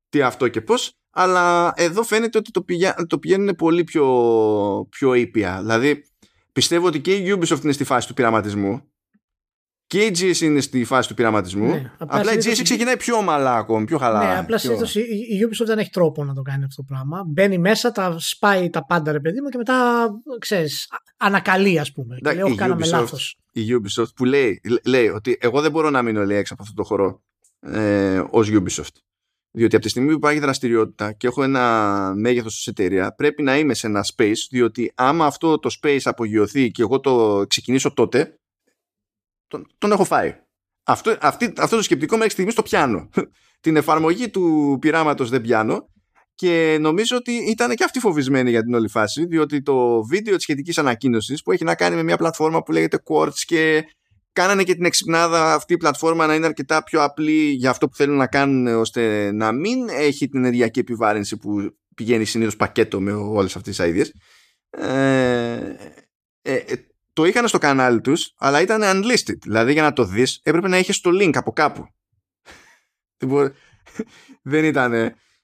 [0.10, 0.94] τι αυτό και πώς.
[1.12, 2.96] Αλλά εδώ φαίνεται ότι το, πηγα...
[3.08, 4.08] το πηγαίνουν πολύ πιο,
[4.90, 5.58] πιο ήπια.
[5.60, 6.04] Δηλαδή
[6.52, 8.91] πιστεύω ότι και η Ubisoft είναι στη φάση του πειραματισμού
[9.92, 11.68] και η GSC είναι στη φάση του πειραματισμού.
[11.68, 14.34] Ναι, απλά, απλά η GSC ξεκινάει πιο ομαλά ακόμη, πιο χαλά.
[14.34, 14.72] Ναι, απλά πιο...
[15.04, 17.24] η Ubisoft δεν έχει τρόπο να το κάνει αυτό το πράγμα.
[17.28, 20.08] Μπαίνει μέσα, τα σπάει τα πάντα, ρε παιδί μου, και μετά
[20.40, 22.18] ξέρεις, ανακαλεί, ας πούμε.
[22.22, 23.38] Ναι, και λέει, κάναμε λάθος.
[23.52, 26.76] Η Ubisoft που λέει, λέει ότι εγώ δεν μπορώ να μείνω λέει, έξω από αυτό
[26.76, 27.22] το χώρο
[27.60, 28.96] ε, ως Ubisoft.
[29.52, 33.58] Διότι από τη στιγμή που υπάρχει δραστηριότητα και έχω ένα μέγεθος ως εταιρεία, πρέπει να
[33.58, 38.40] είμαι σε ένα space, διότι άμα αυτό το space απογειωθεί και εγώ το ξεκινήσω τότε,
[39.52, 40.36] τον, τον έχω φάει.
[40.84, 43.10] Αυτό, αυτή, αυτό το σκεπτικό μέχρι στιγμής το πιάνω.
[43.62, 45.90] Την εφαρμογή του πειράματος δεν πιάνω
[46.36, 50.44] και νομίζω ότι ήταν και αυτοί φοβισμένοι για την όλη φάση, διότι το βίντεο της
[50.44, 53.84] σχετικής ανακοίνωσης που έχει να κάνει με μια πλατφόρμα που λέγεται Quartz και
[54.34, 57.96] κάνανε και την εξυπνάδα αυτή η πλατφόρμα να είναι αρκετά πιο απλή για αυτό που
[57.96, 63.12] θέλουν να κάνουν ώστε να μην έχει την ενεργειακή επιβάρυνση που πηγαίνει συνήθως πακέτο με
[63.12, 64.10] όλες αυτές τις ideas.
[64.70, 65.76] Ε,
[66.42, 66.76] ε, ε,
[67.14, 69.38] το είχαν στο κανάλι τους αλλά ήταν unlisted.
[69.42, 71.88] Δηλαδή για να το δεις έπρεπε να έχεις το link από κάπου.
[74.42, 74.94] Δεν ήταν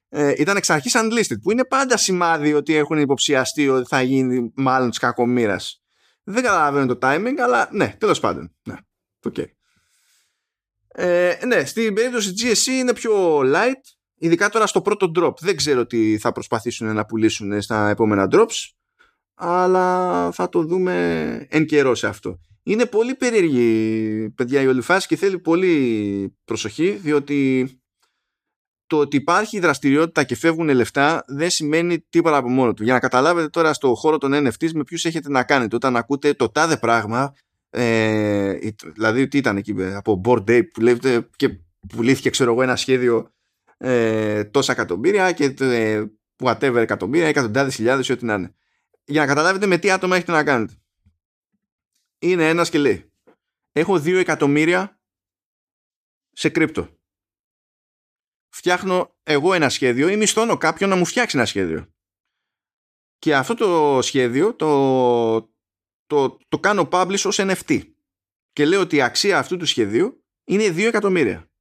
[0.10, 4.52] ε, ήταν εξ αρχής unlisted που είναι πάντα σημάδι ότι έχουν υποψιαστεί ότι θα γίνει
[4.56, 5.82] μάλλον της κακομήρας
[6.30, 8.56] δεν καταλαβαίνω το timing αλλά ναι τέλος πάντων.
[8.64, 8.76] Ναι,
[9.30, 9.46] okay.
[10.88, 13.82] ε, ναι στην περίπτωση GSC είναι πιο light
[14.16, 15.34] ειδικά τώρα στο πρώτο drop.
[15.40, 18.70] Δεν ξέρω τι θα προσπαθήσουν να πουλήσουν στα επόμενα drops
[19.38, 22.40] αλλά θα το δούμε εν καιρό σε αυτό.
[22.64, 27.70] Είναι πολύ περίεργη, παιδιά, η όλη φάση και θέλει πολύ προσοχή, διότι
[28.88, 32.84] το ότι υπάρχει δραστηριότητα και φεύγουν λεφτά δεν σημαίνει τίποτα από μόνο του.
[32.84, 36.34] Για να καταλάβετε τώρα στο χώρο των NFTs με ποιους έχετε να κάνετε όταν ακούτε
[36.34, 37.34] το τάδε πράγμα,
[37.70, 38.58] ε,
[38.94, 41.50] δηλαδή τι ήταν εκεί από board day που λέτε και
[41.96, 43.32] πουλήθηκε ξέρω εγώ ένα σχέδιο
[43.78, 46.04] ε, τόσα εκατομμύρια και ε,
[46.44, 48.56] whatever εκατομμύρια, εκατοντάδες χιλιάδες ή ό,τι να είναι
[49.08, 50.82] για να καταλάβετε με τι άτομα έχετε να κάνετε.
[52.20, 53.12] Είναι ένα και λέει
[53.72, 55.00] έχω 2 εκατομμύρια
[56.32, 56.98] σε κρύπτο.
[58.50, 61.94] Φτιάχνω εγώ ένα σχέδιο ή μισθώνω κάποιον να μου φτιάξει ένα σχέδιο.
[63.18, 65.38] Και αυτό το σχέδιο το,
[66.06, 67.94] το, το κάνω publish ως NFT.
[68.52, 71.52] Και λέω ότι η αξία αυτού του σχεδίου είναι 2 εκατομμύρια.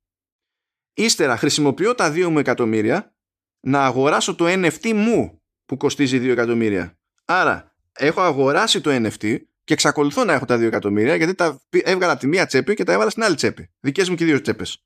[0.95, 3.17] Ύστερα χρησιμοποιώ τα 2 μου εκατομμύρια
[3.61, 6.99] να αγοράσω το NFT μου που κοστίζει 2 εκατομμύρια.
[7.29, 12.13] Άρα, έχω αγοράσει το NFT και εξακολουθώ να έχω τα 2 εκατομμύρια γιατί τα έβγαλα
[12.13, 13.71] από τη μία τσέπη και τα έβαλα στην άλλη τσέπη.
[13.81, 14.85] Δικές μου και δύο τσέπες.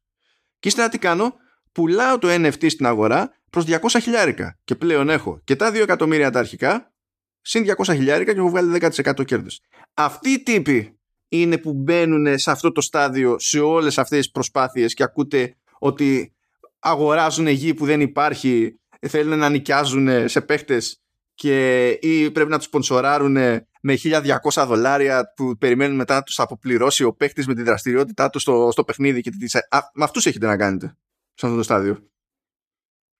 [0.58, 1.34] Και ύστερα τι κάνω,
[1.72, 4.58] πουλάω το NFT στην αγορά προς 200 χιλιάρικα.
[4.64, 6.92] Και πλέον έχω και τα 2 εκατομμύρια τα αρχικά,
[7.40, 9.60] συν 200 χιλιάρικα και έχω βγάλει 10% κέρδος.
[9.94, 14.94] Αυτοί οι τύποι είναι που μπαίνουν σε αυτό το στάδιο σε όλες αυτές τις προσπάθειες
[14.94, 16.34] και ακούτε ότι
[16.78, 21.00] αγοράζουν γη που δεν υπάρχει, θέλουν να νοικιάζουν σε παίχτες
[21.40, 23.32] και ή πρέπει να τους σπονσοράρουν
[23.80, 28.42] με 1200 δολάρια που περιμένουν μετά να τους αποπληρώσει ο παίχτης με τη δραστηριότητά τους
[28.42, 29.54] στο, στο παιχνίδι και τις...
[29.54, 30.86] Α, με αυτούς έχετε να κάνετε
[31.34, 32.10] σε αυτό το στάδιο.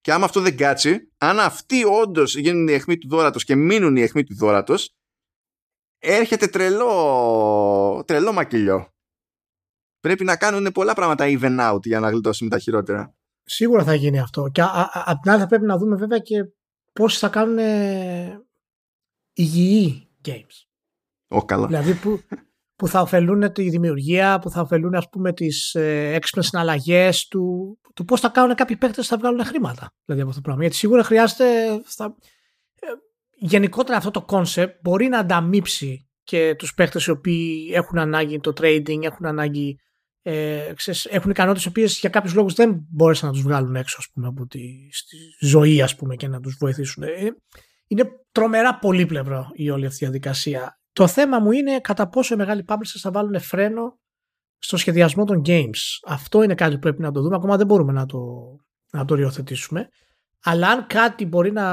[0.01, 3.97] Και άμα αυτό δεν κάτσει, αν αυτοί όντως γίνουν η αιχμή του δόρατος και μείνουν
[3.97, 4.95] η αιχμή του δόρατος,
[5.99, 8.95] έρχεται τρελό, τρελό μακελιό.
[10.01, 13.15] Πρέπει να κάνουν πολλά πράγματα even out για να γλιτώσει με τα χειρότερα.
[13.43, 14.49] Σίγουρα θα γίνει αυτό.
[14.53, 16.45] Και απ' την άλλη θα πρέπει να δούμε βέβαια και
[16.93, 17.59] πώς θα κάνουν
[19.33, 20.67] υγιή games.
[21.29, 21.67] Ο, καλά.
[21.67, 22.21] Δηλαδή που,
[22.77, 27.79] που θα ωφελούν τη δημιουργία, που θα ωφελούν ας πούμε τις ε, έξυπνες συναλλαγές του,
[27.95, 30.63] του πώς θα κάνουν κάποιοι παίκτες θα βγάλουν χρήματα δηλαδή από αυτό το πράγμα.
[30.63, 31.45] Γιατί σίγουρα χρειάζεται
[31.85, 32.17] θα,
[32.81, 32.87] ε,
[33.35, 38.53] γενικότερα αυτό το concept μπορεί να ανταμείψει και τους παίκτες οι οποίοι έχουν ανάγκη το
[38.61, 39.79] trading, έχουν ανάγκη
[40.23, 43.97] ε, ξέρεις, έχουν ικανότητες οι οποίες για κάποιους λόγους δεν μπόρεσαν να τους βγάλουν έξω
[43.99, 44.61] ας πούμε, από τη
[44.91, 47.03] στη ζωή ας πούμε, και να τους βοηθήσουν.
[47.03, 47.09] Ε,
[47.87, 50.81] είναι τρομερά πολύπλευρο η όλη αυτή η διαδικασία.
[50.93, 53.99] Το θέμα μου είναι κατά πόσο οι μεγάλοι publishers θα βάλουν φρένο
[54.59, 55.79] στο σχεδιασμό των games.
[56.07, 57.37] Αυτό είναι κάτι που πρέπει να το δούμε.
[57.37, 58.21] Ακόμα δεν μπορούμε να το,
[58.91, 59.89] να το ριοθετήσουμε.
[60.43, 61.67] Αλλά αν κάτι μπορεί να,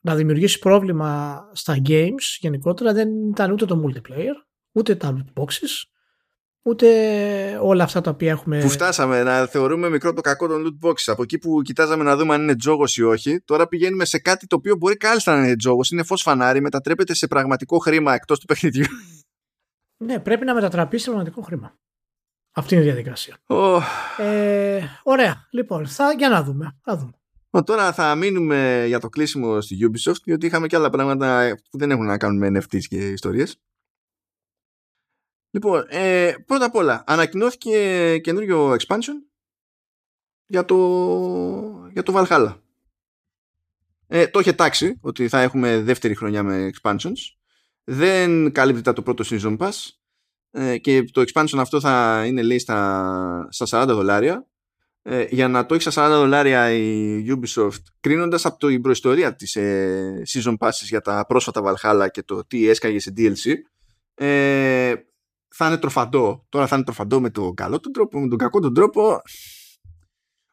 [0.00, 4.34] να δημιουργήσει πρόβλημα στα games γενικότερα δεν ήταν ούτε το multiplayer,
[4.72, 5.90] ούτε τα loot boxes,
[6.62, 8.60] ούτε όλα αυτά τα οποία έχουμε.
[8.60, 11.04] Που φτάσαμε να θεωρούμε μικρό το κακό των loot boxes.
[11.06, 14.46] Από εκεί που κοιτάζαμε να δούμε αν είναι τζόγος ή όχι, τώρα πηγαίνουμε σε κάτι
[14.46, 15.90] το οποίο μπορεί κάλλιστα να είναι τζόγος.
[15.90, 18.84] Είναι φως φανάρι, μετατρέπεται σε πραγματικό χρήμα εκτός του παιχνιδιού.
[20.04, 21.78] Ναι, πρέπει να μετατραπεί σε πραγματικό χρήμα.
[22.52, 23.36] Αυτή είναι η διαδικασία.
[23.46, 23.80] Oh.
[24.18, 25.48] Ε, ωραία.
[25.50, 26.76] Λοιπόν, θα, για να δούμε.
[26.82, 27.12] Θα δούμε.
[27.64, 31.90] Τώρα θα μείνουμε για το κλείσιμο στη Ubisoft, διότι είχαμε και άλλα πράγματα που δεν
[31.90, 33.60] έχουν να κάνουν με NFTs και ιστορίες.
[35.50, 39.30] Λοιπόν, ε, πρώτα απ' όλα, ανακοινώθηκε καινούριο expansion
[40.46, 40.76] για το,
[41.92, 42.60] για το Valhalla.
[44.06, 47.18] Ε, το είχε τάξει ότι θα έχουμε δεύτερη χρονιά με expansions.
[47.84, 49.72] Δεν καλύπτεται το πρώτο season pass
[50.50, 54.44] ε, και το expansion αυτό θα είναι λέει στα, στα 40 δολάρια.
[55.02, 59.56] Ε, για να το έχει στα 40 δολάρια η Ubisoft κρίνοντας από την προϊστορία της
[59.56, 63.52] ε, season passes για τα πρόσφατα Valhalla και το τι έσκαγε σε DLC
[64.14, 64.94] ε,
[65.54, 66.46] θα είναι τροφαντό.
[66.48, 69.20] Τώρα θα είναι τροφαντό με τον καλό τον τρόπο, με τον κακό τον τρόπο.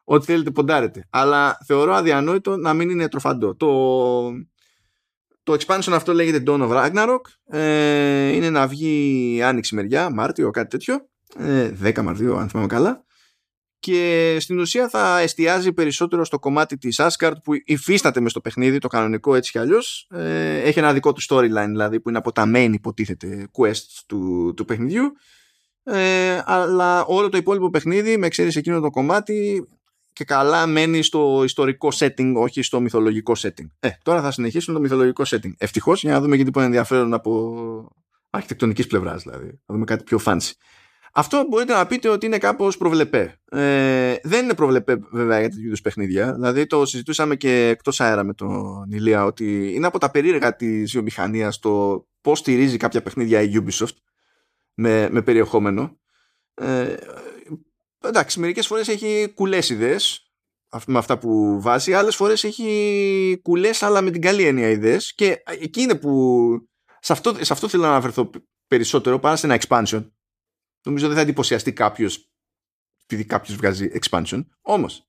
[0.04, 1.06] Ό,τι θέλετε ποντάρετε.
[1.10, 3.56] Αλλά θεωρώ αδιανόητο να μην είναι τροφαντό.
[3.56, 4.30] Το,
[5.42, 7.20] το expansion αυτό λέγεται Dawn of Ragnarok.
[7.44, 11.08] Ε, είναι να βγει άνοιξη μεριά, Μάρτιο, κάτι τέτοιο.
[11.36, 13.04] Ε, 10 Μαρτίου, αν θυμάμαι καλά.
[13.80, 18.78] Και στην ουσία θα εστιάζει περισσότερο στο κομμάτι της Asgard που υφίσταται μες στο παιχνίδι,
[18.78, 20.06] το κανονικό έτσι κι αλλιώς.
[20.10, 24.52] Ε, έχει ένα δικό του storyline δηλαδή που είναι από τα main υποτίθεται quests του,
[24.56, 25.12] του παιχνιδιού.
[25.82, 29.68] Ε, αλλά όλο το υπόλοιπο παιχνίδι με εξαίρεση εκείνο το κομμάτι
[30.12, 33.68] και καλά μένει στο ιστορικό setting, όχι στο μυθολογικό setting.
[33.80, 35.52] Ε, τώρα θα συνεχίσουν το μυθολογικό setting.
[35.58, 37.92] Ευτυχώς για να δούμε και τίποτα ενδιαφέρον από
[38.30, 39.46] αρχιτεκτονικής πλευράς, δηλαδή.
[39.46, 40.50] Να δούμε κάτι πιο fancy.
[41.18, 43.40] Αυτό μπορείτε να πείτε ότι είναι κάπως προβλεπέ.
[43.50, 46.34] Ε, δεν είναι προβλεπέ βέβαια για τέτοιου είδους παιχνίδια.
[46.34, 50.92] Δηλαδή το συζητούσαμε και εκτός αέρα με τον Ηλία ότι είναι από τα περίεργα της
[50.92, 53.96] βιομηχανίας το πώς στηρίζει κάποια παιχνίδια η Ubisoft
[54.74, 56.00] με, με περιεχόμενο.
[56.54, 56.94] Ε,
[58.04, 60.32] εντάξει, μερικές φορές έχει κουλές ιδέες
[60.86, 65.42] με αυτά που βάζει, άλλες φορές έχει κουλές αλλά με την καλή έννοια ιδέες και
[65.60, 66.48] εκεί είναι που
[67.00, 68.30] σε αυτό, σε αυτό θέλω να αναφερθώ
[68.66, 70.04] περισσότερο παρά σε ένα expansion
[70.88, 72.32] Νομίζω δεν θα εντυπωσιαστεί κάποιος
[73.02, 74.46] επειδή κάποιος βγάζει expansion.
[74.60, 75.08] Όμως,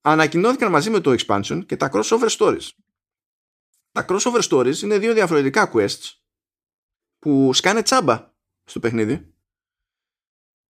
[0.00, 2.68] ανακοινώθηκαν μαζί με το expansion και τα crossover stories.
[3.92, 6.12] Τα crossover stories είναι δύο διαφορετικά quests
[7.18, 8.34] που σκάνε τσάμπα
[8.64, 9.34] στο παιχνίδι.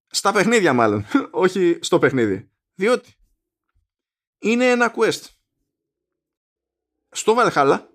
[0.07, 1.05] Στα παιχνίδια μάλλον,
[1.45, 2.51] όχι στο παιχνίδι.
[2.74, 3.15] Διότι
[4.39, 5.23] είναι ένα quest
[7.09, 7.86] στο Valhalla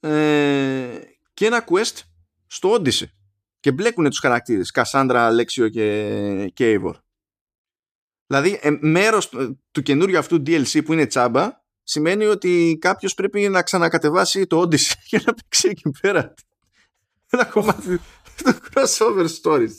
[0.00, 1.00] ε,
[1.34, 2.00] και ένα quest
[2.46, 3.16] στο Odyssey
[3.60, 6.80] και μπλέκουν τους χαρακτήρες Κασάνδρα, Αλέξιο και, και
[8.26, 9.28] Δηλαδή ε, μέρος
[9.70, 11.50] του καινούριου αυτού DLC που είναι τσάμπα
[11.82, 16.34] σημαίνει ότι κάποιος πρέπει να ξανακατεβάσει το Odyssey για να παίξει εκεί πέρα.
[17.30, 18.00] Ένα κομμάτι
[18.36, 19.76] του crossover stories.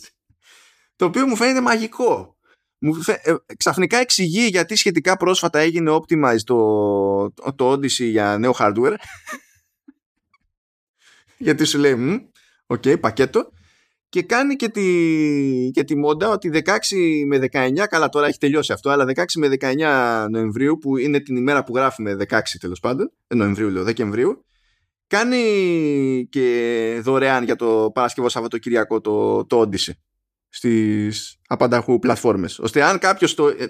[0.95, 2.37] Το οποίο μου φαίνεται μαγικό.
[2.79, 8.95] Μου ε, ξαφνικά εξηγεί γιατί σχετικά πρόσφατα έγινε optimized το, το Odyssey για νέο hardware.
[11.37, 11.93] Γιατί σου λέει
[12.65, 13.51] οκ, okay, πακέτο
[14.09, 14.81] και κάνει και τη,
[15.73, 16.71] και τη μόντα ότι 16
[17.27, 21.35] με 19, καλά τώρα έχει τελειώσει αυτό, αλλά 16 με 19 Νοεμβρίου που είναι την
[21.35, 24.45] ημέρα που γράφουμε 16 τέλος πάντων, ε, Νοεμβρίου λέω, Δεκεμβρίου,
[25.07, 29.91] κάνει και δωρεάν για το Παρασκευοσαββατοκύριακο το, το Odyssey
[30.49, 33.47] στις απανταχού πλατφόρμες, ώστε αν κάποιος το...
[33.47, 33.63] Ε,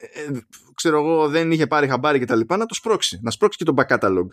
[0.00, 0.30] ε,
[0.74, 3.64] ξέρω εγώ δεν είχε πάρει χαμπάρι και τα λοιπά να το σπρώξει, να σπρώξει και
[3.64, 4.26] το back catalog.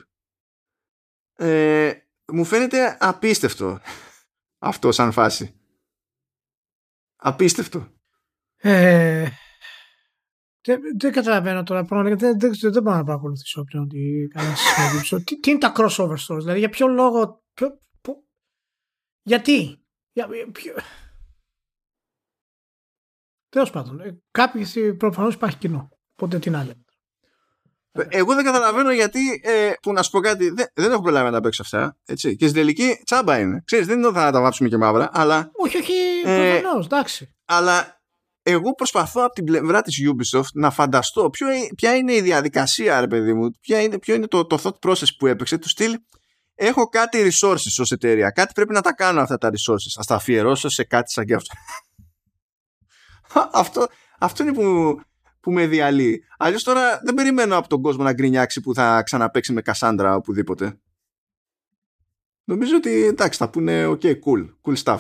[1.36, 1.92] Ε,
[2.32, 3.80] μου φαίνεται απίστευτο
[4.58, 5.60] αυτό σαν φάση.
[7.16, 7.94] Απίστευτο.
[8.56, 9.30] Ε,
[10.62, 12.18] δεν, δεν καταλαβαίνω τώρα πραγματικά.
[12.18, 14.28] Δεν, δεν, δεν μπορώ να παρακολουθήσω πλέον τι,
[15.24, 17.44] τι, τι είναι τα crossover stories, δηλαδή για ποιο λόγο.
[17.54, 17.80] Ποιο,
[19.22, 19.86] γιατί.
[20.12, 20.76] Για, ποιο...
[23.50, 25.90] Τέλος πάντων, ε, κάποιοι προφανώς υπάρχει κοινό.
[26.12, 26.85] Οπότε τι να λέμε.
[28.10, 31.32] Εγώ δεν καταλαβαίνω γιατί, ε, που να σου πω κάτι, δεν, δεν έχω προλάβει να
[31.32, 31.98] τα παίξω αυτά.
[32.06, 32.36] Έτσι.
[32.36, 33.62] Και στην τελική τσάμπα είναι.
[33.66, 35.52] Ξέρεις, δεν είναι ότι θα τα βάψουμε και μαύρα, αλλά.
[35.54, 35.94] Όχι, όχι,
[36.24, 37.36] ε, εντάξει.
[37.46, 38.00] Αλλά
[38.48, 43.08] εγώ προσπαθώ από την πλευρά της Ubisoft να φανταστώ ποιο, ποια είναι η διαδικασία, ρε
[43.08, 45.98] παιδί μου, ποια είναι, ποιο είναι το, το thought process που έπαιξε, του στυλ.
[46.56, 49.94] Έχω κάτι resources ως εταιρεία, κάτι πρέπει να τα κάνω αυτά τα resources.
[49.98, 51.56] Ας τα αφιερώσω σε κάτι σαν και αυτό.
[53.62, 53.88] αυτό,
[54.20, 54.96] αυτό είναι που
[55.46, 56.24] που με διαλύει.
[56.38, 60.80] Αλλιώς τώρα δεν περιμένω από τον κόσμο να γκρινιάξει που θα ξαναπέξει με Κασάντρα οπουδήποτε.
[62.44, 65.00] Νομίζω ότι εντάξει θα πούνε ok cool, cool stuff.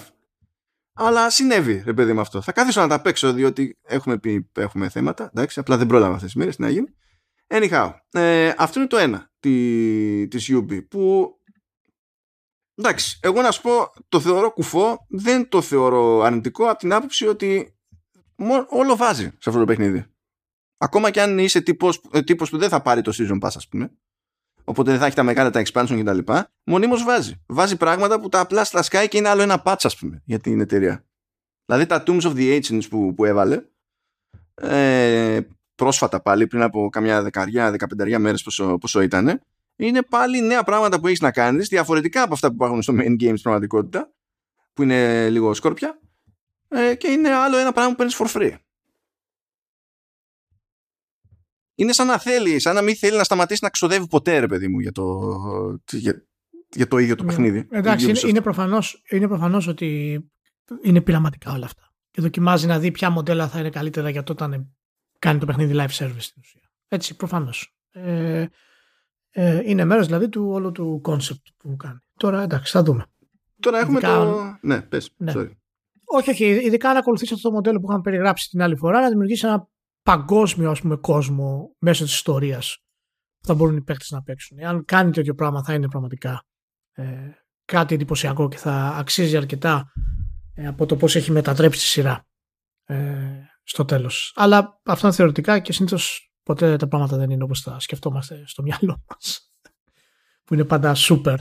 [0.94, 2.42] Αλλά συνέβη ρε παιδί με αυτό.
[2.42, 5.30] Θα κάθισω να τα παίξω διότι έχουμε πει έχουμε θέματα.
[5.34, 6.88] Εντάξει, απλά δεν πρόλαβα αυτές τις μέρες να γίνει.
[7.48, 11.32] Anyhow, ε, αυτό είναι το ένα τη, της Ubi που
[12.76, 13.72] εντάξει, εγώ να σου πω
[14.10, 17.76] το θεωρώ κουφό, δεν το θεωρώ αρνητικό από την άποψη ότι
[18.70, 20.15] όλο βάζει σε αυτό το παιχνίδι.
[20.78, 23.68] Ακόμα και αν είσαι τύπος, ε, τύπος που δεν θα πάρει το season pass ας
[23.68, 23.92] πούμε
[24.66, 26.34] οπότε δεν θα έχει τα μεγάλα τα expansion κτλ.
[26.64, 27.34] Μονίμως βάζει.
[27.46, 30.40] Βάζει πράγματα που τα απλά στα Sky και είναι άλλο ένα patch ας πούμε για
[30.40, 31.06] την εταιρεία.
[31.66, 33.64] Δηλαδή τα Tombs of the Ancients που, που έβαλε
[34.56, 35.40] ε,
[35.76, 39.42] πρόσφατα πάλι πριν από καμιά δεκαριά, δεκαπενταριά μέρες πόσο, πόσο ήταν
[39.76, 43.12] είναι πάλι νέα πράγματα που έχεις να κάνεις διαφορετικά από αυτά που υπάρχουν στο main
[43.12, 44.12] game στην πραγματικότητα
[44.74, 46.00] που είναι λίγο σκόρπια
[46.68, 48.56] ε, και είναι άλλο ένα πράγμα που παίρνεις for free.
[51.76, 54.68] Είναι σαν να θέλει, σαν να μην θέλει να σταματήσει να ξοδεύει ποτέ ρε παιδί
[54.68, 55.36] μου για το,
[55.92, 56.26] για,
[56.70, 57.30] για το ίδιο το ναι.
[57.30, 57.68] παιχνίδι.
[57.72, 60.20] Εντάξει, είναι, είναι, προφανώς, είναι προφανώς ότι
[60.82, 64.32] είναι πειραματικά όλα αυτά και δοκιμάζει να δει ποια μοντέλα θα είναι καλύτερα για το
[64.32, 64.76] όταν
[65.20, 66.72] κάνει το παιχνίδι live service στην ουσία.
[66.88, 67.76] Έτσι, προφανώς.
[67.92, 68.46] Ε,
[69.30, 72.00] ε, είναι μέρος δηλαδή του όλου του concept που κάνει.
[72.18, 73.06] Τώρα εντάξει, θα δούμε.
[73.60, 74.58] Τώρα έχουμε ειδικά, το...
[74.62, 75.34] Ναι, πες, ναι.
[75.36, 75.52] Sorry.
[76.06, 76.46] Όχι, όχι.
[76.46, 79.68] Ειδικά να ακολουθήσει αυτό το μοντέλο που είχαμε περιγράψει την άλλη φορά, να δημιουργήσει ένα
[80.06, 82.84] παγκόσμιο ας πούμε, κόσμο μέσω της ιστορίας
[83.38, 84.64] που θα μπορούν οι παίκτες να παίξουν.
[84.64, 86.44] Αν κάνει τέτοιο πράγμα, θα είναι πραγματικά
[86.92, 87.06] ε,
[87.66, 89.92] κάτι εντυπωσιακό και θα αξίζει αρκετά
[90.54, 92.28] ε, από το πώς έχει μετατρέψει τη σειρά
[92.86, 92.98] ε,
[93.64, 94.34] στο τέλος.
[94.36, 98.62] Αλλά αυτά είναι θεωρητικά και συνήθως ποτέ τα πράγματα δεν είναι όπως τα σκεφτόμαστε στο
[98.62, 99.52] μυαλό μας.
[100.44, 101.38] που είναι πάντα super.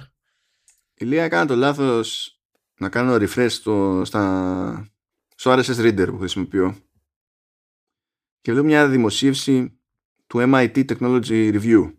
[0.94, 2.38] Η Λία έκανε το λάθος
[2.78, 4.92] να κάνω refresh στο, στα,
[5.34, 6.76] στο RSS Reader που χρησιμοποιώ
[8.44, 9.80] και βλέπω μια δημοσίευση
[10.26, 11.94] του MIT Technology Review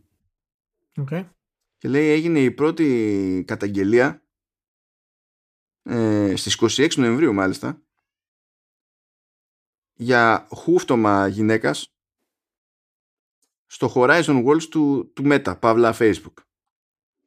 [0.96, 1.30] okay.
[1.78, 4.24] και λέει έγινε η πρώτη καταγγελία
[5.82, 7.82] ε, στις 26 Νοεμβρίου μάλιστα
[9.94, 11.96] για χούφτωμα γυναίκας
[13.66, 16.34] στο Horizon Worlds του, του Meta, παύλα Facebook.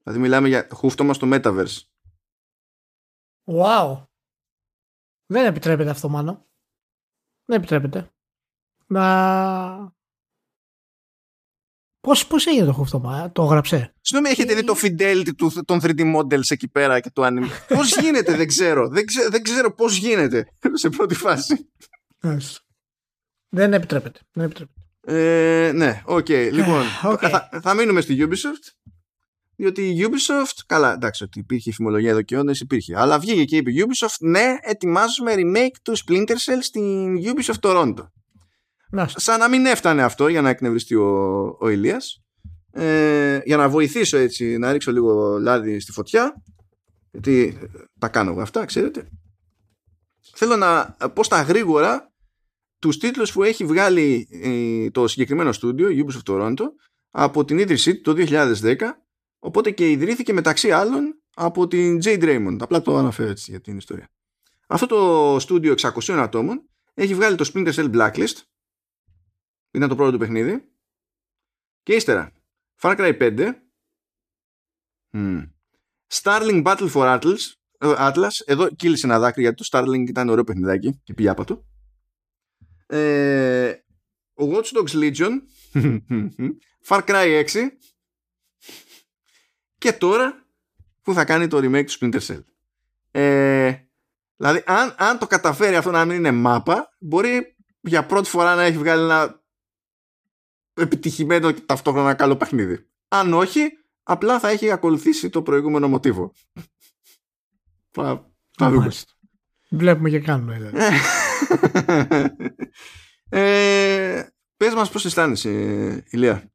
[0.02, 1.80] Δηλαδή μιλάμε για χούφτωμα στο Metaverse.
[3.44, 4.06] Wow.
[5.26, 6.46] Δεν επιτρέπεται αυτό μάλλον.
[7.44, 8.12] Δεν επιτρέπεται.
[8.88, 9.96] Να...
[12.00, 13.94] Πώς, πώς έγινε το χούφτωμα, το έγραψε.
[14.00, 17.96] Συγγνώμη, έχετε δει το fidelity του, των 3D models εκεί πέρα και το anime; πώς
[17.96, 18.88] γίνεται, δεν ξέρω.
[18.88, 20.48] Δεν, ξέρω, δεν ξέρω πώς γίνεται
[20.82, 21.70] σε πρώτη φάση.
[23.48, 24.20] Δεν επιτρέπεται.
[24.32, 24.80] Δεν επιτρέπεται.
[25.00, 26.26] Ε, ναι, οκ.
[26.28, 26.48] Okay.
[26.52, 27.28] Λοιπόν, okay.
[27.30, 28.92] Θα, θα μείνουμε στη Ubisoft.
[29.56, 32.98] Διότι η Ubisoft, καλά, εντάξει, ότι υπήρχε φημολογία εδώ και aeons, υπήρχε.
[32.98, 38.06] Αλλά βγήκε και είπε η Ubisoft, ναι, ετοιμάζουμε remake του Splinter Cell στην Ubisoft Toronto.
[38.90, 39.08] Να.
[39.08, 42.22] Σαν να μην έφτανε αυτό για να εκνευριστεί ο, ο Ηλίας.
[42.70, 46.42] Ε, για να βοηθήσω έτσι, να ρίξω λίγο λάδι στη φωτιά.
[47.10, 47.58] Γιατί
[47.98, 49.08] τα κάνω εγώ αυτά, ξέρετε.
[50.34, 52.12] Θέλω να πω στα γρήγορα
[52.78, 56.64] τους τίτλους που έχει βγάλει ε, το συγκεκριμένο στούντιο, Ubisoft Toronto,
[57.10, 58.24] από την ίδρυσή του το
[58.62, 58.76] 2010
[59.38, 62.56] Οπότε και ιδρύθηκε μεταξύ άλλων από την Jade Raymond.
[62.60, 64.08] Απλά το αναφέρω έτσι για την ιστορία.
[64.66, 68.36] Αυτό το στούντιο 600 ατόμων έχει βγάλει το Splinter Cell Blacklist.
[69.70, 70.68] Είναι το πρώτο του παιχνίδι.
[71.82, 72.32] Και ύστερα
[72.80, 73.52] Far Cry 5.
[75.12, 75.50] Mm.
[76.08, 77.52] Starling Battle for Atlas.
[77.78, 78.30] Ε, Atlas.
[78.44, 81.64] Εδώ κύλησε ένα δάκρυ γιατί το Starling ήταν ωραίο παιχνιδάκι και πήγε άπατο.
[82.86, 83.72] Ε,
[84.34, 85.30] Watch Dogs Legion.
[86.88, 87.68] Far Cry 6
[89.78, 90.46] και τώρα
[91.02, 92.44] που θα κάνει το remake του Splinter Cell.
[93.10, 93.74] Ε,
[94.36, 98.62] δηλαδή, αν, αν το καταφέρει αυτό να μην είναι μάπα, μπορεί για πρώτη φορά να
[98.62, 99.37] έχει βγάλει ένα
[100.80, 102.86] επιτυχημένο και ταυτόχρονα καλό παιχνίδι.
[103.08, 103.60] Αν όχι,
[104.02, 106.32] απλά θα έχει ακολουθήσει το προηγούμενο μοτίβο.
[107.90, 108.90] Θα, θα δούμε.
[109.70, 110.54] Βλέπουμε και κάνουμε.
[110.54, 110.96] Δηλαδή.
[113.40, 114.22] ε,
[114.56, 115.50] πες μας πώς αισθάνεσαι,
[116.10, 116.52] Ηλία.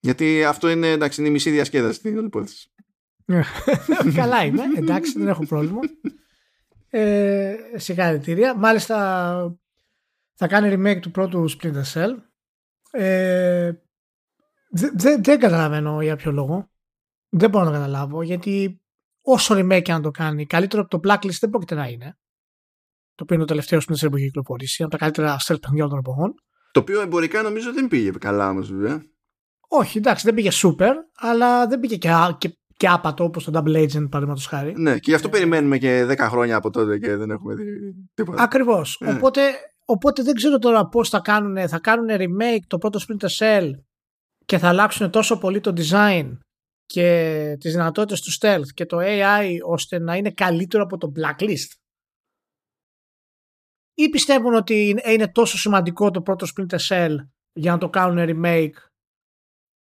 [0.00, 2.72] Γιατί αυτό είναι, εντάξει, είναι η μισή διασκέδαση στην όλη υπόθεση.
[4.14, 5.80] Καλά είμαι, εντάξει, δεν έχω πρόβλημα.
[6.90, 8.54] Ε, συγχαρητήρια.
[8.54, 8.96] Μάλιστα
[10.34, 12.10] θα κάνει remake του πρώτου Splinter Cell.
[12.90, 13.72] Ε,
[14.70, 16.70] δεν, δεν καταλαβαίνω για ποιο λόγο.
[17.28, 18.80] Δεν μπορώ να καταλάβω γιατί
[19.22, 22.18] όσο remake και αν το κάνει, καλύτερο από το Blacklist δεν πρόκειται να είναι.
[23.14, 25.88] Το οποίο είναι το τελευταίο Splinter Cell που έχει κυκλοφορήσει, από τα καλύτερα stealth παιχνιδιών
[25.88, 26.34] των εποχών.
[26.72, 29.02] Το οποίο εμπορικά νομίζω δεν πήγε καλά όμως βέβαια.
[29.68, 33.76] Όχι, εντάξει, δεν πήγε super, αλλά δεν πήγε και, και, και άπατο όπως το Double
[33.76, 34.74] Agent, παραδείγματος χάρη.
[34.76, 37.64] Ναι, και γι' αυτό περιμένουμε και 10 χρόνια από τότε και δεν έχουμε δει
[38.14, 38.42] τίποτα.
[38.42, 39.00] Ακριβώς.
[39.00, 39.10] Ε.
[39.10, 39.40] Οπότε,
[39.90, 43.70] οπότε δεν ξέρω τώρα πώς θα κάνουν, θα κάνουν remake το πρώτο Splinter Cell
[44.44, 46.38] και θα αλλάξουν τόσο πολύ το design
[46.84, 51.74] και τις δυνατότητες του stealth και το AI ώστε να είναι καλύτερο από το blacklist
[53.94, 57.16] ή πιστεύουν ότι είναι τόσο σημαντικό το πρώτο Splinter Cell
[57.52, 58.76] για να το κάνουν remake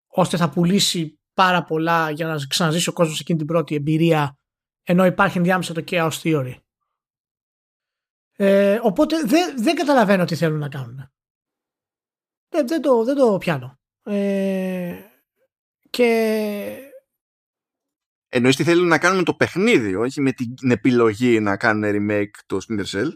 [0.06, 4.34] ώστε θα πουλήσει πάρα πολλά για να ξαναζήσει ο κόσμος εκείνη την πρώτη εμπειρία
[4.82, 6.54] ενώ υπάρχει ενδιάμεσα το Chaos Theory;
[8.40, 11.10] Ε, οπότε δεν, δεν καταλαβαίνω τι θέλουν να κάνουν.
[12.48, 13.78] Δεν, δεν, το, δεν το πιάνω.
[14.02, 15.00] Ε,
[15.90, 16.92] και...
[18.28, 22.58] Εννοείς τι θέλουν να κάνουν το παιχνίδι, όχι με την επιλογή να κάνουν remake το
[22.68, 23.10] Splinter Cell;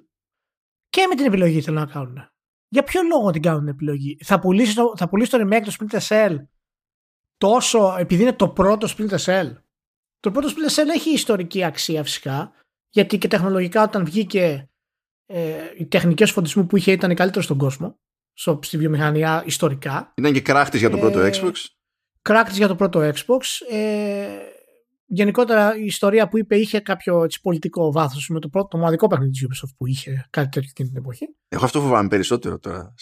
[0.88, 2.30] Και με την επιλογή θέλουν να κάνουν.
[2.68, 5.72] Για ποιο λόγο την κάνουν την επιλογή; Θα πουλήσει το, θα πουλήσει το remake του
[5.72, 6.36] Splinter Cell
[7.36, 9.52] τόσο επειδή είναι το πρώτο Splinter Cell;
[10.20, 12.52] Το πρώτο Splinter Cell έχει ιστορική αξία φυσικά
[12.90, 14.66] γιατί και τεχνολογικά όταν βγήκε
[15.32, 17.98] ε, οι τεχνικές φωτισμού που είχε ήταν καλύτερο στον κόσμο
[18.60, 20.12] στη βιομηχανία ιστορικά.
[20.16, 21.52] Ήταν και κράχτης για το πρώτο ε, Xbox.
[22.22, 23.40] Κράχτης για το πρώτο Xbox.
[23.70, 24.26] Ε,
[25.06, 29.06] γενικότερα η ιστορία που είπε είχε κάποιο έτσι, πολιτικό βάθος με το, πρώτο, το μοναδικό
[29.06, 31.36] παιχνίδι της Ubisoft που είχε κάτι τέτοιο εκείνη την εποχή.
[31.48, 32.94] Εγώ αυτό φοβάμαι περισσότερο τώρα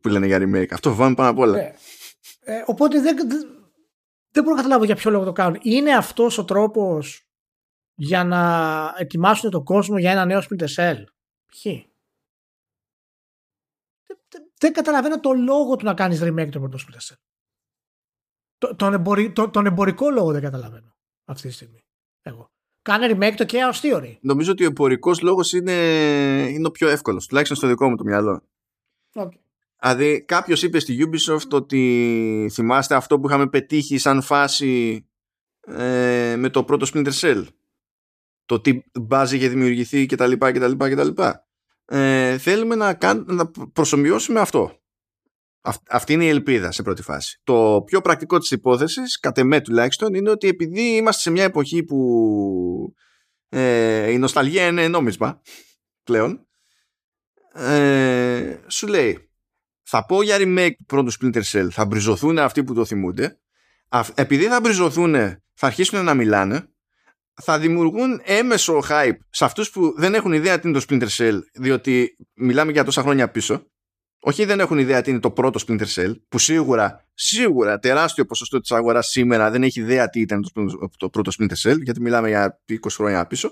[0.00, 0.70] που λένε για remake.
[0.70, 1.58] Αυτό φοβάμαι πάνω απ' όλα.
[1.58, 1.74] Ε,
[2.40, 3.40] ε, οπότε δεν, δεν,
[4.30, 5.58] δεν μπορώ να καταλάβω για ποιο λόγο το κάνουν.
[5.62, 7.28] Είναι αυτός ο τρόπος
[7.94, 10.96] για να ετοιμάσουν τον κόσμο για ένα νέο Splinter Cell;
[11.50, 11.92] Ποιοι;
[14.06, 17.16] Δεν, δεν, καταλαβαίνω το λόγο του να κάνεις remake το πρώτο Splinter Cell.
[18.58, 21.84] Το, τον, εμπορι, το, τον εμπορικό λόγο δεν καταλαβαίνω αυτή τη στιγμή.
[22.22, 22.50] Εγώ.
[22.82, 24.16] Κάνε remake το Chaos Theory.
[24.20, 25.72] Νομίζω ότι ο εμπορικός λόγος είναι,
[26.50, 28.42] είναι ο πιο εύκολος, τουλάχιστον στο δικό μου το μυαλό.
[29.12, 29.38] Okay.
[29.80, 35.04] Δηλαδή, κάποιος είπε στη Ubisoft ότι θυμάστε αυτό που είχαμε πετύχει σαν φάση
[35.60, 37.44] ε, με το πρώτο Splinter Cell;
[38.48, 40.32] Το τι μπάζει είχε δημιουργηθεί κτλ.
[40.32, 41.22] κτλ, κτλ.
[41.84, 44.80] Ε, θέλουμε να, να προσωμιώσουμε αυτό.
[45.88, 47.40] Αυτή είναι η ελπίδα σε πρώτη φάση.
[47.44, 51.82] Το πιο πρακτικό της υπόθεσης, κατ' εμέ τουλάχιστον, είναι ότι επειδή είμαστε σε μια εποχή
[51.82, 52.94] που
[53.48, 55.40] ε, η νοσταλγία είναι νόμισμα
[56.04, 56.46] πλέον,
[57.54, 59.30] ε, σου λέει
[59.82, 63.40] θα πω για remake του πρώτου Splinter Cell, θα μπριζωθούν αυτοί που το θυμούνται,
[64.14, 65.14] επειδή θα μπριζωθούν
[65.54, 66.68] θα αρχίσουν να μιλάνε,
[67.42, 71.38] θα δημιουργούν έμεσο hype σε αυτούς που δεν έχουν ιδέα τι είναι το Splinter Cell,
[71.54, 73.66] διότι μιλάμε για τόσα χρόνια πίσω,
[74.20, 78.60] όχι δεν έχουν ιδέα τι είναι το πρώτο Splinter Cell, που σίγουρα, σίγουρα τεράστιο ποσοστό
[78.60, 82.28] της αγοράς σήμερα δεν έχει ιδέα τι ήταν το, το πρώτο Splinter Cell, γιατί μιλάμε
[82.28, 83.50] για 20 χρόνια πίσω.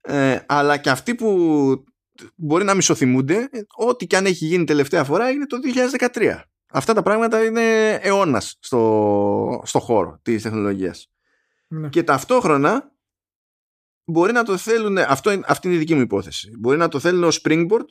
[0.00, 1.84] Ε, αλλά και αυτοί που
[2.34, 5.56] μπορεί να μισοθυμούνται, ό,τι και αν έχει γίνει τελευταία φορά είναι το
[6.14, 6.40] 2013.
[6.70, 11.13] Αυτά τα πράγματα είναι αιώνας στο, στο χώρο της τεχνολογίας.
[11.80, 11.88] Ναι.
[11.88, 12.92] Και ταυτόχρονα
[14.04, 17.24] μπορεί να το θέλουν, αυτό, αυτή είναι η δική μου υπόθεση, μπορεί να το θέλουν
[17.24, 17.84] ως springboard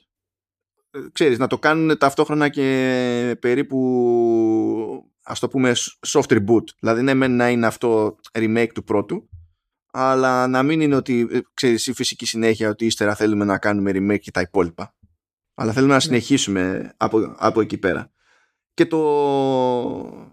[1.11, 5.73] ξέρεις, να το κάνουν ταυτόχρονα και περίπου ας το πούμε
[6.07, 6.63] soft reboot.
[6.79, 9.29] Δηλαδή ναι μεν να είναι αυτό remake του πρώτου
[9.95, 13.91] αλλά να μην είναι ότι ε, ξέρεις η φυσική συνέχεια ότι ύστερα θέλουμε να κάνουμε
[13.93, 14.95] remake και τα υπόλοιπα.
[15.53, 16.03] Αλλά θέλουμε να ναι.
[16.03, 18.11] συνεχίσουμε από, από εκεί πέρα.
[18.73, 20.31] Και το...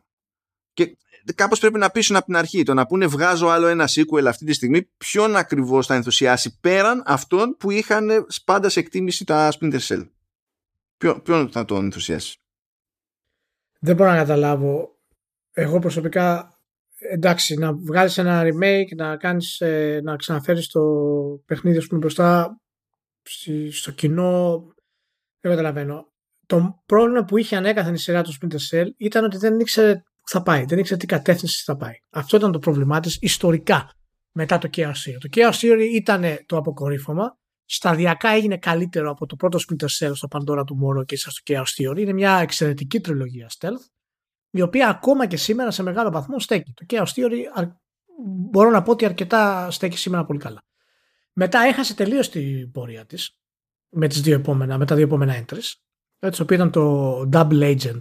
[0.73, 0.97] Και
[1.35, 2.63] κάπως πρέπει να πείσουν από την αρχή.
[2.63, 7.03] Το να πούνε βγάζω άλλο ένα sequel αυτή τη στιγμή ποιον ακριβώς θα ενθουσιάσει πέραν
[7.07, 10.09] αυτών που είχαν πάντα σε εκτίμηση τα Splinter Cell;
[10.97, 12.41] Ποιο, ποιον θα τον ενθουσιάσει;
[13.81, 14.99] Δεν μπορώ να καταλάβω.
[15.53, 16.55] Εγώ προσωπικά
[17.11, 20.81] εντάξει να βγάλεις ένα remake να κάνεις ε, να ξαναφέρεις το
[21.47, 22.61] παιχνίδι σου μπροστά
[23.71, 24.65] στο κοινό
[25.41, 26.13] δεν καταλαβαίνω.
[26.47, 30.10] Το πρόβλημα που είχε ανέκαθεν η σειρά του Splinter Cell ήταν ότι δεν ήξερε που
[30.33, 30.65] θα πάει.
[30.65, 31.95] Δεν ήξερε τι κατεύθυνση θα πάει.
[32.11, 33.93] Αυτό ήταν το πρόβλημά της ιστορικά
[34.33, 35.19] μετά το Chaos Theory.
[35.19, 40.29] Το Chaos Theory ήταν το αποκορύφωμα σταδιακά έγινε καλύτερο από το πρώτο Splinter Cell στο
[40.31, 41.99] Pandora του Moro και στο Chaos Theory.
[41.99, 43.91] Είναι μια εξαιρετική τριλογία stealth,
[44.51, 46.73] η οποία ακόμα και σήμερα σε μεγάλο βαθμό στέκει.
[46.73, 47.67] Το Chaos Theory
[48.51, 50.63] μπορώ να πω ότι αρκετά στέκει σήμερα πολύ καλά.
[51.33, 53.37] Μετά έχασε τελείως την πορεία της
[53.89, 55.73] με, τις δύο επόμενα, με τα δύο επόμενα entries,
[56.19, 58.01] έτσι, οποίο ήταν το Double Agent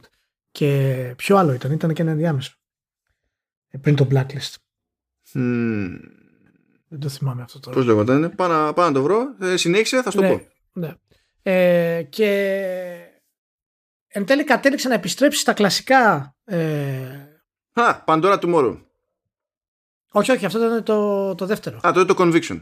[0.52, 2.54] και ποιο άλλο ήταν, ήταν και ένα ενδιάμεσο
[3.70, 4.56] ε, πριν το Blacklist.
[6.92, 7.76] Δεν το θυμάμαι αυτό τώρα.
[7.78, 9.36] Πώς λέγονταν, πάω, πάω να το βρω.
[9.40, 10.48] Ε, συνέχισε, θα σου το ναι, πω.
[10.72, 10.94] Ναι.
[11.42, 12.30] Ε, και
[14.08, 16.36] εν τέλει κατέληξε να επιστρέψει στα κλασικά.
[16.44, 17.42] Ε...
[17.74, 18.82] Α, Pandora Tomorrow.
[20.12, 21.80] Όχι, όχι, αυτό ήταν το, το δεύτερο.
[21.88, 22.62] Α, το το Conviction.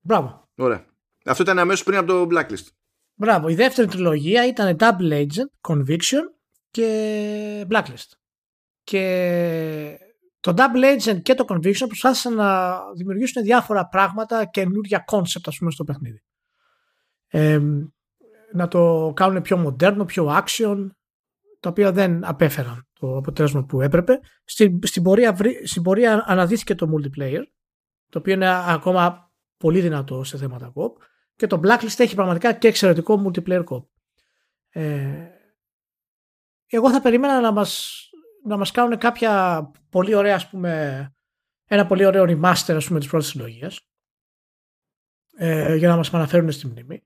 [0.00, 0.48] Μπράβο.
[0.54, 0.84] Ωραία.
[1.24, 2.66] Αυτό ήταν αμέσως πριν από το Blacklist.
[3.14, 3.48] Μπράβο.
[3.48, 6.39] Η δεύτερη τριλογία ήταν Double Agent, Conviction
[6.70, 8.10] και Blacklist.
[8.82, 9.98] Και
[10.40, 15.70] το Double Agent και το Conviction προσπάθησαν να δημιουργήσουν διάφορα πράγματα, καινούργια concept ας πούμε
[15.70, 16.22] στο παιχνίδι.
[17.26, 17.60] Ε,
[18.52, 20.86] να το κάνουν πιο μοντέρνο, πιο action,
[21.60, 24.20] τα οποία δεν απέφεραν το αποτέλεσμα που έπρεπε.
[24.44, 27.42] Στην, στην, πορεία, στην πορεία αναδύθηκε το multiplayer,
[28.08, 30.92] το οποίο είναι ακόμα πολύ δυνατό σε θέματα cop
[31.36, 33.84] και το Blacklist έχει πραγματικά και εξαιρετικό multiplayer cop.
[34.68, 35.28] Ε,
[36.70, 38.00] εγώ θα περίμενα να μας,
[38.44, 41.12] να μας κάνουν κάποια πολύ ωραία, ας πούμε,
[41.64, 43.80] ένα πολύ ωραίο remaster, ας πούμε, της πρώτης συλλογίας
[45.36, 47.02] ε, για να μας αναφέρουν στη μνήμη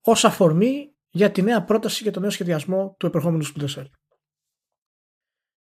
[0.00, 3.86] ως αφορμή για τη νέα πρόταση για το νέο σχεδιασμό του επερχόμενου Splinter Cell.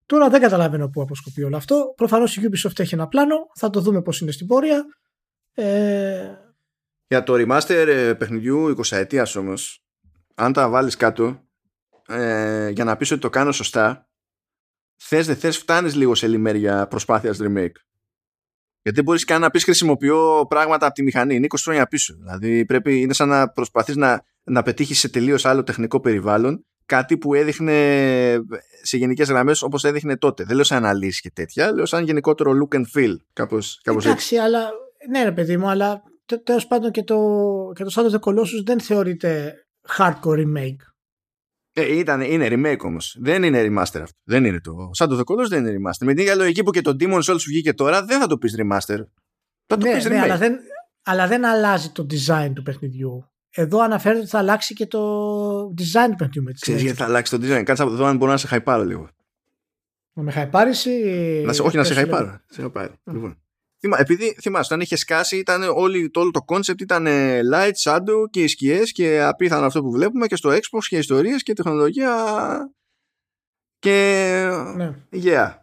[0.05, 1.93] Τώρα δεν καταλαβαίνω πού αποσκοπεί όλο αυτό.
[1.95, 3.35] Προφανώς η Ubisoft έχει ένα πλάνο.
[3.55, 4.85] Θα το δούμε πώς είναι στην πορεία.
[5.53, 6.35] Ε...
[7.07, 9.83] Για το remaster ε, παιχνιδιού 20 ετία όμως,
[10.35, 11.48] αν τα βάλεις κάτω
[12.09, 14.09] ε, για να πεις ότι το κάνω σωστά,
[14.95, 17.75] θες δεν θες, φτάνεις λίγο σε λιμέρια προσπάθειας remake.
[18.81, 21.35] Γιατί μπορείς καν να πεις χρησιμοποιώ πράγματα από τη μηχανή.
[21.35, 22.15] Είναι 20 χρόνια πίσω.
[22.17, 27.17] Δηλαδή πρέπει, είναι σαν να προσπαθείς να, να πετύχεις σε τελείως άλλο τεχνικό περιβάλλον κάτι
[27.17, 27.73] που έδειχνε
[28.81, 30.43] σε γενικές γραμμές όπως έδειχνε τότε.
[30.43, 33.15] Δεν λέω σαν αναλύσεις και τέτοια, λέω σαν γενικότερο look and feel.
[33.33, 34.45] Κάπως, κάπως Εντάξει, έτσι.
[34.45, 34.69] αλλά.
[35.09, 36.01] Ναι, ρε παιδί μου, αλλά
[36.43, 37.17] τέλος πάντων και το,
[37.75, 39.53] και το Shadow of the Colossus δεν θεωρείται
[39.97, 40.81] hardcore remake.
[41.73, 43.17] Ε, ήταν, είναι remake όμως.
[43.19, 44.17] Δεν είναι remaster αυτό.
[44.23, 44.71] Δεν είναι το.
[44.97, 46.05] Shadow of the Colossus δεν είναι remaster.
[46.05, 48.37] Με την ίδια λογική που και το Demon Souls σου βγήκε τώρα, δεν θα το
[48.37, 48.97] πεις remaster.
[49.65, 50.23] Θα το ναι, πεις ναι, remake.
[50.23, 50.59] αλλά, δεν,
[51.03, 53.29] αλλά δεν αλλάζει το design του παιχνιδιού.
[53.49, 55.01] Εδώ αναφέρεται ότι θα αλλάξει και το
[55.65, 57.63] design του παιχνιδιού με Ξέρεις γιατί θα αλλάξει το design.
[57.63, 59.09] Κάτσε από εδώ αν μπορώ να σε χαϊπάρω λίγο.
[60.13, 61.01] Να με χαϊπάρεις ή...
[61.45, 62.39] Να σε, όχι να σε πες, χαϊπάρω.
[62.49, 62.93] Σε χαϊπάρω.
[63.11, 63.41] Λοιπόν.
[63.79, 67.71] Θυμά, επειδή θυμάσαι, όταν είχε σκάσει, ήταν όλη, το, όλο το concept ήταν ε, light,
[67.83, 71.53] shadow και οι σκιές και απίθανο αυτό που βλέπουμε και στο Xbox και ιστορίες και
[71.53, 72.13] τεχνολογία.
[73.79, 74.49] Και.
[74.75, 74.93] Ναι.
[75.11, 75.53] Yeah.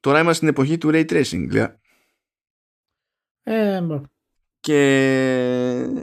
[0.00, 1.46] Τώρα είμαστε στην εποχή του ray tracing.
[1.48, 1.74] Δηλαδή.
[3.42, 4.02] Ε, bro.
[4.60, 4.78] Και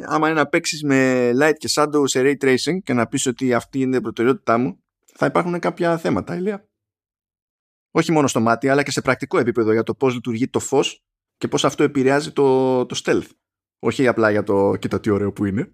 [0.06, 3.54] άμα είναι να παίξεις με light και shadow σε ray tracing και να πεις ότι
[3.54, 4.84] αυτή είναι η προτεραιότητά μου,
[5.16, 6.68] θα υπάρχουν κάποια θέματα, Ηλία.
[7.96, 11.04] Όχι μόνο στο μάτι, αλλά και σε πρακτικό επίπεδο για το πώς λειτουργεί το φως
[11.38, 13.30] και πώς αυτό επηρεάζει το, το stealth.
[13.80, 15.74] Όχι απλά για το κοίτα τι ωραίο που είναι.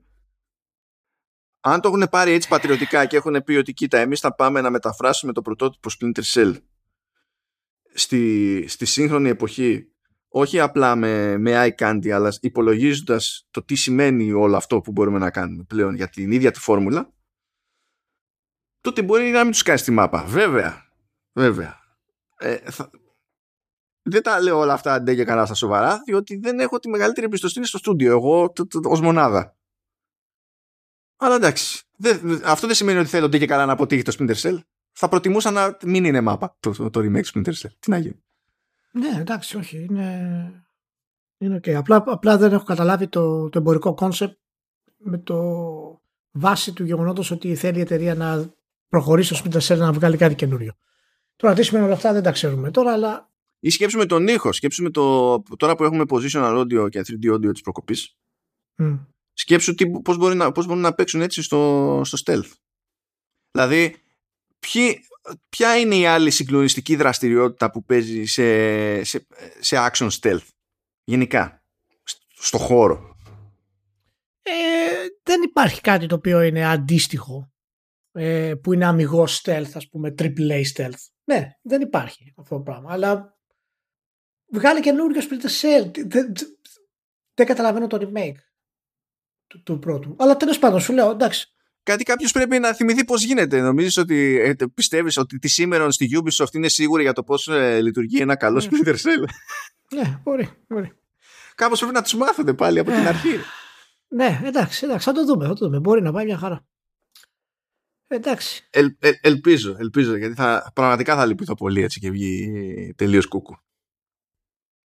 [1.59, 4.69] Αν το έχουν πάρει έτσι πατριωτικά και έχουν πει ότι κοίτα εμείς θα πάμε να
[4.69, 6.55] μεταφράσουμε το πρωτότυπο Splinter Cell
[7.93, 9.91] στη, στη σύγχρονη εποχή
[10.27, 15.19] όχι απλά με, με eye candy αλλά υπολογίζοντας το τι σημαίνει όλο αυτό που μπορούμε
[15.19, 17.13] να κάνουμε πλέον για την ίδια τη φόρμουλα
[18.81, 20.23] τότε μπορεί να μην τους κάνεις στη μάπα.
[20.23, 20.85] Βέβαια.
[21.33, 21.78] Βέβαια.
[22.39, 22.89] Ε, θα...
[24.01, 27.25] Δεν τα λέω όλα αυτά αντέ και καλά στα σοβαρά διότι δεν έχω τη μεγαλύτερη
[27.25, 28.53] εμπιστοσύνη στο στούντιο εγώ
[28.83, 29.57] ως μονάδα.
[31.17, 31.83] Αλλά εντάξει.
[31.95, 34.57] Δεν, αυτό δεν σημαίνει ότι θέλω ντε και καλά να αποτύχει το Splinter Cell.
[34.91, 37.71] Θα προτιμούσα να μην είναι μάπα το, το, το remake Splinter Cell.
[37.79, 38.23] Τι να γίνει.
[38.91, 39.85] Ναι, εντάξει, όχι.
[39.89, 40.51] Είναι,
[41.37, 41.71] είναι okay.
[41.71, 44.37] απλά, απλά δεν έχω καταλάβει το, το εμπορικό concept
[44.97, 45.37] με το
[46.31, 48.53] βάση του γεγονότος ότι θέλει η εταιρεία να
[48.89, 50.73] προχωρήσει στο Splinter Cell να βγάλει κάτι καινούριο.
[51.39, 53.29] Τώρα τι σημαίνει όλα αυτά δεν τα ξέρουμε τώρα, αλλά.
[53.59, 55.39] Ή σκέψου με τον ήχο, σκέψου με το.
[55.57, 58.17] Τώρα που έχουμε positional audio και 3D audio της προκοπής.
[58.77, 58.99] Mm.
[59.33, 62.51] Σκέψου τι, πώς, μπορεί να, πώς μπορούν να παίξουν έτσι στο, στο stealth.
[63.51, 63.95] Δηλαδή,
[64.59, 64.99] ποιοι,
[65.49, 69.27] ποια είναι η άλλη συγκλονιστική δραστηριότητα που παίζει σε, σε,
[69.59, 70.47] σε action stealth
[71.03, 71.63] γενικά
[72.33, 73.15] στο χώρο;
[74.41, 74.51] Ε,
[75.23, 77.51] δεν υπάρχει κάτι το οποίο είναι αντίστοιχο
[78.11, 82.91] ε, που είναι αμυγός stealth ας πούμε AAA stealth ναι δεν υπάρχει αυτό το πράγμα
[82.91, 83.37] αλλά
[84.51, 86.33] βγάλει καινούριο Splinter Cell δεν,
[87.33, 88.39] δεν καταλαβαίνω το remake
[89.47, 91.53] του, του πρώτου αλλά τέλος πάντων σου λέω εντάξει
[91.83, 93.61] κάτι κάποιος πρέπει να θυμηθεί πώς γίνεται.
[93.61, 97.81] Νομίζεις ότι ε, πιστεύεις ότι τη σήμερα στη Ubisoft είναι σίγουρη για το πώς ε,
[97.81, 99.23] λειτουργεί ένα καλό Splinter Cell;
[99.95, 100.49] Ναι, μπορεί.
[100.67, 100.91] μπορεί.
[101.55, 103.39] Κάπως πρέπει να τους μάθετε πάλι από την αρχή.
[104.07, 105.45] Ναι, εντάξει, εντάξει, θα το δούμε.
[105.47, 105.79] Θα το δούμε.
[105.79, 106.65] Μπορεί να πάει μια χαρά.
[108.11, 108.67] Εντάξει.
[108.69, 113.57] El, el, ελπίζω, ελπίζω, γιατί θα, πραγματικά θα λυπηθώ πολύ έτσι και βγει τελείως κούκου.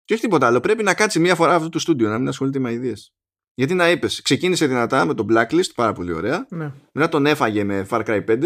[0.03, 0.59] Και όχι τίποτα άλλο.
[0.59, 3.13] Πρέπει να κάτσει μία φορά αυτό το στούντιο, να μην ασχολείται με ιδέες.
[3.53, 6.45] Γιατί να είπες, ξεκίνησε δυνατά με τον Blacklist, πάρα πολύ ωραία.
[6.49, 6.71] Ναι.
[6.91, 8.37] Μετά τον έφαγε με Far Cry 5.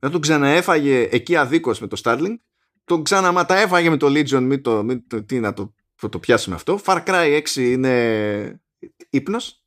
[0.00, 2.36] Μετά τον ξαναέφαγε εκεί αδίκως με το Starlink.
[2.84, 4.42] Τον ξαναματά έφαγε με το Legion.
[4.42, 6.80] Μην το, μην το, τι να το, το, το πιάσουμε αυτό.
[6.84, 8.62] Far Cry 6 είναι
[9.10, 9.64] ύπνος.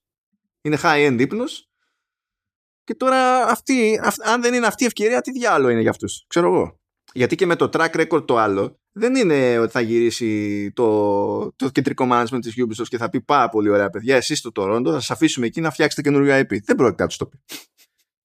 [0.61, 1.72] Είναι high-end ύπνος.
[2.83, 6.25] Και τώρα αυτή, αυ, αν δεν είναι αυτή η ευκαιρία, τι διάλογο είναι για αυτούς.
[6.27, 6.79] Ξέρω εγώ.
[7.13, 11.69] Γιατί και με το track record το άλλο, δεν είναι ότι θα γυρίσει το, το
[11.69, 14.91] κεντρικό management της Ubisoft και θα πει πάρα πολύ ωραία παιδιά, εσείς στο Toronto θα
[14.91, 16.61] σας αφήσουμε εκεί να φτιάξετε καινούργια IP.
[16.63, 17.39] Δεν πρόκειται να τους το πει.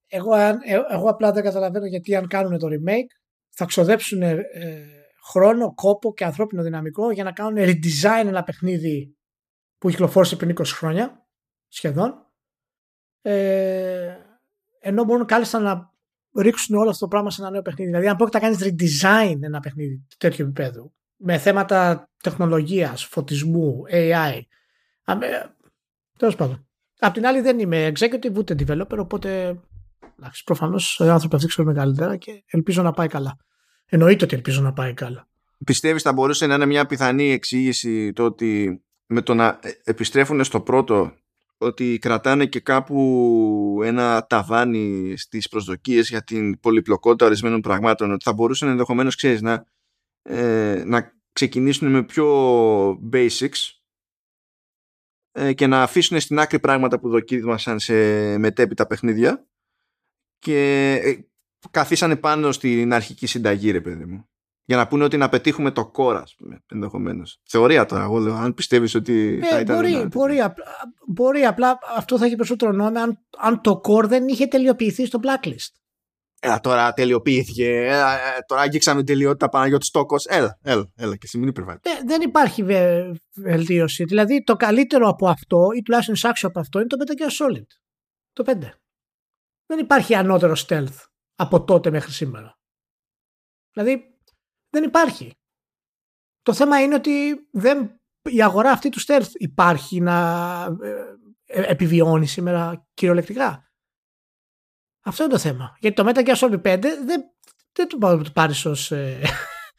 [0.06, 0.34] Εγώ,
[0.90, 3.16] εγώ απλά δεν καταλαβαίνω γιατί αν κάνουν το remake
[3.48, 4.44] θα ξοδέψουν ε,
[5.30, 9.16] χρόνο, κόπο και ανθρώπινο δυναμικό για να κάνουν redesign ένα παιχνίδι
[9.78, 11.26] που κυκλοφόρησε πριν 20 χρόνια
[11.68, 12.26] σχεδόν
[13.22, 14.16] ε,
[14.80, 15.92] ενώ μπορούν κάλλιστα να
[16.42, 17.90] ρίξουν όλο αυτό το πράγμα σε ένα νέο παιχνίδι.
[17.90, 24.40] Δηλαδή, αν πρόκειται να κάνεις redesign ένα παιχνίδι τέτοιου επίπεδου με θέματα τεχνολογίας, φωτισμού, AI.
[26.18, 26.68] Τέλος πάντων.
[26.98, 29.60] Απ' την άλλη, δεν είμαι executive ούτε developer, οπότε
[30.44, 33.36] προφανώς οι άνθρωποι αυτοί ξέρουν καλύτερα και ελπίζω να πάει καλά.
[33.86, 35.28] Εννοείται ότι ελπίζω να πάει καλά.
[35.64, 40.60] Πιστεύεις θα μπορούσε να είναι μια πιθανή εξήγηση το ότι με το να επιστρέφουν στο
[40.60, 41.12] πρώτο
[41.58, 48.32] ότι κρατάνε και κάπου ένα ταβάνι στις προσδοκίες για την πολυπλοκότητα ορισμένων πραγμάτων ότι θα
[48.32, 49.64] μπορούσαν ενδεχομένως ξέρεις να,
[50.22, 52.28] ε, να ξεκινήσουν με πιο
[53.12, 53.78] basics
[55.32, 57.94] ε, και να αφήσουν στην άκρη πράγματα που δοκίμασαν σε
[58.38, 59.46] μετέπειτα παιχνίδια
[60.38, 61.18] και ε,
[61.70, 64.27] καθίσανε πάνω στην αρχική συνταγή ρε παιδί μου
[64.68, 66.24] για να πούνε ότι να πετύχουμε το κόρα,
[66.66, 67.40] ενδεχομένως.
[67.44, 69.40] Θεωρία τώρα, εγώ λέω, αν πιστεύεις ότι.
[69.42, 70.36] θα ήταν μπορεί, μπορεί,
[71.06, 75.20] μπορεί, απλά αυτό θα έχει περισσότερο νόημα αν, αν το core δεν είχε τελειοποιηθεί στο
[75.22, 75.72] blacklist.
[76.40, 77.86] Έλα τώρα τελειοποιήθηκε.
[77.86, 80.26] Έλα, ε, τώρα αγγίξαμε τελειότητα Παναγιώτης Στόκος.
[80.26, 81.82] Έλα, έλα, έλα και εσύ μην υπερβάλλεις.
[81.84, 82.64] Ε, δεν υπάρχει
[83.34, 84.04] βελτίωση.
[84.04, 87.66] Δηλαδή το καλύτερο από αυτό, ή τουλάχιστον εισάξιο από αυτό, είναι το Metal Gear Solid.
[88.32, 88.52] Το 5.
[89.66, 91.04] Δεν υπάρχει ανώτερο stealth
[91.34, 92.58] από τότε μέχρι σήμερα.
[93.72, 94.17] Δηλαδή
[94.78, 95.32] δεν υπάρχει.
[96.42, 100.16] Το θέμα είναι ότι δεν, η αγορά αυτή του stealth υπάρχει να
[100.82, 103.72] ε, ε, επιβιώνει σήμερα κυριολεκτικά.
[105.04, 105.76] Αυτό είναι το θέμα.
[105.78, 107.24] Γιατί το Metal Gear Solid 5 δεν,
[107.72, 109.20] δεν το πάρεις ως ε,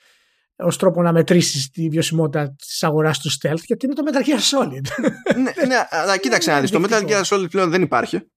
[0.70, 4.40] ως τρόπο να μετρήσεις τη βιωσιμότητα της αγοράς του stealth, γιατί είναι το Metal Gear
[4.58, 5.12] Solid.
[5.36, 6.72] ναι, ναι, αλλά κοίταξε να δεις.
[6.72, 8.32] Το Metal Gear Solid πλέον δεν υπάρχει.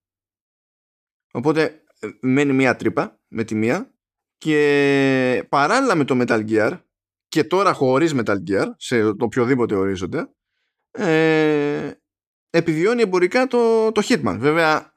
[1.32, 3.91] Οπότε ε, μένει μία τρύπα με τη μία
[4.42, 6.78] και παράλληλα με το Metal Gear
[7.28, 10.34] και τώρα χωρίς Metal Gear σε οποιοδήποτε ορίζοντα
[10.90, 11.90] ε,
[12.50, 14.36] επιβιώνει εμπορικά το, το Hitman.
[14.38, 14.94] Βέβαια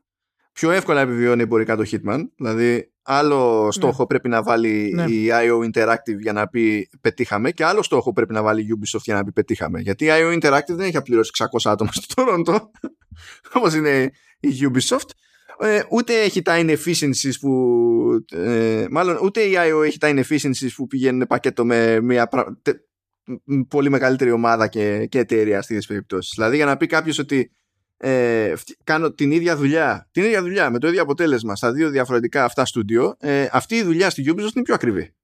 [0.51, 4.07] πιο εύκολα επιβιώνει εμπορικά το Hitman δηλαδή άλλο στόχο ναι.
[4.07, 5.03] πρέπει να βάλει ναι.
[5.03, 9.03] η IO Interactive για να πει πετύχαμε και άλλο στόχο πρέπει να βάλει η Ubisoft
[9.03, 11.31] για να πει πετύχαμε γιατί η IO Interactive δεν έχει απληρώσει
[11.63, 12.57] 600 άτομα στο Toronto
[13.57, 15.09] όπως είναι η Ubisoft
[15.59, 20.87] ε, ούτε έχει τα inefficiencies που ε, μάλλον ούτε η IO έχει τα inefficiencies που
[20.87, 22.29] πηγαίνουν πακέτο με μια
[23.67, 26.33] πολύ μεγαλύτερη ομάδα και, και εταιρεία στις περιπτώσεις.
[26.35, 27.51] Δηλαδή για να πει κάποιος ότι
[27.97, 28.53] ε,
[28.83, 32.65] κάνω την ίδια δουλειά την ίδια δουλειά με το ίδιο αποτέλεσμα στα δύο διαφορετικά αυτά
[32.65, 35.15] στούντιο ε, αυτή η δουλειά στη Ubisoft είναι πιο ακριβή.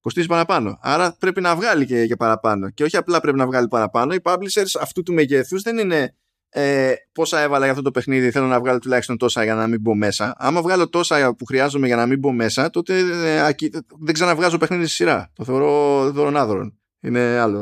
[0.00, 0.78] Κοστίζει παραπάνω.
[0.80, 2.70] Άρα πρέπει να βγάλει και, και παραπάνω.
[2.70, 4.14] Και όχι απλά πρέπει να βγάλει παραπάνω.
[4.14, 6.16] Οι publishers αυτού του μεγέθους δεν είναι
[6.56, 9.80] ε, πόσα έβαλα για αυτό το παιχνίδι, θέλω να βγάλω τουλάχιστον τόσα για να μην
[9.80, 10.34] μπω μέσα.
[10.38, 13.54] Άμα βγάλω τόσα που χρειάζομαι για να μην μπω μέσα, τότε ε,
[14.00, 15.30] δεν ξαναβγάζω παιχνίδι στη σειρά.
[15.34, 16.78] Το θεωρώ δωρονάδωρον.
[17.00, 17.60] Είναι άλλο.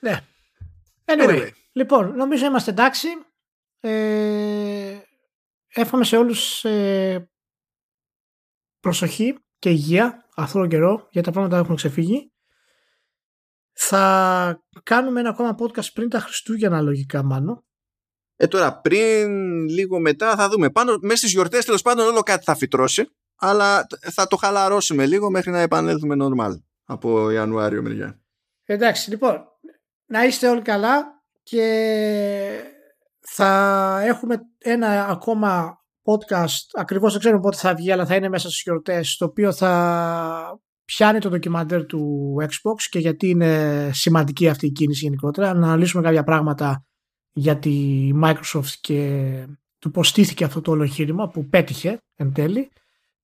[0.00, 0.20] Ναι.
[1.04, 3.08] Anyway, Λοιπόν, νομίζω είμαστε εντάξει.
[3.80, 4.98] Ε,
[5.68, 7.30] εύχομαι σε όλους ε,
[8.80, 12.32] προσοχή και υγεία αυτόν τον καιρό γιατί τα πράγματα έχουν ξεφύγει.
[13.72, 17.62] Θα κάνουμε ένα ακόμα podcast πριν τα Χριστούγεννα λογικά μάλλον
[18.40, 19.28] ε, τώρα πριν,
[19.68, 20.70] λίγο μετά θα δούμε.
[20.70, 23.08] Πάνω, μέσα στις γιορτές τέλος πάντων όλο κάτι θα φυτρώσει.
[23.40, 28.20] Αλλά θα το χαλαρώσουμε λίγο μέχρι να επανέλθουμε normal από Ιανουάριο μεριά.
[28.64, 29.44] Εντάξει, λοιπόν,
[30.06, 32.62] να είστε όλοι καλά και
[33.20, 38.48] θα έχουμε ένα ακόμα podcast, ακριβώς δεν ξέρουμε πότε θα βγει, αλλά θα είναι μέσα
[38.48, 44.66] στις γιορτές, το οποίο θα πιάνει το ντοκιμαντέρ του Xbox και γιατί είναι σημαντική αυτή
[44.66, 46.87] η κίνηση γενικότερα, να αναλύσουμε κάποια πράγματα
[47.38, 49.32] για τη Microsoft και
[49.78, 52.70] του πώς στήθηκε αυτό το όλο εγχείρημα που πέτυχε εν τέλει.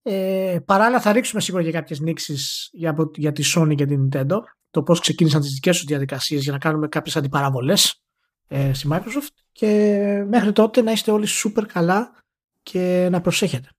[0.01, 4.39] Ε, παράλληλα θα ρίξουμε σίγουρα για κάποιες νήξεις για, για τη Sony και την Nintendo
[4.69, 8.01] το πώς ξεκίνησαν τις δικές τους διαδικασίες για να κάνουμε κάποιες αντιπαραβολές
[8.47, 12.23] ε, στη Microsoft και μέχρι τότε να είστε όλοι super καλά
[12.63, 13.69] και να προσέχετε.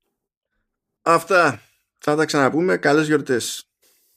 [1.02, 1.60] Αυτά.
[1.98, 2.76] Θα τα ξαναπούμε.
[2.76, 3.65] Καλές γιορτές.